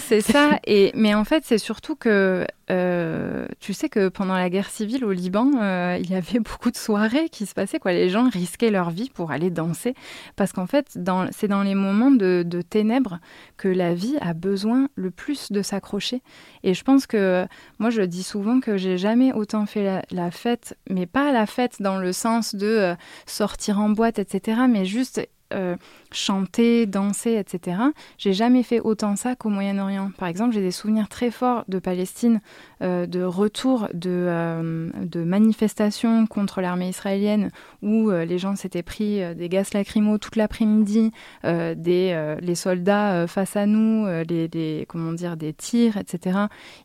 c'est 0.00 0.20
ça. 0.20 0.58
Et 0.66 0.92
mais 0.94 1.14
en 1.14 1.24
fait, 1.24 1.44
c'est 1.46 1.58
surtout 1.58 1.96
que 1.96 2.46
euh, 2.68 3.46
tu 3.60 3.72
sais 3.74 3.88
que 3.88 4.08
pendant 4.08 4.34
la 4.34 4.50
guerre 4.50 4.68
civile 4.68 5.04
au 5.04 5.12
Liban, 5.12 5.52
euh, 5.60 5.98
il 6.00 6.10
y 6.10 6.14
avait 6.14 6.40
beaucoup 6.40 6.70
de 6.70 6.76
soirées 6.76 7.28
qui 7.28 7.46
se 7.46 7.54
passaient. 7.54 7.78
Quoi. 7.78 7.92
Les 7.92 8.08
gens 8.08 8.28
risquaient 8.28 8.70
leur 8.70 8.90
vie 8.90 9.08
pour 9.08 9.30
aller 9.30 9.50
danser. 9.50 9.94
Parce 10.34 10.52
qu'en 10.52 10.66
fait, 10.66 10.98
c'est 11.30 11.48
dans 11.48 11.62
les 11.62 11.74
moments 11.74 12.10
de, 12.10 12.44
ténèbres 12.68 13.20
que 13.56 13.68
la 13.68 13.94
vie 13.94 14.16
a 14.20 14.32
besoin 14.32 14.88
le 14.96 15.10
plus 15.10 15.52
de 15.52 15.62
s'accrocher. 15.62 16.22
Et 16.64 16.74
je 16.74 16.82
pense 16.82 17.06
que 17.06 17.46
moi, 17.78 17.90
je 17.90 18.02
dis 18.02 18.24
souvent 18.24 18.60
que 18.60 18.76
j'ai 18.76 18.98
jamais 18.98 19.32
autant 19.32 19.66
fait 19.66 20.02
la, 20.10 20.30
fête, 20.30 20.76
mais 20.90 21.06
pas 21.06 21.30
la 21.32 21.46
fête 21.46 21.76
dans 21.80 21.98
le 21.98 22.12
sens 22.12 22.54
de 22.54 22.66
euh, 22.66 22.94
sortir 23.26 23.78
en 23.78 23.90
boîte, 23.90 24.18
etc., 24.18 24.62
mais 24.68 24.84
juste 24.84 25.25
Uh. 25.50 25.76
Chanter, 26.16 26.86
danser, 26.86 27.34
etc. 27.34 27.78
J'ai 28.18 28.32
jamais 28.32 28.62
fait 28.62 28.80
autant 28.80 29.16
ça 29.16 29.36
qu'au 29.36 29.50
Moyen-Orient. 29.50 30.10
Par 30.18 30.28
exemple, 30.28 30.54
j'ai 30.54 30.62
des 30.62 30.70
souvenirs 30.70 31.08
très 31.08 31.30
forts 31.30 31.64
de 31.68 31.78
Palestine, 31.78 32.40
euh, 32.82 33.06
de 33.06 33.22
retour 33.22 33.88
de, 33.92 34.10
euh, 34.10 34.90
de, 35.02 35.24
manifestations 35.24 36.26
contre 36.26 36.60
l'armée 36.60 36.88
israélienne 36.88 37.50
où 37.82 38.10
les 38.10 38.38
gens 38.38 38.56
s'étaient 38.56 38.82
pris 38.82 39.20
des 39.34 39.48
gaz 39.48 39.74
lacrymaux 39.74 40.18
toute 40.18 40.36
l'après-midi, 40.36 41.10
des 41.44 42.36
les 42.40 42.54
soldats 42.54 43.26
face 43.26 43.56
à 43.56 43.66
nous, 43.66 44.06
les, 44.28 44.84
comment 44.88 45.12
dire, 45.12 45.36
des 45.36 45.52
tirs, 45.52 45.96
etc. 45.96 46.38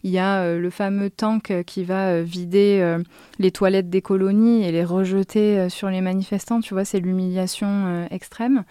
Il 0.03 0.11
y 0.11 0.19
a 0.19 0.55
le 0.55 0.69
fameux 0.69 1.09
tank 1.09 1.63
qui 1.65 1.83
va 1.83 2.21
vider 2.21 2.97
les 3.39 3.51
toilettes 3.51 3.89
des 3.89 4.01
colonies 4.01 4.63
et 4.63 4.71
les 4.71 4.83
rejeter 4.83 5.69
sur 5.69 5.89
les 5.89 6.01
manifestants. 6.01 6.61
Tu 6.61 6.73
vois, 6.73 6.85
c'est 6.85 6.99
l'humiliation 6.99 8.07
extrême. 8.09 8.63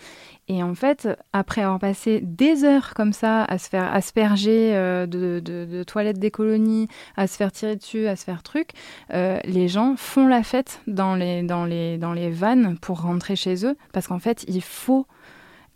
Et 0.53 0.65
en 0.65 0.75
fait, 0.75 1.07
après 1.33 1.63
avoir 1.63 1.79
passé 1.79 2.19
des 2.25 2.65
heures 2.65 2.93
comme 2.95 3.13
ça 3.13 3.45
à 3.45 3.57
se 3.57 3.69
faire 3.69 3.95
asperger 3.95 4.75
euh, 4.75 5.07
de, 5.07 5.85
toilettes 5.85 6.19
des 6.19 6.33
colonies, 6.33 6.89
à 7.17 7.29
se 7.29 7.37
faire 7.37 7.53
tirer 7.53 7.77
dessus, 7.77 8.09
à 8.09 8.17
se 8.17 8.25
faire 8.25 8.43
truc, 8.43 8.71
euh, 9.15 9.39
les 9.45 9.69
gens 9.69 9.95
font 9.97 10.27
la 10.27 10.43
fête 10.43 10.81
dans 10.89 11.15
les, 11.15 11.45
dans, 11.45 11.65
les, 11.65 11.99
dans 11.99 12.13
les 12.13 12.31
vannes 12.31 12.77
pour 12.81 13.03
rentrer 13.03 13.37
chez 13.37 13.65
eux 13.65 13.77
parce 13.93 14.09
qu'en 14.09 14.19
fait, 14.19 14.45
il 14.49 14.61
faut 14.61 15.07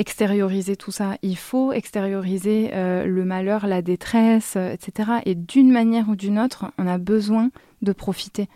extérioriser 0.01 0.75
tout 0.75 0.91
ça. 0.91 1.19
Il 1.23 1.37
faut 1.39 1.73
extérioriser 1.73 2.71
euh, 2.73 3.05
le 3.05 3.25
malheur, 3.25 3.69
la 3.69 3.81
détresse, 3.81 4.57
etc. 4.57 5.21
Et 5.25 5.37
d'une 5.37 5.71
manière 5.71 6.09
ou 6.09 6.17
d'une 6.17 6.41
autre, 6.41 6.73
on 6.79 6.89
a 6.89 6.99
besoin 6.99 7.51
de 7.83 7.93
profiter. 7.93 8.49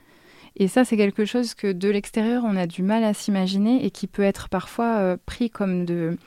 Et 0.58 0.68
ça, 0.68 0.84
c'est 0.84 0.96
quelque 0.96 1.24
chose 1.24 1.54
que 1.54 1.72
de 1.72 1.88
l'extérieur, 1.88 2.42
on 2.44 2.56
a 2.56 2.66
du 2.66 2.82
mal 2.82 3.04
à 3.04 3.14
s'imaginer 3.14 3.84
et 3.84 3.90
qui 3.90 4.06
peut 4.06 4.22
être 4.22 4.48
parfois 4.48 4.96
euh, 4.96 5.16
pris 5.24 5.50
comme 5.50 5.84
de, 5.84 6.18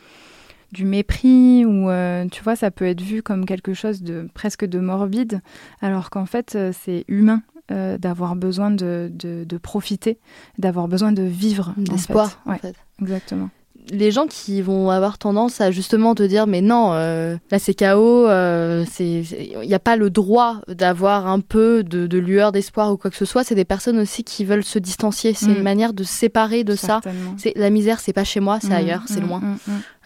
du 0.72 0.86
mépris 0.86 1.65
ou, 1.65 1.89
euh, 1.89 2.26
tu 2.32 2.41
vois, 2.41 2.56
ça 2.56 2.72
peut 2.72 2.86
être 2.86 3.02
vu 3.02 3.22
comme 3.22 3.46
quelque 3.46 3.74
chose 3.74 4.02
de 4.02 4.30
presque 4.34 4.65
de 4.65 4.80
morbide, 4.80 5.41
alors 5.82 6.10
qu'en 6.10 6.26
fait, 6.26 6.56
euh, 6.56 6.72
c'est 6.74 7.06
humain. 7.08 7.44
d'avoir 7.70 8.36
besoin 8.36 8.70
de, 8.70 9.10
de, 9.13 9.58
profiter, 9.58 10.17
d'avoir 10.58 10.89
besoin 10.89 11.13
de 11.13 11.24
vivre. 11.24 11.74
D'espoir, 11.78 12.41
en 12.46 12.56
fait. 12.56 12.76
Exactement 13.02 13.50
les 13.89 14.12
gens 14.12 14.28
qui 14.28 14.62
vont 14.62 14.89
avoir 14.89 15.17
tendance 15.17 15.62
à 15.62 15.72
justement 15.72 16.15
te 16.15 16.24
dire 16.24 16.48
mais 16.48 16.62
non 16.62 16.94
euh, 16.94 17.36
là 17.50 17.60
c'est 17.60 17.74
chaos 17.74 18.28
euh, 18.28 18.86
c'est 18.89 19.22
il 19.22 19.67
n'y 19.67 19.74
a 19.74 19.80
pas 19.80 19.96
le 19.96 20.10
droit 20.10 20.58
d'avoir 20.67 21.28
un 21.28 21.39
peu 21.39 21.84
de, 21.84 22.17
lueur 22.17 22.52
d'espoir 22.52 22.91
ou 22.91 22.98
quoi 22.98 23.10
que 23.10 23.17
ce 23.17 23.26
soit. 23.26 23.44
C'est 23.44 23.56
des 23.56 23.65
personnes 23.65 24.00
aussi 24.00 24.24
qui 24.24 24.46
veulent 24.46 24.63
se 24.63 24.80
distancier. 24.80 25.34
C'est 25.34 25.48
une 25.48 25.60
mm. 25.60 25.63
manière 25.63 25.94
de 25.94 26.04
se 26.04 26.13
séparer 26.13 26.63
de 26.63 26.76
ça. 26.76 27.02
C'est 27.38 27.54
la 27.56 27.70
misère 27.70 28.00
c'est 28.00 28.13
pas 28.13 28.24
chez 28.24 28.39
moi 28.39 28.60
c'est 28.62 28.70
mm, 28.70 28.74
ailleurs 28.74 29.04
c'est 29.08 29.22
mm, 29.22 29.28
loin 29.28 29.41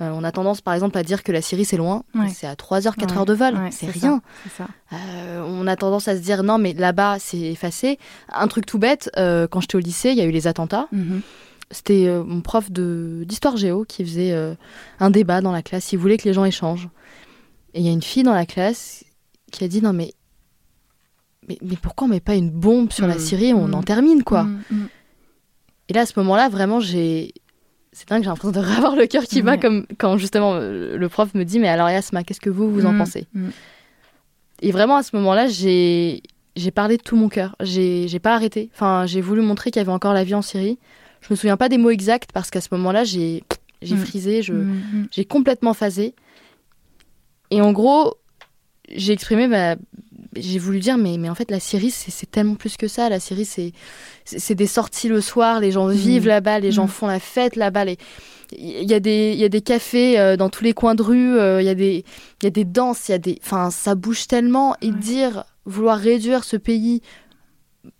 euh, 0.01 0.11
on 0.13 0.23
a 0.23 0.31
tendance 0.31 0.61
par 0.61 0.73
exemple 0.73 0.97
à 0.97 1.03
dire 1.03 1.23
que 1.23 1.31
la 1.31 1.41
Syrie 1.41 1.65
c'est 1.65 1.77
loin. 1.77 2.03
C'est 2.33 2.47
à 2.47 2.55
3 2.55 2.87
heures 2.87 2.95
4 2.95 3.17
heures 3.17 3.25
de 3.25 3.33
vol. 3.33 3.55
C'est 3.71 3.89
rien. 3.89 4.21
on 4.91 5.67
a 5.67 5.75
tendance 5.75 6.07
à 6.07 6.15
se 6.15 6.21
dire 6.21 6.43
non 6.43 6.57
mais 6.57 6.73
là-bas 6.73 7.17
c'est 7.19 7.39
effacé. 7.39 7.99
Un 8.31 8.47
truc 8.47 8.65
tout 8.65 8.79
bête 8.79 9.09
quand 9.15 9.61
j'étais 9.61 9.75
au 9.75 9.79
lycée 9.79 10.11
il 10.11 10.17
y 10.17 10.21
a 10.21 10.25
eu 10.25 10.31
les 10.31 10.47
attentats. 10.47 10.87
Mm-hmm. 10.93 11.21
C'était 11.71 12.07
euh, 12.07 12.23
mon 12.23 12.41
prof 12.41 12.71
d'histoire 12.71 13.57
géo 13.57 13.85
qui 13.85 14.05
faisait 14.05 14.31
euh, 14.33 14.53
un 14.99 15.09
débat 15.09 15.41
dans 15.41 15.51
la 15.51 15.63
classe. 15.63 15.91
Il 15.93 15.99
voulait 15.99 16.17
que 16.17 16.25
les 16.25 16.33
gens 16.33 16.45
échangent. 16.45 16.89
Et 17.73 17.79
il 17.79 17.85
y 17.85 17.89
a 17.89 17.91
une 17.91 18.03
fille 18.03 18.23
dans 18.23 18.33
la 18.33 18.45
classe 18.45 19.03
qui 19.51 19.63
a 19.63 19.67
dit 19.67 19.81
non 19.81 19.93
mais 19.93 20.13
mais, 21.47 21.57
pourquoi 21.79 22.07
on 22.07 22.09
met 22.09 22.19
pas 22.19 22.33
une 22.33 22.49
bombe 22.49 22.91
sur 22.91 23.05
la 23.05 23.15
mm. 23.15 23.19
Syrie 23.19 23.53
On 23.53 23.71
en 23.73 23.81
mm. 23.81 23.85
termine 23.85 24.23
quoi. 24.23 24.43
Mm, 24.43 24.87
et 25.89 25.93
là 25.93 26.01
à 26.01 26.05
ce 26.05 26.13
moment-là 26.17 26.49
vraiment 26.49 26.79
j'ai 26.79 27.33
c'est 27.91 28.09
dingue 28.09 28.23
j'ai 28.23 28.29
l'impression 28.29 28.59
de 28.59 28.65
revoir 28.75 28.95
le 28.95 29.05
cœur 29.05 29.23
qui 29.23 29.41
bat 29.41 29.57
comme 29.57 29.85
quand 29.99 30.17
justement 30.17 30.55
euh, 30.55 30.97
le 30.97 31.09
prof 31.09 31.33
me 31.35 31.43
dit 31.43 31.59
mais 31.59 31.67
alors 31.67 31.89
Yasma 31.89 32.23
qu'est-ce 32.23 32.41
que 32.41 32.49
vous 32.49 32.71
vous 32.71 32.85
en 32.85 32.97
pensez 32.97 33.27
Et 34.61 34.71
vraiment 34.71 34.95
à 34.95 35.03
ce 35.03 35.15
moment-là 35.15 35.47
j'ai 35.47 36.23
j'ai 36.55 36.71
parlé 36.71 36.97
de 36.97 37.03
tout 37.03 37.17
mon 37.17 37.27
cœur. 37.27 37.55
J'ai 37.59 38.19
pas 38.19 38.33
arrêté. 38.33 38.69
Enfin 38.73 39.05
j'ai 39.05 39.21
voulu 39.21 39.41
montrer 39.41 39.71
qu'il 39.71 39.79
y 39.79 39.83
avait 39.83 39.91
encore 39.91 40.13
la 40.13 40.23
vie 40.23 40.35
en 40.35 40.41
Syrie. 40.41 40.79
Je 41.27 41.33
me 41.33 41.35
souviens 41.35 41.57
pas 41.57 41.69
des 41.69 41.77
mots 41.77 41.89
exacts 41.89 42.31
parce 42.33 42.51
qu'à 42.51 42.61
ce 42.61 42.67
moment-là, 42.71 43.03
j'ai 43.03 43.43
j'ai 43.81 43.95
mm. 43.95 44.05
frisé, 44.05 44.41
je, 44.41 44.53
mm, 44.53 44.73
mm. 44.93 45.07
j'ai 45.11 45.25
complètement 45.25 45.73
phasé. 45.73 46.13
Et 47.51 47.61
en 47.61 47.71
gros, 47.71 48.15
j'ai 48.89 49.13
exprimé, 49.13 49.47
bah, 49.47 49.75
j'ai 50.35 50.59
voulu 50.59 50.79
dire, 50.79 50.97
mais, 50.97 51.17
mais 51.17 51.29
en 51.29 51.35
fait, 51.35 51.51
la 51.51 51.59
Syrie, 51.59 51.91
c'est 51.91 52.29
tellement 52.29 52.55
plus 52.55 52.77
que 52.77 52.87
ça. 52.87 53.09
La 53.09 53.19
Syrie, 53.19 53.45
c'est 54.25 54.55
des 54.55 54.67
sorties 54.67 55.07
le 55.07 55.21
soir, 55.21 55.59
les 55.59 55.71
gens 55.71 55.87
vivent 55.87 56.27
là-bas, 56.27 56.59
les 56.59 56.71
gens 56.71 56.87
font 56.87 57.07
la 57.07 57.19
fête 57.19 57.55
là-bas. 57.55 57.85
Il 58.51 58.89
y, 58.89 58.93
a 58.93 58.99
des, 58.99 59.31
il 59.33 59.39
y 59.39 59.43
a 59.43 59.49
des 59.49 59.61
cafés 59.61 60.19
euh, 60.19 60.37
dans 60.37 60.49
tous 60.49 60.63
les 60.63 60.73
coins 60.73 60.93
de 60.93 61.01
rue, 61.01 61.37
euh, 61.37 61.61
il 61.61 61.65
y, 61.65 61.69
a 61.69 61.75
des, 61.75 62.05
y 62.43 62.45
a 62.47 62.51
des 62.51 62.65
danses, 62.65 63.09
il 63.09 63.11
y 63.11 63.15
a 63.15 63.17
des. 63.17 63.39
Enfin, 63.43 63.71
ça 63.71 63.95
bouge 63.95 64.27
tellement. 64.27 64.75
Et 64.81 64.91
dire, 64.91 65.45
vouloir 65.65 65.97
réduire 65.97 66.43
ce 66.43 66.57
pays 66.57 67.01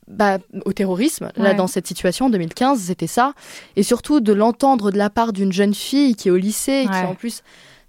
bah, 0.08 0.38
au 0.66 0.74
terrorisme, 0.74 1.32
là, 1.36 1.54
dans 1.54 1.68
cette 1.68 1.88
situation, 1.88 2.28
en 2.28 2.30
2015, 2.30 2.80
c'était 2.80 3.08
ça. 3.08 3.34
Et 3.76 3.84
surtout 3.84 4.20
de 4.20 4.34
l'entendre 4.34 4.92
de 4.92 4.98
la 4.98 5.10
part 5.10 5.34
d'une 5.34 5.52
jeune 5.52 5.74
fille 5.74 6.16
qui 6.16 6.28
est 6.28 6.32
au 6.32 6.38
lycée, 6.38 6.86
qui 6.92 6.98
en 6.98 7.16
plus. 7.16 7.42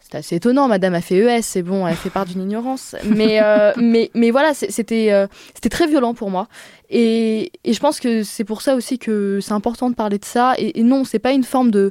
C'est 0.08 0.18
assez 0.18 0.36
étonnant, 0.36 0.68
madame 0.68 0.94
a 0.94 1.00
fait 1.00 1.16
ES, 1.16 1.42
c'est 1.42 1.62
bon, 1.62 1.84
elle 1.84 1.96
fait 1.96 2.10
part 2.10 2.26
d'une 2.26 2.40
ignorance. 2.40 2.94
Mais, 3.04 3.42
euh, 3.42 3.72
mais, 3.76 4.12
mais 4.14 4.30
voilà, 4.30 4.54
c'était 4.54 5.10
euh, 5.10 5.26
c'était 5.52 5.68
très 5.68 5.88
violent 5.88 6.14
pour 6.14 6.30
moi. 6.30 6.46
Et, 6.90 7.50
et 7.64 7.72
je 7.72 7.80
pense 7.80 7.98
que 7.98 8.22
c'est 8.22 8.44
pour 8.44 8.62
ça 8.62 8.76
aussi 8.76 9.00
que 9.00 9.40
c'est 9.42 9.52
important 9.52 9.90
de 9.90 9.96
parler 9.96 10.18
de 10.18 10.24
ça. 10.24 10.54
Et, 10.58 10.78
et 10.78 10.84
non, 10.84 11.04
c'est 11.04 11.18
pas 11.18 11.32
une 11.32 11.42
forme 11.42 11.72
de 11.72 11.90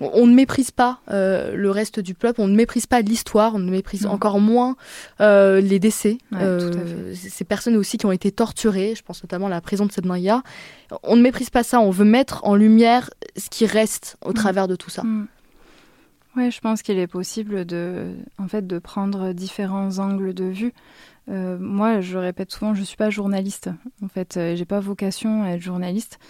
on 0.00 0.26
ne 0.26 0.34
méprise 0.34 0.70
pas 0.70 1.00
euh, 1.10 1.54
le 1.56 1.70
reste 1.70 2.00
du 2.00 2.14
peuple, 2.14 2.40
on 2.40 2.48
ne 2.48 2.54
méprise 2.54 2.86
pas 2.86 3.00
l'histoire, 3.00 3.54
on 3.54 3.58
ne 3.58 3.70
méprise 3.70 4.06
encore 4.06 4.40
moins 4.40 4.76
euh, 5.20 5.60
les 5.60 5.78
décès. 5.78 6.18
Euh, 6.34 7.14
ces 7.14 7.44
personnes 7.44 7.76
aussi 7.76 7.98
qui 7.98 8.06
ont 8.06 8.12
été 8.12 8.30
torturées, 8.30 8.94
je 8.96 9.02
pense 9.02 9.22
notamment 9.22 9.46
à 9.46 9.50
la 9.50 9.60
prison 9.60 9.86
de 9.86 9.92
Sednaya. 9.92 10.42
On 11.02 11.16
ne 11.16 11.22
méprise 11.22 11.50
pas 11.50 11.62
ça, 11.62 11.80
on 11.80 11.90
veut 11.90 12.04
mettre 12.04 12.44
en 12.44 12.54
lumière 12.54 13.10
ce 13.36 13.50
qui 13.50 13.66
reste 13.66 14.16
au 14.24 14.30
mm. 14.30 14.34
travers 14.34 14.68
de 14.68 14.76
tout 14.76 14.90
ça. 14.90 15.02
Mm. 15.02 15.26
Ouais, 16.36 16.50
je 16.50 16.60
pense 16.60 16.82
qu'il 16.82 16.98
est 16.98 17.08
possible 17.08 17.64
de, 17.64 18.12
en 18.38 18.46
fait, 18.46 18.66
de 18.66 18.78
prendre 18.78 19.32
différents 19.32 19.98
angles 19.98 20.34
de 20.34 20.44
vue. 20.44 20.72
moi, 21.26 22.00
je 22.00 22.16
répète 22.16 22.52
souvent, 22.52 22.74
je 22.74 22.82
suis 22.84 22.96
pas 22.96 23.10
journaliste. 23.10 23.70
En 24.04 24.08
fait, 24.08 24.38
j'ai 24.54 24.64
pas 24.64 24.78
vocation 24.78 25.42
à 25.42 25.48
être 25.48 25.60
journaliste. 25.60 26.20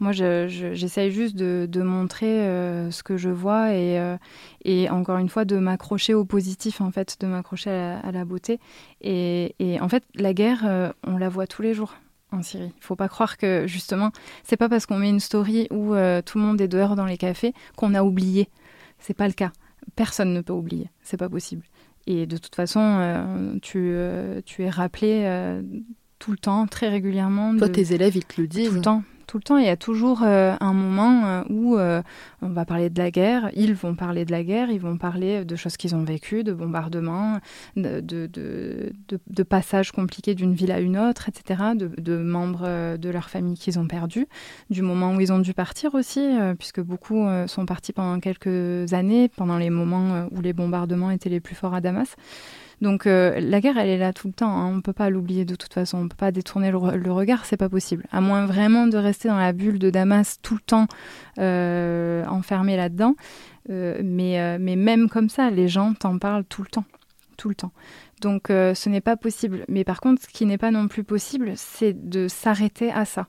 Moi, 0.00 0.12
j'essaye 0.12 1.10
juste 1.10 1.34
de, 1.36 1.82
montrer 1.82 2.40
euh, 2.40 2.90
ce 2.90 3.02
que 3.02 3.16
je 3.16 3.30
vois 3.30 3.72
et, 3.72 3.98
euh, 3.98 4.16
et 4.64 4.88
encore 4.90 5.18
une 5.18 5.28
fois 5.28 5.44
de 5.44 5.56
m'accrocher 5.56 6.14
au 6.14 6.24
positif, 6.24 6.80
en 6.80 6.90
fait, 6.90 7.16
de 7.20 7.26
m'accrocher 7.26 7.70
à, 7.70 8.12
la 8.12 8.24
beauté. 8.24 8.60
Et, 9.00 9.54
et, 9.58 9.80
en 9.80 9.88
fait, 9.88 10.04
la 10.14 10.34
guerre, 10.34 10.62
euh, 10.64 10.92
on 11.04 11.18
la 11.18 11.28
voit 11.28 11.46
tous 11.46 11.62
les 11.62 11.74
jours 11.74 11.94
en 12.30 12.42
Syrie. 12.42 12.72
Il 12.76 12.84
faut 12.84 12.96
pas 12.96 13.08
croire 13.08 13.38
que 13.38 13.64
justement, 13.66 14.12
c'est 14.44 14.56
pas 14.56 14.68
parce 14.68 14.86
qu'on 14.86 14.98
met 14.98 15.08
une 15.08 15.20
story 15.20 15.66
où 15.70 15.94
tout 16.24 16.38
le 16.38 16.44
monde 16.44 16.60
est 16.60 16.68
dehors 16.68 16.94
dans 16.94 17.06
les 17.06 17.16
cafés 17.16 17.54
qu'on 17.76 17.94
a 17.94 18.02
oublié. 18.02 18.48
C'est 18.98 19.14
pas 19.14 19.26
le 19.26 19.32
cas. 19.32 19.50
Personne 19.96 20.34
ne 20.34 20.42
peut 20.42 20.52
oublier. 20.52 20.90
C'est 21.02 21.16
pas 21.16 21.30
possible. 21.30 21.64
Et 22.06 22.26
de 22.26 22.36
toute 22.36 22.54
façon, 22.54 23.58
tu, 23.62 23.96
tu 24.44 24.62
es 24.62 24.68
rappelé 24.68 25.62
tout 26.18 26.30
le 26.30 26.36
temps, 26.36 26.66
très 26.66 26.88
régulièrement. 26.90 27.56
Toi, 27.56 27.70
tes 27.70 27.94
élèves, 27.94 28.16
ils 28.16 28.26
te 28.26 28.40
le 28.40 28.46
disent. 28.46 28.68
Tout 28.68 28.74
le 28.74 28.80
temps 28.82 29.02
tout 29.28 29.36
le 29.36 29.42
temps. 29.42 29.58
Il 29.58 29.66
y 29.66 29.68
a 29.68 29.76
toujours 29.76 30.22
euh, 30.24 30.56
un 30.58 30.72
moment 30.72 31.26
euh, 31.26 31.42
où 31.50 31.76
euh, 31.76 32.02
on 32.42 32.48
va 32.48 32.64
parler 32.64 32.90
de 32.90 32.98
la 32.98 33.10
guerre, 33.12 33.50
ils 33.54 33.74
vont 33.74 33.94
parler 33.94 34.24
de 34.24 34.32
la 34.32 34.42
guerre, 34.42 34.70
ils 34.70 34.80
vont 34.80 34.96
parler 34.96 35.44
de 35.44 35.56
choses 35.56 35.76
qu'ils 35.76 35.94
ont 35.94 36.02
vécues, 36.02 36.42
de 36.42 36.52
bombardements, 36.52 37.38
de, 37.76 38.00
de, 38.00 39.42
passages 39.42 39.92
compliqués 39.92 40.34
d'une 40.34 40.54
ville 40.54 40.72
à 40.72 40.80
une 40.80 40.98
autre, 40.98 41.28
etc., 41.28 41.62
de, 41.74 42.16
membres 42.16 42.96
de 42.96 43.10
leur 43.10 43.28
famille 43.28 43.56
qu'ils 43.56 43.78
ont 43.78 43.86
perdus, 43.86 44.26
du 44.70 44.82
moment 44.82 45.14
où 45.14 45.20
ils 45.20 45.32
ont 45.32 45.38
dû 45.38 45.52
partir 45.52 45.94
aussi, 45.94 46.26
puisque 46.58 46.80
beaucoup 46.80 47.26
sont 47.46 47.66
partis 47.66 47.92
pendant 47.92 48.18
quelques 48.20 48.92
années, 48.92 49.28
pendant 49.28 49.58
les 49.58 49.70
moments 49.70 50.28
où 50.32 50.40
les 50.40 50.52
bombardements 50.52 51.10
étaient 51.10 51.30
les 51.30 51.40
plus 51.40 51.54
forts 51.54 51.74
à 51.74 51.80
Damas. 51.80 52.16
Donc 52.80 53.06
euh, 53.06 53.40
la 53.40 53.60
guerre, 53.60 53.78
elle 53.78 53.88
est 53.88 53.98
là 53.98 54.12
tout 54.12 54.28
le 54.28 54.32
temps. 54.32 54.50
Hein. 54.50 54.68
On 54.68 54.74
ne 54.76 54.80
peut 54.80 54.92
pas 54.92 55.10
l'oublier 55.10 55.44
de 55.44 55.56
toute 55.56 55.72
façon. 55.72 55.98
On 55.98 56.04
ne 56.04 56.08
peut 56.08 56.16
pas 56.16 56.30
détourner 56.30 56.70
le, 56.70 56.96
le 56.96 57.12
regard, 57.12 57.44
c'est 57.44 57.56
pas 57.56 57.68
possible. 57.68 58.04
À 58.12 58.20
moins 58.20 58.46
vraiment 58.46 58.86
de 58.86 58.96
rester 58.96 59.28
dans 59.28 59.38
la 59.38 59.52
bulle 59.52 59.78
de 59.78 59.90
Damas 59.90 60.38
tout 60.42 60.54
le 60.54 60.60
temps 60.60 60.86
euh, 61.38 62.24
enfermé 62.26 62.76
là-dedans. 62.76 63.16
Euh, 63.70 64.00
mais, 64.04 64.58
mais 64.58 64.76
même 64.76 65.08
comme 65.08 65.28
ça, 65.28 65.50
les 65.50 65.68
gens 65.68 65.94
t'en 65.94 66.18
parlent 66.18 66.44
tout 66.44 66.62
le 66.62 66.68
temps. 66.68 66.84
Tout 67.36 67.48
le 67.48 67.54
temps. 67.54 67.72
Donc 68.20 68.46
ce 68.48 68.88
n'est 68.88 69.00
pas 69.00 69.16
possible. 69.16 69.64
Mais 69.68 69.84
par 69.84 70.00
contre, 70.00 70.22
ce 70.22 70.28
qui 70.28 70.46
n'est 70.46 70.58
pas 70.58 70.70
non 70.70 70.88
plus 70.88 71.04
possible, 71.04 71.52
c'est 71.56 72.08
de 72.08 72.28
s'arrêter 72.28 72.90
à 72.90 73.04
ça. 73.04 73.28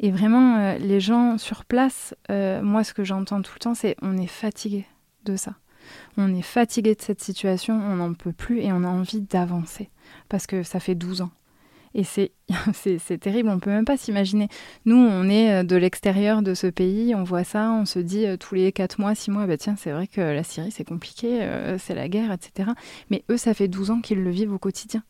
Et 0.00 0.10
vraiment, 0.10 0.74
les 0.78 1.00
gens 1.00 1.38
sur 1.38 1.64
place, 1.64 2.14
moi, 2.28 2.84
ce 2.84 2.92
que 2.92 3.04
j'entends 3.04 3.42
tout 3.42 3.52
le 3.54 3.60
temps, 3.60 3.74
c'est 3.74 3.96
on 4.02 4.16
est 4.16 4.28
fatigué 4.28 4.86
de 5.24 5.36
ça 5.36 5.54
on 6.16 6.34
est 6.34 6.42
fatigué 6.42 6.94
de 6.94 7.02
cette 7.02 7.22
situation, 7.22 7.74
on 7.74 7.96
n'en 7.96 8.14
peut 8.14 8.32
plus 8.32 8.60
et 8.60 8.72
on 8.72 8.84
a 8.84 8.88
envie 8.88 9.20
d'avancer 9.20 9.90
parce 10.28 10.46
que 10.46 10.62
ça 10.62 10.80
fait 10.80 10.94
12 10.94 11.22
ans. 11.22 11.30
Et 11.94 12.04
c'est, 12.04 12.32
c'est, 12.72 13.18
terrible, 13.18 13.48
on 13.50 13.58
peut 13.58 13.70
même 13.70 13.84
pas 13.84 13.96
s'imaginer. 13.96 14.48
Nous, 14.86 14.96
on 14.96 15.28
est 15.28 15.52
euh, 15.52 15.62
de 15.62 15.76
l'extérieur 15.76 16.42
de 16.42 16.54
ce 16.54 16.66
pays, 16.66 17.14
on 17.14 17.24
voit 17.24 17.44
ça, 17.44 17.70
on 17.72 17.84
se 17.84 17.98
dit 17.98 18.26
euh, 18.26 18.36
tous 18.36 18.54
les 18.54 18.72
4 18.72 18.98
mois, 18.98 19.14
6 19.14 19.30
mois, 19.30 19.46
bah 19.46 19.56
tiens, 19.56 19.76
c'est 19.78 19.92
vrai 19.92 20.06
que 20.06 20.20
la 20.20 20.42
Syrie, 20.42 20.70
c'est 20.70 20.84
compliqué, 20.84 21.42
euh, 21.42 21.76
c'est 21.78 21.94
la 21.94 22.08
guerre, 22.08 22.32
etc. 22.32 22.70
Mais 23.10 23.24
eux, 23.30 23.36
ça 23.36 23.54
fait 23.54 23.68
12 23.68 23.90
ans 23.90 24.00
qu'ils 24.00 24.22
le 24.22 24.30
vivent 24.30 24.52
au 24.52 24.58
quotidien. 24.58 25.02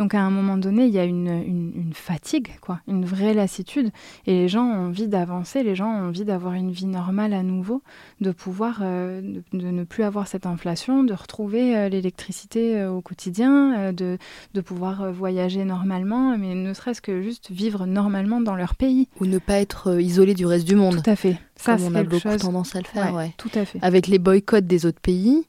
Donc 0.00 0.14
à 0.14 0.22
un 0.22 0.30
moment 0.30 0.56
donné, 0.56 0.86
il 0.86 0.94
y 0.94 0.98
a 0.98 1.04
une, 1.04 1.26
une, 1.28 1.92
fatigue, 1.92 2.48
quoi, 2.62 2.80
une 2.88 3.04
vraie 3.04 3.34
lassitude. 3.34 3.90
Et 4.26 4.32
les 4.32 4.48
gens 4.48 4.64
ont 4.64 4.86
envie 4.86 5.08
d'avancer, 5.08 5.62
les 5.62 5.74
gens 5.74 5.90
ont 5.90 6.08
envie 6.08 6.24
d'avoir 6.24 6.54
une 6.54 6.70
vie 6.70 6.86
normale 6.86 7.34
à 7.34 7.42
nouveau, 7.42 7.82
de 8.22 8.30
pouvoir 8.30 8.78
euh, 8.80 9.20
de, 9.52 9.70
ne 9.70 9.84
plus 9.84 10.02
avoir 10.02 10.26
cette 10.26 10.46
inflation, 10.46 11.04
de 11.04 11.12
retrouver 11.12 11.76
euh, 11.76 11.90
l'électricité 11.90 12.80
euh, 12.80 12.90
au 12.90 13.02
quotidien, 13.02 13.92
de, 13.92 14.16
de 14.54 14.60
pouvoir 14.62 15.12
voyager 15.12 15.66
normalement, 15.66 16.34
mais 16.38 16.54
ne 16.54 16.72
serait-ce 16.72 17.02
que 17.02 17.20
juste 17.20 17.50
vivre 17.50 17.84
normalement 17.84 18.40
dans 18.40 18.54
leur 18.54 18.76
pays. 18.76 19.06
Ou 19.20 19.26
ne 19.26 19.36
pas 19.36 19.60
être 19.60 20.00
isolé 20.00 20.32
du 20.32 20.46
reste 20.46 20.66
du 20.66 20.76
monde. 20.76 21.02
Tout 21.04 21.10
à 21.10 21.16
fait. 21.16 21.36
Ça, 21.56 21.76
Comme 21.76 21.88
on 21.88 21.94
a 21.94 22.04
beaucoup 22.04 22.38
tendance 22.38 22.74
à 22.74 22.78
le 22.78 22.86
faire. 22.86 23.14
Ouais, 23.14 23.34
Tout 23.36 23.50
à 23.54 23.66
fait. 23.66 23.78
Avec 23.82 24.06
les 24.06 24.18
boycotts 24.18 24.66
des 24.66 24.86
autres 24.86 25.02
pays. 25.02 25.44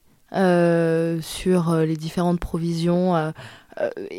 sur 1.22 1.74
les 1.74 1.96
différentes 1.96 2.40
provisions 2.40 3.16
euh, 3.16 3.30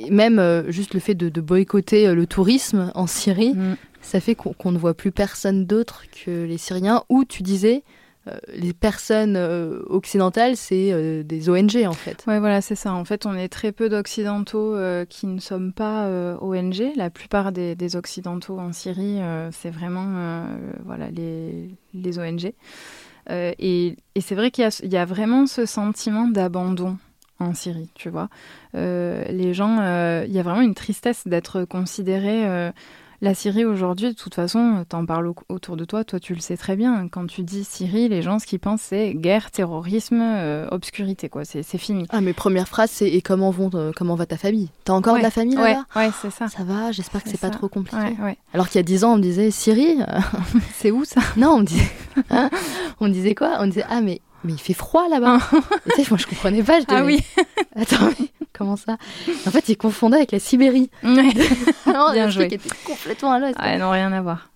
même 0.10 0.40
euh, 0.40 0.72
juste 0.72 0.94
le 0.94 1.00
fait 1.00 1.16
de, 1.16 1.42
boycotter 1.42 2.08
euh, 2.08 2.16
le 2.16 2.26
tourisme 2.26 2.92
en 2.96 3.08
Syrie, 3.08 3.54
mm. 3.54 3.78
ça 4.02 4.20
fait 4.20 4.36
qu'on 4.36 4.72
ne 4.72 4.78
voit 4.78 4.94
plus 4.94 5.12
personne 5.12 5.66
d'autre 5.66 6.04
que 6.26 6.46
les 6.46 6.58
Syriens. 6.58 7.04
Ou 7.10 7.26
tu 7.26 7.44
disais, 7.44 7.84
les 8.54 8.72
personnes 8.72 9.36
occidentales, 9.90 10.56
c'est 10.56 11.24
des 11.26 11.50
ONG 11.50 11.84
en 11.86 11.92
fait. 11.92 12.24
Oui, 12.26 12.40
voilà, 12.40 12.62
c'est 12.62 12.76
ça. 12.76 12.94
En 12.94 13.04
fait, 13.04 13.26
on 13.26 13.34
est 13.34 13.50
très 13.50 13.74
peu 13.74 13.90
d'occidentaux 13.90 14.78
qui 15.10 15.28
ne 15.28 15.42
sommes 15.42 15.74
pas 15.74 16.08
ONG. 16.40 16.94
La 16.96 17.10
plupart 17.10 17.52
des, 17.52 17.96
occidentaux 17.98 18.60
en 18.60 18.72
Syrie, 18.72 19.20
c'est 19.52 19.72
vraiment 19.72 20.46
voilà, 20.86 21.12
les, 21.12 21.76
les 21.94 22.18
ONG. 22.18 22.54
et, 23.30 23.98
et 24.16 24.22
c'est 24.22 24.36
vrai 24.36 24.52
qu'il 24.52 24.70
y, 24.84 24.88
y, 24.88 24.98
a 24.98 25.06
vraiment 25.06 25.46
ce 25.46 25.66
sentiment 25.66 26.30
d'abandon 26.30 26.98
en 27.40 27.54
Syrie, 27.54 27.90
tu 27.96 28.10
vois. 28.10 28.30
Euh, 28.76 29.24
les 29.30 29.54
gens, 29.54 29.80
euh, 29.82 30.26
il 30.28 30.34
y 30.34 30.40
a 30.40 30.44
vraiment 30.44 30.62
une 30.62 30.76
tristesse 30.76 31.28
d'être 31.28 31.66
considéré. 31.66 32.48
Euh, 32.48 32.72
la 33.22 33.34
Syrie 33.34 33.64
aujourd'hui, 33.64 34.10
de 34.10 34.16
toute 34.16 34.36
façon, 34.36 34.84
t'en 34.90 35.06
parles 35.06 35.32
autour 35.48 35.78
de 35.78 35.86
toi, 35.86 36.04
toi 36.04 36.20
tu 36.20 36.34
le 36.34 36.42
sais 36.42 36.58
très 36.58 36.76
bien. 36.76 37.08
Quand 37.08 37.26
tu 37.26 37.44
dis 37.44 37.64
Syrie, 37.64 38.10
les 38.10 38.22
gens, 38.22 38.38
ce 38.38 38.46
qu'ils 38.46 38.60
pensent, 38.60 38.82
c'est 38.82 39.14
guerre, 39.14 39.50
terrorisme, 39.50 40.22
obscurité, 40.72 41.30
quoi. 41.30 41.46
C'est 41.46 41.64
fini. 41.78 42.06
Ah, 42.10 42.20
mes 42.20 42.34
premières 42.34 42.68
phrases, 42.68 42.92
c'est 42.92 43.10
et 43.10 43.22
comment, 43.22 43.50
vont, 43.50 43.70
comment 43.96 44.16
va 44.16 44.26
ta 44.26 44.36
famille? 44.36 44.68
T'as 44.84 44.92
encore 44.92 45.16
de 45.16 45.22
la 45.22 45.32
famille 45.32 45.56
là-bas? 45.56 45.86
Ouais, 45.96 46.10
c'est 46.22 46.32
ça. 46.32 46.50
Ça 46.50 46.64
va, 46.66 46.92
j'espère 46.92 47.24
que 47.24 47.30
c'est 47.30 47.40
pas 47.40 47.50
trop 47.50 47.70
compliqué. 47.70 48.18
Alors 48.54 48.68
qu'il 48.68 48.80
y 48.80 48.82
a 48.82 48.84
dix 48.84 49.06
ans, 49.06 49.14
on 49.14 49.18
me 49.18 49.22
disait 49.22 49.52
Syrie? 49.52 50.00
C'est 50.74 50.92
où 50.92 51.06
ça? 51.06 51.22
Non, 51.38 51.52
on 51.52 51.60
me 51.60 51.66
disait. 51.66 51.92
on 53.00 53.08
disait 53.08 53.36
quoi? 53.36 53.56
On 53.62 53.68
disait 53.68 53.86
Ah, 53.90 54.02
mais 54.02 54.20
mais 54.44 54.54
il 54.54 54.60
fait 54.60 54.74
froid 54.74 55.08
là-bas. 55.10 55.40
tu 55.96 56.04
sais, 56.04 56.10
moi 56.10 56.18
je 56.18 56.28
comprenais 56.28 56.64
pas. 56.64 56.80
Je 56.80 56.86
ah 56.90 57.04
oui. 57.04 57.20
Attends, 57.76 58.10
comment 58.54 58.76
ça? 58.76 58.98
En 59.48 59.52
fait, 59.52 59.70
il 59.70 59.78
confondait 59.78 60.18
avec 60.18 60.32
la 60.32 60.40
Sibérie. 60.40 60.90
non, 61.04 62.12
Bien 62.14 62.30
joué. 62.30 62.48
Qui 62.48 62.56
était 62.56 62.70
complètement 62.86 63.32
à 63.32 63.40
l'ouest. 63.40 63.56
Ah, 63.58 63.78
non, 63.78 63.92
rien 63.92 64.12
à 64.12 64.22
voir. 64.22 64.50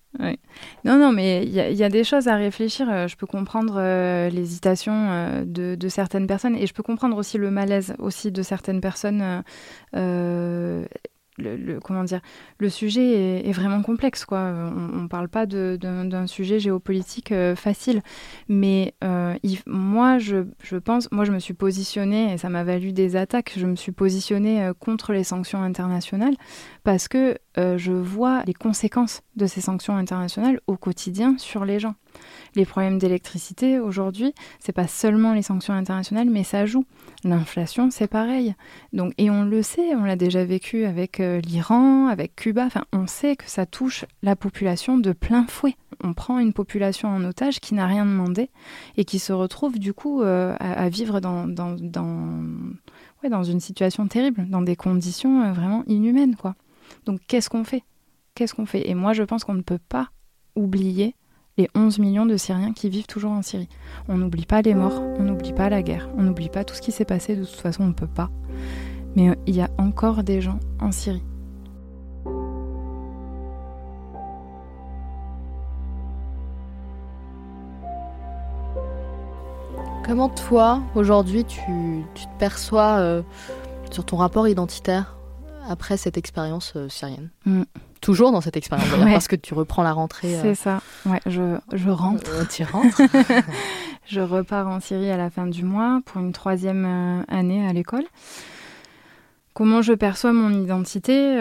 Non, 0.83 0.97
non, 0.97 1.11
mais 1.11 1.43
il 1.43 1.51
y, 1.51 1.83
a 1.83 1.89
des 1.89 2.03
choses 2.03 2.27
à 2.27 2.35
réfléchir. 2.35 2.89
Euh, 2.89 3.07
je 3.07 3.15
peux 3.15 3.27
comprendre 3.27 3.75
euh, 3.77 4.29
l'hésitation 4.29 4.93
euh, 4.93 5.43
de, 5.45 5.75
de, 5.75 5.89
certaines 5.89 6.27
personnes 6.27 6.55
et 6.55 6.65
je 6.65 6.73
peux 6.73 6.83
comprendre 6.83 7.17
aussi 7.17 7.37
le 7.37 7.51
malaise 7.51 7.93
aussi 7.99 8.31
de 8.31 8.41
certaines 8.41 8.81
personnes 8.81 9.43
le, 11.37 11.79
le 12.59 12.69
sujet 12.69 13.47
est, 13.47 13.51
vraiment 13.51 13.81
complexe. 13.81 14.25
Quoi. 14.25 14.39
On 14.39 15.03
ne 15.03 15.07
parle 15.07 15.29
pas 15.29 15.45
d'un 15.45 16.27
sujet 16.27 16.59
géopolitique 16.59 17.31
euh, 17.31 17.55
facile. 17.55 18.01
Mais 18.47 18.93
euh, 19.03 19.35
moi, 19.65 20.17
je, 20.17 20.43
pense, 20.77 21.11
moi, 21.11 21.25
je 21.25 21.31
me 21.31 21.39
suis 21.39 21.53
positionnée, 21.53 22.33
et 22.33 22.37
ça 22.37 22.49
m'a 22.49 22.63
valu 22.63 22.91
des 22.91 23.15
attaques, 23.15 23.53
je 23.57 23.65
me 23.65 23.75
suis 23.75 23.91
positionnée 23.91 24.63
euh, 24.63 24.73
contre 24.73 25.13
les 25.13 25.23
sanctions 25.23 25.61
internationales 25.61 26.35
parce 26.87 27.09
que 27.09 27.37
je 27.57 27.91
vois 27.91 28.43
les 28.45 28.53
conséquences 28.53 29.21
de 29.35 29.45
ces 29.45 29.59
sanctions 29.59 29.97
internationales 29.97 30.61
au 30.67 30.77
quotidien 30.77 31.35
sur 31.37 31.65
les 31.65 31.79
gens. 31.79 31.95
Les 32.55 32.65
problèmes 32.65 32.97
d'électricité 32.97 33.79
aujourd'hui, 33.79 34.33
c'est 34.59 34.71
pas 34.71 34.87
seulement 34.87 35.33
les 35.33 35.41
sanctions 35.41 35.73
internationales, 35.73 36.29
mais 36.29 36.43
ça 36.43 36.65
joue. 36.65 36.85
L'inflation, 37.23 37.89
c'est 37.91 38.07
pareil. 38.07 38.55
Donc, 38.93 39.13
et 39.17 39.29
on 39.29 39.43
le 39.43 39.61
sait, 39.61 39.95
on 39.95 40.03
l'a 40.03 40.15
déjà 40.15 40.45
vécu 40.45 40.85
avec 40.85 41.19
euh, 41.19 41.39
l'Iran, 41.41 42.07
avec 42.07 42.35
Cuba. 42.35 42.65
Enfin, 42.65 42.83
on 42.93 43.05
sait 43.05 43.35
que 43.35 43.49
ça 43.49 43.65
touche 43.65 44.05
la 44.23 44.35
population 44.35 44.97
de 44.97 45.11
plein 45.11 45.45
fouet. 45.47 45.75
On 46.03 46.13
prend 46.13 46.39
une 46.39 46.53
population 46.53 47.09
en 47.09 47.23
otage 47.25 47.59
qui 47.59 47.73
n'a 47.73 47.87
rien 47.87 48.05
demandé 48.05 48.49
et 48.97 49.05
qui 49.05 49.19
se 49.19 49.33
retrouve 49.33 49.79
du 49.79 49.93
coup 49.93 50.21
euh, 50.21 50.55
à, 50.59 50.89
vivre 50.89 51.19
dans, 51.19 51.47
dans, 51.47 51.75
une 53.43 53.59
situation 53.59 54.07
terrible, 54.07 54.47
dans 54.47 54.61
des 54.61 54.75
conditions 54.75 55.43
euh, 55.43 55.51
vraiment 55.51 55.83
inhumaines, 55.87 56.35
quoi. 56.35 56.55
Donc, 57.07 57.21
qu'est-ce 57.25 57.49
qu'on 57.49 57.63
fait? 57.63 57.83
Qu'est-ce 58.35 58.53
qu'on 58.53 58.65
fait? 58.65 58.89
Et 58.89 58.93
moi, 58.93 59.13
je 59.13 59.23
pense 59.23 59.45
qu'on 59.45 59.53
ne 59.53 59.61
peut 59.61 59.79
pas 59.79 60.09
oublier 60.57 61.15
les 61.57 61.69
11 61.73 61.99
millions 61.99 62.25
de 62.25 62.35
Syriens 62.35 62.73
qui 62.73 62.89
vivent 62.89 63.07
toujours 63.07 63.31
en 63.31 63.41
Syrie. 63.41 63.69
On 64.09 64.17
n'oublie 64.17 64.45
pas 64.45 64.61
les 64.61 64.75
morts, 64.75 65.01
on 65.17 65.23
n'oublie 65.23 65.53
pas 65.53 65.69
la 65.69 65.81
guerre, 65.81 66.09
on 66.17 66.23
n'oublie 66.23 66.49
pas 66.49 66.65
tout 66.65 66.75
ce 66.75 66.81
qui 66.81 66.91
s'est 66.91 67.05
passé, 67.05 67.37
de 67.37 67.45
toute 67.45 67.61
façon 67.61 67.83
on 67.83 67.87
ne 67.87 67.93
peut 67.93 68.07
pas. 68.07 68.29
Mais 69.15 69.29
euh, 69.29 69.35
il 69.47 69.55
y 69.55 69.61
a 69.61 69.69
encore 69.77 70.21
des 70.23 70.41
gens 70.41 70.59
en 70.81 70.91
Syrie. 70.91 71.23
Comment 80.05 80.27
toi, 80.27 80.81
aujourd'hui, 80.93 81.45
tu, 81.45 81.61
te 82.15 82.37
perçois 82.37 82.97
euh, 82.99 83.21
sur 83.91 84.05
ton 84.05 84.17
rapport 84.17 84.47
identitaire? 84.49 85.16
Après 85.67 85.97
cette 85.97 86.17
expérience 86.17 86.73
euh, 86.75 86.89
syrienne 86.89 87.29
mm 87.45 87.63
toujours 87.99 88.31
dans 88.31 88.41
cette 88.41 88.55
expérience 88.55 88.87
parce 88.89 89.27
que 89.27 89.35
tu 89.35 89.55
reprends 89.55 89.81
la 89.81 89.91
rentrée. 89.91 90.37
C'est 90.41 90.49
euh, 90.49 90.55
ça. 90.55 90.81
Ouais, 91.07 91.19
je, 91.25 91.57
je 91.73 91.89
rentre. 91.89 92.29
Euh, 92.29 92.45
tu 92.45 92.63
rentres. 92.63 93.01
je 94.05 94.21
repars 94.21 94.67
en 94.67 94.79
Syrie 94.79 95.09
à 95.09 95.17
la 95.17 95.31
fin 95.31 95.47
du 95.47 95.63
mois 95.63 96.01
pour 96.05 96.21
une 96.21 96.31
troisième 96.31 97.25
année 97.27 97.67
à 97.67 97.73
l'école. 97.73 98.05
Comment 99.57 99.81
je 99.81 99.93
perçois 99.93 100.33
mon 100.33 100.51
identité 100.51 101.35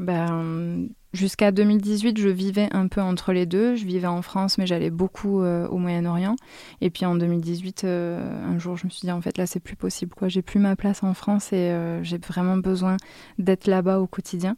ben, 0.00 0.88
Jusqu'à 1.12 1.52
2018, 1.52 2.18
je 2.18 2.30
vivais 2.30 2.70
un 2.72 2.88
peu 2.88 3.02
entre 3.02 3.34
les 3.34 3.44
deux. 3.44 3.76
Je 3.76 3.84
vivais 3.84 4.06
en 4.06 4.22
France, 4.22 4.56
mais 4.56 4.66
j'allais 4.66 4.88
beaucoup 4.88 5.42
au 5.42 5.76
Moyen-Orient. 5.76 6.36
Et 6.80 6.88
puis 6.88 7.04
en 7.04 7.14
2018, 7.14 7.84
un 7.84 8.58
jour, 8.58 8.78
je 8.78 8.86
me 8.86 8.90
suis 8.90 9.02
dit, 9.02 9.12
en 9.12 9.20
fait, 9.20 9.36
là, 9.36 9.44
c'est 9.44 9.60
plus 9.60 9.76
possible. 9.76 10.14
Quoi. 10.14 10.28
J'ai 10.28 10.40
plus 10.40 10.60
ma 10.60 10.76
place 10.76 11.02
en 11.02 11.12
France 11.12 11.52
et 11.52 11.76
j'ai 12.02 12.16
vraiment 12.16 12.56
besoin 12.56 12.96
d'être 13.38 13.66
là-bas 13.66 14.00
au 14.00 14.06
quotidien. 14.06 14.56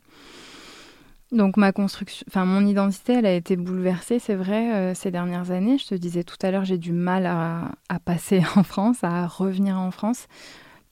Donc 1.34 1.57
ma 1.57 1.72
construction, 1.72 2.24
enfin 2.28 2.45
mon 2.45 2.64
identité, 2.64 3.14
elle 3.14 3.26
a 3.26 3.32
été 3.32 3.57
bouleversée, 3.57 4.20
c'est 4.20 4.36
vrai, 4.36 4.72
euh, 4.72 4.95
ces 4.95 5.11
dernières 5.11 5.51
années. 5.51 5.78
Je 5.78 5.88
te 5.88 5.95
disais 5.97 6.22
tout 6.22 6.36
à 6.42 6.53
l'heure, 6.53 6.64
j'ai 6.64 6.78
du 6.78 6.92
mal 6.92 7.26
à, 7.26 7.72
passer 8.05 8.42
en 8.57 8.62
France, 8.62 9.03
à 9.03 9.26
revenir 9.26 9.78
en 9.78 9.90
France, 9.90 10.28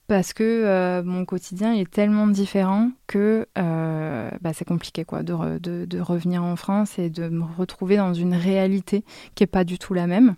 parce 0.07 0.33
que 0.33 0.43
euh, 0.43 1.01
mon 1.03 1.25
quotidien 1.25 1.73
est 1.73 1.89
tellement 1.89 2.27
différent 2.27 2.91
que 3.07 3.47
euh, 3.57 4.29
bah, 4.41 4.51
c'est 4.53 4.65
compliqué 4.65 5.05
quoi, 5.05 5.23
de, 5.23 5.59
de, 5.59 5.99
revenir 5.99 6.43
en 6.43 6.55
France 6.55 6.99
et 6.99 7.09
de 7.09 7.29
me 7.29 7.43
retrouver 7.57 7.97
dans 7.97 8.13
une 8.13 8.35
réalité 8.35 9.03
qui 9.35 9.43
n'est 9.43 9.47
pas 9.47 9.63
du 9.63 9.79
tout 9.79 9.93
la 9.93 10.07
même. 10.07 10.35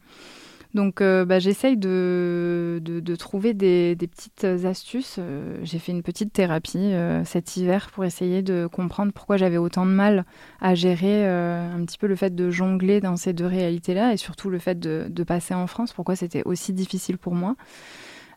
Donc 0.75 0.99
euh, 1.01 1.25
bah, 1.25 1.39
j'essaye 1.39 1.77
de, 1.77 2.79
de, 2.83 3.15
trouver 3.15 3.53
des, 3.53 3.95
des, 3.95 4.07
petites 4.07 4.43
astuces. 4.43 5.19
J'ai 5.63 5.79
fait 5.79 5.93
une 5.93 6.03
petite 6.03 6.33
thérapie 6.33 6.91
cet 7.23 7.57
hiver 7.57 7.89
pour 7.91 8.05
essayer 8.05 8.43
de 8.43 8.67
comprendre 8.71 9.13
pourquoi 9.13 9.37
j'avais 9.37 9.57
autant 9.57 9.85
de 9.85 9.91
mal 9.91 10.25
à 10.61 10.75
gérer 10.75 11.25
un 11.25 11.83
petit 11.85 11.97
peu 11.97 12.07
le 12.07 12.15
fait 12.15 12.35
de 12.35 12.51
jongler 12.51 12.99
dans 12.99 13.15
ces 13.15 13.33
deux 13.33 13.47
réalités-là 13.47 14.13
et 14.13 14.17
surtout 14.17 14.49
le 14.49 14.59
fait 14.59 14.77
de 14.77 15.23
passer 15.23 15.55
en 15.55 15.65
France, 15.65 15.93
pourquoi 15.93 16.15
c'était 16.15 16.43
aussi 16.43 16.73
difficile 16.73 17.17
pour 17.17 17.33
moi. 17.33 17.55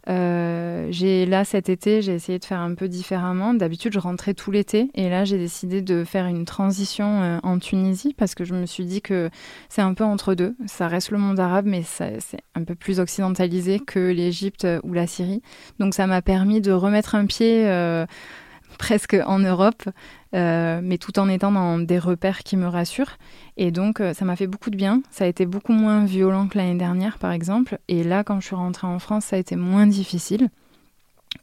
Euh, 0.09 0.88
j'ai 0.90 1.26
là 1.26 1.44
cet 1.44 1.68
été, 1.68 2.00
j'ai 2.00 2.14
essayé 2.14 2.38
de 2.38 2.44
faire 2.44 2.61
un 2.61 2.74
peu 2.74 2.88
différemment. 2.88 3.52
D'habitude, 3.54 3.92
je 3.92 3.98
rentrais 3.98 4.34
tout 4.34 4.50
l'été 4.50 4.90
et 4.94 5.09
là, 5.09 5.24
j'ai 5.24 5.38
décidé 5.38 5.82
de 5.82 6.04
faire 6.04 6.26
une 6.26 6.44
transition 6.44 7.22
euh, 7.22 7.38
en 7.42 7.59
Tunisie 7.59 8.14
parce 8.16 8.34
que 8.34 8.44
je 8.44 8.54
me 8.54 8.66
suis 8.66 8.84
dit 8.84 9.02
que 9.02 9.30
c'est 9.68 9.82
un 9.82 9.94
peu 9.94 10.04
entre 10.04 10.34
deux. 10.34 10.56
Ça 10.66 10.88
reste 10.88 11.11
le 11.11 11.18
monde 11.18 11.38
arabe, 11.38 11.66
mais 11.66 11.82
c'est 11.82 12.18
un 12.54 12.64
peu 12.64 12.74
plus 12.74 13.00
occidentalisé 13.00 13.80
que 13.80 13.98
l'Égypte 13.98 14.66
ou 14.82 14.92
la 14.92 15.06
Syrie. 15.06 15.42
Donc, 15.78 15.94
ça 15.94 16.06
m'a 16.06 16.22
permis 16.22 16.61
de 16.61 16.72
remettre 16.72 17.14
un 17.14 17.26
pied. 17.26 17.66
Presque 18.79 19.16
en 19.27 19.39
Europe, 19.39 19.83
euh, 20.35 20.81
mais 20.83 20.99
tout 20.99 21.19
en 21.19 21.29
étant 21.29 21.51
dans 21.51 21.79
des 21.79 21.99
repères 21.99 22.41
qui 22.41 22.57
me 22.57 22.66
rassurent. 22.66 23.16
Et 23.57 23.71
donc, 23.71 24.01
euh, 24.01 24.12
ça 24.12 24.25
m'a 24.25 24.37
fait 24.37 24.47
beaucoup 24.47 24.71
de 24.71 24.77
bien. 24.77 25.03
Ça 25.11 25.25
a 25.25 25.27
été 25.27 25.47
beaucoup 25.47 25.73
moins 25.73 26.05
violent 26.05 26.49
que 26.49 26.59
l'année 26.59 26.79
dernière, 26.79 27.19
par 27.19 27.33
exemple. 27.33 27.79
Et 27.89 28.05
là, 28.05 28.25
quand 28.25 28.41
je 28.41 28.47
suis 28.47 28.57
rentrée 28.57 28.87
en 28.87 28.99
France, 28.99 29.27
ça 29.27 29.37
a 29.37 29.39
été 29.39 29.57
moins 29.57 29.87
difficile. 29.87 30.49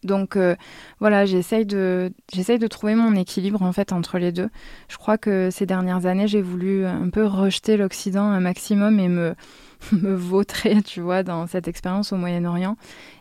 Donc 0.04 0.36
euh, 0.36 0.56
voilà, 1.00 1.26
j'essaye 1.26 1.66
de, 1.66 2.12
j'essaye 2.34 2.60
de 2.60 2.68
trouver 2.68 2.96
mon 2.96 3.16
équilibre 3.16 3.62
en 3.62 3.72
fait 3.72 3.92
entre 3.92 4.18
les 4.18 4.32
deux. 4.32 4.50
Je 4.88 4.98
crois 4.98 5.18
que 5.18 5.50
ces 5.52 5.66
dernières 5.66 6.06
années, 6.06 6.28
j'ai 6.28 6.42
voulu 6.42 6.86
un 6.86 7.10
peu 7.10 7.26
rejeter 7.26 7.78
l'Occident 7.78 8.24
un 8.24 8.40
maximum 8.40 9.00
et 9.00 9.10
me, 9.10 9.36
me 9.92 10.16
vautrer, 10.16 10.82
tu 10.82 11.02
vois, 11.02 11.24
dans 11.24 11.48
cette 11.48 11.68
expérience 11.68 12.12
au 12.12 12.18
Moyen-Orient. 12.18 12.78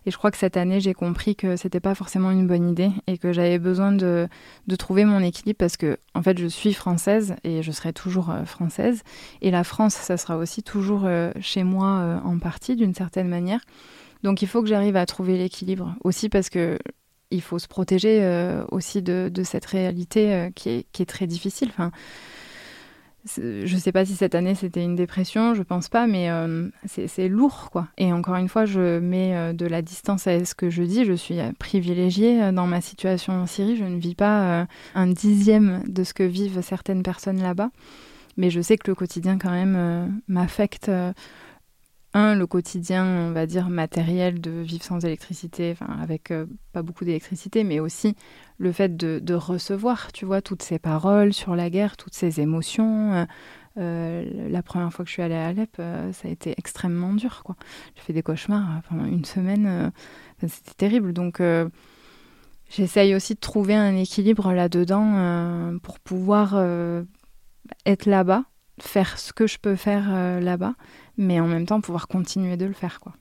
Et 0.07 0.11
je 0.11 0.19
crois 0.19 0.31
que 0.31 0.37
cette 0.37 0.57
année, 0.57 0.81
j'ai 0.81 0.95
compris 0.95 1.37
que 1.37 1.57
c'était 1.57 1.81
pas 1.81 1.95
forcément 1.95 2.31
une 2.31 2.47
bonne 2.47 2.69
idée 2.69 2.91
et 3.07 3.19
que 3.19 3.33
j'avais 3.33 3.59
besoin 3.59 3.93
de, 3.93 4.29
de, 4.67 4.77
trouver 4.77 5.05
mon 5.05 5.21
équilibre 5.21 5.59
parce 5.59 5.77
que, 5.77 5.99
en 6.15 6.23
fait, 6.23 6.39
je 6.39 6.47
suis 6.47 6.75
française 6.75 7.37
et 7.45 7.63
je 7.63 7.73
serai 7.73 7.93
toujours 7.93 8.31
euh, 8.31 8.45
française. 8.45 9.03
Et 9.41 9.51
la 9.51 9.65
France, 9.65 9.95
ça 9.95 10.17
sera 10.17 10.37
aussi 10.37 10.63
toujours 10.63 11.03
euh, 11.05 11.33
chez 11.41 11.65
moi 11.65 11.99
euh, 12.01 12.19
en 12.25 12.39
partie, 12.39 12.77
d'une 12.77 12.95
certaine 12.95 13.29
manière. 13.29 13.61
Donc, 14.23 14.43
il 14.43 14.49
faut 14.49 14.63
que 14.63 14.69
j'arrive 14.69 14.97
à 14.97 15.07
trouver 15.07 15.37
l'équilibre 15.37 15.95
aussi 16.03 16.29
parce 16.29 16.49
que 16.49 16.79
il 17.31 17.43
faut 17.43 17.59
se 17.59 17.67
protéger 17.67 18.23
aussi 18.71 19.03
de, 19.03 19.29
de, 19.33 19.43
cette 19.43 19.65
réalité 19.65 20.51
qui, 20.55 20.69
est, 20.69 20.87
qui, 20.93 21.03
est, 21.03 21.07
très 21.07 21.27
difficile. 21.27 21.73
Je 23.27 23.77
sais 23.79 23.93
pas 23.93 24.05
si 24.05 24.15
cette 24.15 24.35
année 24.35 24.55
c'était 24.55 24.83
une 24.83 24.97
dépression, 24.97 25.55
je 25.55 25.63
pense 25.63 25.89
pas, 25.89 26.07
mais 26.07 26.31
euh, 26.31 26.69
c'est 26.87 27.29
lourd 27.29 27.71
quoi. 27.71 27.89
Et 27.97 28.13
encore 28.13 28.37
une 28.37 28.49
fois, 28.49 28.67
je 28.67 28.99
mets 28.99 29.35
euh, 29.35 29.53
de 29.53 29.67
la 29.67 29.83
distance 29.83 30.27
à 30.27 30.45
ce 30.45 30.55
que 30.55 30.69
je 30.69 30.83
dis. 30.83 31.05
Je 31.05 31.15
suis 31.15 31.41
euh, 31.41 31.53
privilégiée 31.59 32.53
dans 32.53 32.67
ma 32.67 32.81
situation 32.81 33.33
en 33.33 33.47
Syrie. 33.47 33.77
Je 33.77 33.85
ne 33.85 33.99
vis 33.99 34.15
pas 34.15 34.67
un 34.95 35.07
dixième 35.07 35.83
de 35.87 36.05
ce 36.05 36.13
que 36.15 36.23
vivent 36.23 36.61
certaines 36.61 37.03
personnes 37.03 37.41
là-bas, 37.41 37.71
mais 38.37 38.51
je 38.51 38.61
sais 38.61 38.77
que 38.77 38.91
le 38.91 38.95
quotidien 38.95 39.39
quand 39.39 39.51
même 39.51 40.21
m'affecte 40.29 40.91
un, 42.15 42.37
le 42.37 42.47
quotidien, 42.47 43.05
on 43.05 43.33
va 43.33 43.45
dire, 43.45 43.69
matériel 43.69 44.41
de 44.41 44.51
vivre 44.51 44.85
sans 44.85 45.05
électricité, 45.05 45.75
avec 46.01 46.31
euh, 46.31 46.47
pas 46.73 46.83
beaucoup 46.83 47.05
d'électricité, 47.05 47.65
mais 47.65 47.81
aussi 47.81 48.15
le 48.59 48.71
fait 48.71 48.97
de, 48.97 49.35
recevoir, 49.35 50.13
tu 50.13 50.25
vois, 50.25 50.41
toutes 50.41 50.63
ces 50.63 50.79
paroles 50.79 51.33
sur 51.33 51.57
la 51.57 51.69
guerre, 51.71 51.97
toutes 51.97 52.15
ces 52.15 52.41
émotions. 52.41 53.13
Euh, 53.15 53.25
euh, 53.79 54.49
la 54.49 54.63
première 54.63 54.93
fois 54.93 55.05
que 55.05 55.09
je 55.09 55.15
suis 55.15 55.23
allée 55.23 55.35
à 55.35 55.49
Alep, 55.49 55.77
ça 55.77 56.29
a 56.29 56.31
été 56.31 56.55
extrêmement 56.57 57.13
dur, 57.13 57.43
quoi. 57.45 57.57
J'ai 57.97 58.03
fait 58.03 58.13
des 58.13 58.23
cauchemars 58.23 58.83
pendant 58.89 59.05
une 59.07 59.25
semaine, 59.25 59.91
c'était 60.47 60.75
terrible. 60.77 61.13
Donc, 61.13 61.43
j'essaye 62.71 63.17
aussi 63.17 63.35
de 63.35 63.41
trouver 63.41 63.75
un 63.75 63.97
équilibre 63.97 64.53
là-dedans 64.53 65.77
pour 65.83 65.99
pouvoir 65.99 66.55
être 67.85 68.07
là-bas, 68.07 68.45
faire 68.81 69.19
ce 69.19 69.33
que 69.33 69.49
je 69.49 69.59
peux 69.59 69.75
faire 69.75 70.41
là-bas 70.41 70.75
mais 71.17 71.41
en 71.41 71.47
même 71.47 71.67
temps 71.67 71.81
pouvoir 71.81 72.09
continuer 72.09 72.57
de 72.57 72.67
le 72.67 72.73
faire 72.73 73.01
quoi. 73.01 73.13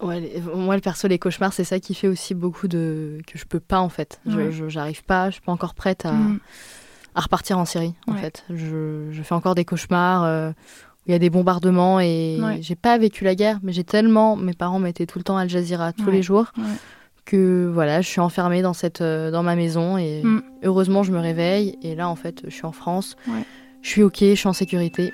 Ouais, 0.00 0.40
moi 0.54 0.76
le 0.76 0.80
perso 0.80 1.08
les 1.08 1.18
cauchemars 1.18 1.52
c'est 1.52 1.64
ça 1.64 1.80
qui 1.80 1.92
fait 1.92 2.06
aussi 2.06 2.32
beaucoup 2.34 2.68
de 2.68 3.18
que 3.26 3.36
je 3.36 3.44
peux 3.44 3.60
pas 3.60 3.80
en 3.80 3.88
fait. 3.88 4.20
Je 4.26 4.68
j'arrive 4.68 5.02
pas, 5.04 5.30
je 5.30 5.34
suis 5.34 5.42
pas 5.42 5.52
encore 5.52 5.74
prête 5.74 6.06
à, 6.06 6.12
mm. 6.12 6.38
à 7.16 7.20
repartir 7.20 7.58
en 7.58 7.64
Syrie 7.64 7.94
en 8.06 8.14
fait. 8.14 8.44
Je, 8.48 9.08
je, 9.10 9.22
fais 9.22 9.34
encore 9.34 9.56
des 9.56 9.64
cauchemars. 9.64 10.24
Euh, 10.24 10.52
il 11.06 11.12
y 11.12 11.14
a 11.14 11.18
des 11.18 11.30
bombardements 11.30 12.00
et 12.00 12.38
j'ai 12.60 12.76
pas 12.76 12.98
vécu 12.98 13.24
la 13.24 13.34
guerre, 13.34 13.58
mais 13.62 13.72
j'ai 13.72 13.82
tellement 13.82 14.36
mes 14.36 14.52
parents 14.52 14.78
mettaient 14.78 15.06
tout 15.06 15.18
le 15.18 15.24
temps 15.24 15.38
Al 15.38 15.48
Jazeera 15.48 15.92
tous 15.92 16.10
les 16.10 16.22
jours 16.22 16.52
que 17.28 17.70
voilà, 17.72 18.00
je 18.00 18.08
suis 18.08 18.20
enfermée 18.20 18.62
dans 18.62 18.72
cette 18.72 19.02
euh, 19.02 19.30
dans 19.30 19.42
ma 19.42 19.54
maison 19.54 19.98
et 19.98 20.22
mm. 20.24 20.42
heureusement 20.64 21.02
je 21.02 21.12
me 21.12 21.18
réveille 21.18 21.78
et 21.82 21.94
là 21.94 22.08
en 22.08 22.16
fait 22.16 22.40
je 22.44 22.50
suis 22.50 22.64
en 22.64 22.72
France. 22.72 23.16
Je 23.82 23.88
suis 23.88 24.02
OK, 24.02 24.18
je 24.20 24.34
suis 24.34 24.48
en 24.48 24.54
sécurité. 24.54 25.12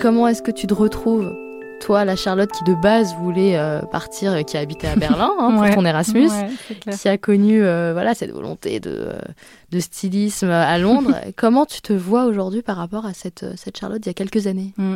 Comment 0.00 0.28
est-ce 0.28 0.42
que 0.42 0.50
tu 0.50 0.66
te 0.66 0.74
retrouves 0.74 1.32
toi, 1.80 2.04
la 2.04 2.14
Charlotte 2.14 2.50
qui 2.52 2.62
de 2.62 2.74
base 2.74 3.12
voulait 3.16 3.58
euh, 3.58 3.80
partir, 3.80 4.30
euh, 4.30 4.42
qui 4.42 4.56
a 4.56 4.60
habité 4.60 4.86
à 4.86 4.94
Berlin 4.94 5.32
hein, 5.36 5.56
pour 5.66 5.74
ton 5.74 5.84
Erasmus, 5.84 6.28
qui 6.92 7.08
a 7.08 7.18
connu 7.18 7.60
euh, 7.60 7.90
voilà 7.92 8.14
cette 8.14 8.30
volonté 8.30 8.78
de, 8.78 9.08
de 9.72 9.80
stylisme 9.80 10.48
à 10.48 10.78
Londres. 10.78 11.16
Comment 11.36 11.66
tu 11.66 11.80
te 11.80 11.92
vois 11.92 12.26
aujourd'hui 12.26 12.62
par 12.62 12.76
rapport 12.76 13.04
à 13.04 13.14
cette, 13.14 13.44
cette 13.56 13.76
Charlotte 13.76 14.00
il 14.06 14.08
y 14.08 14.10
a 14.10 14.14
quelques 14.14 14.46
années? 14.46 14.72
Mm. 14.76 14.94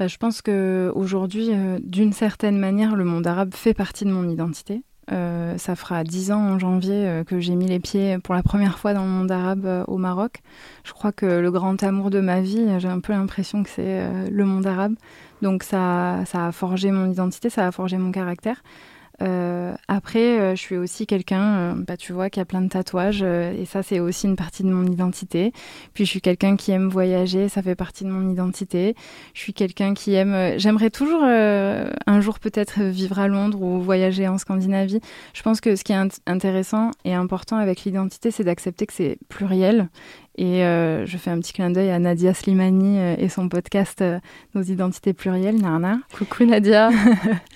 bah, 0.00 0.08
Je 0.08 0.16
pense 0.16 0.42
que 0.42 0.90
aujourd'hui, 0.96 1.50
d'une 1.78 2.12
certaine 2.12 2.58
manière, 2.58 2.96
le 2.96 3.04
monde 3.04 3.28
arabe 3.28 3.54
fait 3.54 3.74
partie 3.74 4.04
de 4.04 4.10
mon 4.10 4.28
identité. 4.28 4.82
Euh, 5.12 5.56
ça 5.56 5.76
fera 5.76 6.02
dix 6.02 6.32
ans 6.32 6.40
en 6.40 6.58
janvier 6.58 7.06
euh, 7.06 7.24
que 7.24 7.38
j'ai 7.38 7.54
mis 7.54 7.68
les 7.68 7.78
pieds 7.78 8.18
pour 8.18 8.34
la 8.34 8.42
première 8.42 8.78
fois 8.78 8.92
dans 8.92 9.04
le 9.04 9.10
monde 9.10 9.30
arabe 9.30 9.64
euh, 9.64 9.84
au 9.86 9.98
Maroc. 9.98 10.42
Je 10.84 10.92
crois 10.92 11.12
que 11.12 11.26
le 11.26 11.50
grand 11.50 11.80
amour 11.84 12.10
de 12.10 12.20
ma 12.20 12.40
vie, 12.40 12.66
j'ai 12.78 12.88
un 12.88 13.00
peu 13.00 13.12
l'impression 13.12 13.62
que 13.62 13.70
c'est 13.70 14.30
le 14.30 14.44
monde 14.44 14.66
arabe. 14.66 14.94
Donc 15.42 15.62
ça, 15.62 16.24
ça 16.26 16.46
a 16.46 16.52
forgé 16.52 16.90
mon 16.90 17.10
identité, 17.10 17.50
ça 17.50 17.66
a 17.66 17.72
forgé 17.72 17.98
mon 17.98 18.10
caractère. 18.10 18.62
Euh, 19.22 19.74
après, 19.88 20.38
euh, 20.38 20.54
je 20.54 20.60
suis 20.60 20.76
aussi 20.76 21.06
quelqu'un, 21.06 21.42
euh, 21.42 21.74
bah, 21.76 21.96
tu 21.96 22.12
vois, 22.12 22.30
qui 22.30 22.40
a 22.40 22.44
plein 22.44 22.60
de 22.60 22.68
tatouages, 22.68 23.22
et 23.22 23.64
ça, 23.64 23.82
c'est 23.82 24.00
aussi 24.00 24.26
une 24.26 24.36
partie 24.36 24.62
de 24.62 24.68
mon 24.68 24.86
identité. 24.86 25.52
Puis, 25.94 26.04
je 26.04 26.10
suis 26.10 26.20
quelqu'un 26.20 26.56
qui 26.56 26.72
aime 26.72 26.88
voyager, 26.88 27.48
ça 27.48 27.62
fait 27.62 27.74
partie 27.74 28.04
de 28.04 28.10
mon 28.10 28.30
identité. 28.30 28.94
Je 29.34 29.40
suis 29.40 29.52
quelqu'un 29.52 29.94
qui 29.94 30.14
aime. 30.14 30.58
J'aimerais 30.58 30.90
toujours 30.90 31.22
un 31.22 32.20
jour 32.20 32.38
peut-être 32.38 32.82
vivre 32.82 33.18
à 33.18 33.28
Londres 33.28 33.60
ou 33.62 33.80
voyager 33.80 34.28
en 34.28 34.38
Scandinavie. 34.38 35.00
Je 35.34 35.42
pense 35.42 35.60
que 35.60 35.76
ce 35.76 35.84
qui 35.84 35.92
est 35.92 36.20
intéressant 36.26 36.90
et 37.04 37.14
important 37.14 37.56
avec 37.56 37.84
l'identité, 37.84 38.30
c'est 38.30 38.44
d'accepter 38.44 38.86
que 38.86 38.92
c'est 38.92 39.18
pluriel 39.28 39.88
et 40.36 40.64
euh, 40.64 41.06
je 41.06 41.16
fais 41.16 41.30
un 41.30 41.40
petit 41.40 41.54
clin 41.54 41.70
d'œil 41.70 41.90
à 41.90 41.98
Nadia 41.98 42.34
Slimani 42.34 42.98
euh, 42.98 43.16
et 43.18 43.28
son 43.30 43.48
podcast 43.48 44.02
euh, 44.02 44.18
Nos 44.54 44.62
identités 44.62 45.14
plurielles, 45.14 45.56
Narna. 45.56 45.98
Coucou 46.16 46.44
Nadia, 46.44 46.90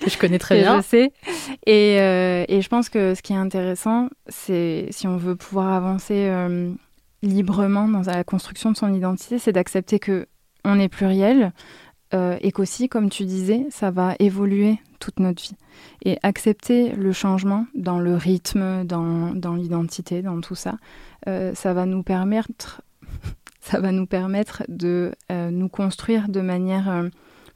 que 0.01 0.09
je 0.09 0.17
connais 0.17 0.39
très 0.39 0.61
bien. 0.61 0.77
Je 0.77 0.85
sais. 0.85 1.13
Et, 1.67 1.95
et, 1.95 2.61
je 2.61 2.67
pense 2.69 2.89
que 2.89 3.13
ce 3.13 3.21
qui 3.21 3.33
est 3.33 3.37
intéressant, 3.37 4.09
c'est 4.27 4.87
si 4.89 5.07
on 5.07 5.17
veut 5.17 5.35
pouvoir 5.35 5.73
avancer 5.73 6.31
librement 7.21 7.87
dans 7.87 8.01
la 8.01 8.23
construction 8.23 8.71
de 8.71 8.77
son 8.77 8.93
identité, 8.93 9.37
c'est 9.37 9.51
d'accepter 9.51 9.99
que 9.99 10.27
on 10.63 10.79
est 10.79 10.89
pluriel 10.89 11.53
et 12.13 12.51
qu'aussi, 12.51 12.89
comme 12.89 13.09
tu 13.09 13.25
disais, 13.25 13.65
ça 13.69 13.91
va 13.91 14.15
évoluer 14.19 14.79
toute 15.01 15.19
notre 15.19 15.41
vie. 15.41 15.57
Et 16.05 16.17
accepter 16.23 16.91
le 16.91 17.11
changement 17.11 17.65
dans 17.75 17.99
le 17.99 18.15
rythme, 18.15 18.85
dans, 18.85 19.33
l'identité, 19.55 20.21
dans 20.21 20.39
tout 20.39 20.55
ça, 20.55 20.77
euh, 21.27 21.53
ça 21.53 21.73
va 21.73 21.85
nous 21.85 22.03
permettre, 22.03 22.81
ça 23.59 23.81
va 23.81 23.91
nous 23.91 24.05
permettre 24.05 24.63
de 24.69 25.11
euh, 25.31 25.49
nous 25.51 25.67
construire 25.67 26.29
de 26.29 26.39
manière 26.39 26.89
euh, 26.89 27.09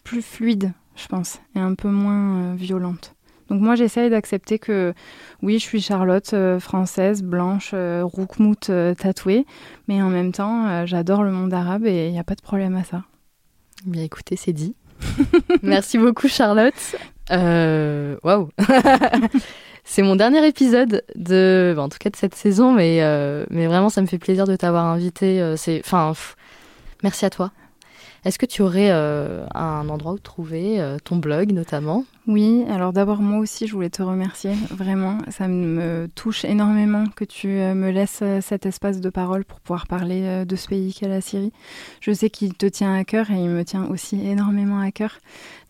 plus 0.03 0.21
fluide, 0.21 0.73
je 0.97 1.07
pense, 1.07 1.39
et 1.55 1.59
un 1.59 1.75
peu 1.75 1.89
moins 1.89 2.55
violente. 2.55 3.13
Donc 3.47 3.61
moi 3.61 3.75
j'essaye 3.75 4.09
d'accepter 4.09 4.57
que 4.57 4.95
oui 5.43 5.59
je 5.59 5.63
suis 5.63 5.79
Charlotte 5.79 6.33
française, 6.57 7.21
blanche, 7.21 7.75
roukmout, 7.75 8.71
tatouée, 8.97 9.45
mais 9.87 10.01
en 10.01 10.09
même 10.09 10.31
temps 10.31 10.83
j'adore 10.87 11.21
le 11.21 11.29
monde 11.29 11.53
arabe 11.53 11.85
et 11.85 12.07
il 12.07 12.11
n'y 12.11 12.17
a 12.17 12.23
pas 12.23 12.33
de 12.33 12.41
problème 12.41 12.75
à 12.75 12.83
ça. 12.83 13.03
Bien 13.85 14.03
écoutez 14.03 14.35
c'est 14.35 14.53
dit. 14.53 14.75
Merci 15.61 15.97
beaucoup 15.97 16.27
Charlotte. 16.27 16.73
Waouh 17.31 18.49
C'est 19.87 20.01
mon 20.01 20.15
dernier 20.15 20.45
épisode 20.47 21.03
de, 21.13 21.75
en 21.77 21.87
cas 21.89 22.09
de 22.09 22.15
cette 22.15 22.33
saison, 22.33 22.73
mais, 22.73 23.03
euh, 23.03 23.45
mais 23.51 23.67
vraiment, 23.67 23.89
ça 23.89 24.01
me 24.01 24.07
fait 24.07 24.17
plaisir 24.17 24.47
de 24.47 24.55
t'avoir 24.55 24.85
invité. 24.85 25.39
Euh, 25.39 25.55
c'est, 25.57 25.79
enfin, 25.85 26.13
merci 27.03 27.23
à 27.23 27.29
toi. 27.29 27.51
Est-ce 28.25 28.39
que 28.39 28.45
tu 28.45 28.61
aurais 28.61 28.89
euh, 28.89 29.45
un 29.53 29.87
endroit 29.87 30.13
où 30.13 30.19
trouver 30.19 30.83
ton 31.03 31.17
blog 31.17 31.51
notamment? 31.51 32.03
Oui, 32.27 32.65
alors 32.69 32.91
d'abord 32.91 33.21
moi 33.21 33.37
aussi 33.37 33.67
je 33.67 33.73
voulais 33.73 33.91
te 33.91 34.01
remercier, 34.01 34.53
vraiment, 34.71 35.19
ça 35.29 35.47
me 35.47 36.07
touche 36.15 36.43
énormément 36.43 37.05
que 37.15 37.23
tu 37.23 37.47
me 37.47 37.91
laisses 37.91 38.23
cet 38.41 38.65
espace 38.65 38.99
de 38.99 39.09
parole 39.11 39.45
pour 39.45 39.59
pouvoir 39.59 39.85
parler 39.85 40.43
de 40.43 40.55
ce 40.55 40.67
pays 40.67 40.91
qu'est 40.91 41.07
la 41.07 41.21
Syrie. 41.21 41.53
Je 42.01 42.11
sais 42.11 42.31
qu'il 42.31 42.55
te 42.55 42.65
tient 42.65 42.95
à 42.95 43.03
cœur 43.03 43.29
et 43.29 43.35
il 43.35 43.49
me 43.49 43.63
tient 43.63 43.85
aussi 43.85 44.25
énormément 44.25 44.79
à 44.79 44.89
cœur. 44.91 45.19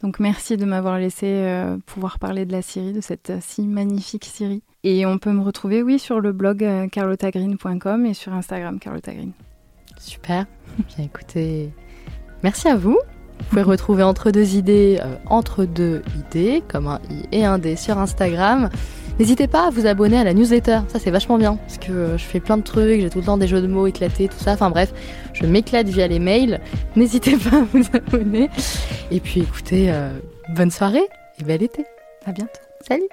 Donc 0.06 0.20
merci 0.20 0.56
de 0.56 0.66
m'avoir 0.66 0.99
laissé 0.99 1.26
euh, 1.26 1.78
pouvoir 1.86 2.20
parler 2.20 2.45
de 2.45 2.51
la 2.51 2.62
Syrie, 2.62 2.93
de 2.93 3.01
cette 3.01 3.32
euh, 3.32 3.39
si 3.41 3.64
magnifique 3.64 4.26
Syrie. 4.26 4.62
Et 4.84 5.06
on 5.08 5.18
peut 5.18 5.32
me 5.32 5.41
retrouver, 5.41 5.82
oui, 5.82 5.97
sur 5.97 6.20
le 6.20 6.32
blog 6.32 6.64
euh, 6.64 6.88
carlotagreen.com 6.88 8.06
et 8.06 8.14
sur 8.14 8.32
Instagram 8.34 8.78
carlotagreen. 8.78 9.32
Super. 9.97 10.45
Bien 10.95 11.06
écoutez, 11.06 11.72
merci 12.46 12.68
à 12.68 12.76
vous. 12.76 13.00
Vous 13.39 13.46
pouvez 13.50 13.64
retrouver 13.64 14.04
Entre 14.04 14.30
deux 14.30 14.56
idées, 14.56 15.02
Entre 15.26 15.66
deux 15.66 16.04
idées, 16.16 16.64
comme 16.68 16.88
un 16.88 17.02
i 17.10 17.24
et 17.32 17.43
un 17.43 17.58
d 17.58 17.76
sur 17.76 17.98
Instagram. 17.98 18.70
N'hésitez 19.18 19.48
pas 19.48 19.68
à 19.68 19.70
vous 19.70 19.88
abonner 19.88 20.18
à 20.18 20.24
la 20.24 20.34
newsletter, 20.34 20.82
ça 20.89 21.00
c'est 21.00 21.10
vachement 21.10 21.38
bien, 21.38 21.56
parce 21.56 21.78
que 21.78 21.91
euh, 21.91 22.18
je 22.18 22.24
fais 22.26 22.41
plein 22.41 22.58
de 22.58 22.64
trucs, 22.64 23.00
j'ai 23.00 23.10
tout 23.10 23.20
le 23.20 23.24
temps 23.24 23.38
des 23.38 23.48
jeux 23.48 23.62
de 23.62 23.68
mots 23.68 23.88
éclatés, 23.88 24.28
tout 24.28 24.38
ça, 24.38 24.52
enfin 24.52 24.70
bref, 24.70 24.93
je 25.32 25.46
m'éclate 25.46 25.88
via 25.88 26.06
les 26.08 26.20
mails, 26.20 26.60
n'hésitez 26.98 27.38
pas 27.38 27.60
à 27.60 27.64
vous 27.74 27.84
abonner. 27.93 28.50
Et 29.12 29.22
puis 29.22 29.39
écoutez, 29.39 29.89
euh, 29.89 30.10
bonne 30.54 30.72
soirée 30.72 31.08
et 31.39 31.43
bel 31.46 31.64
été. 31.64 31.86
À 32.26 32.34
bientôt. 32.34 32.60
Salut 32.86 33.08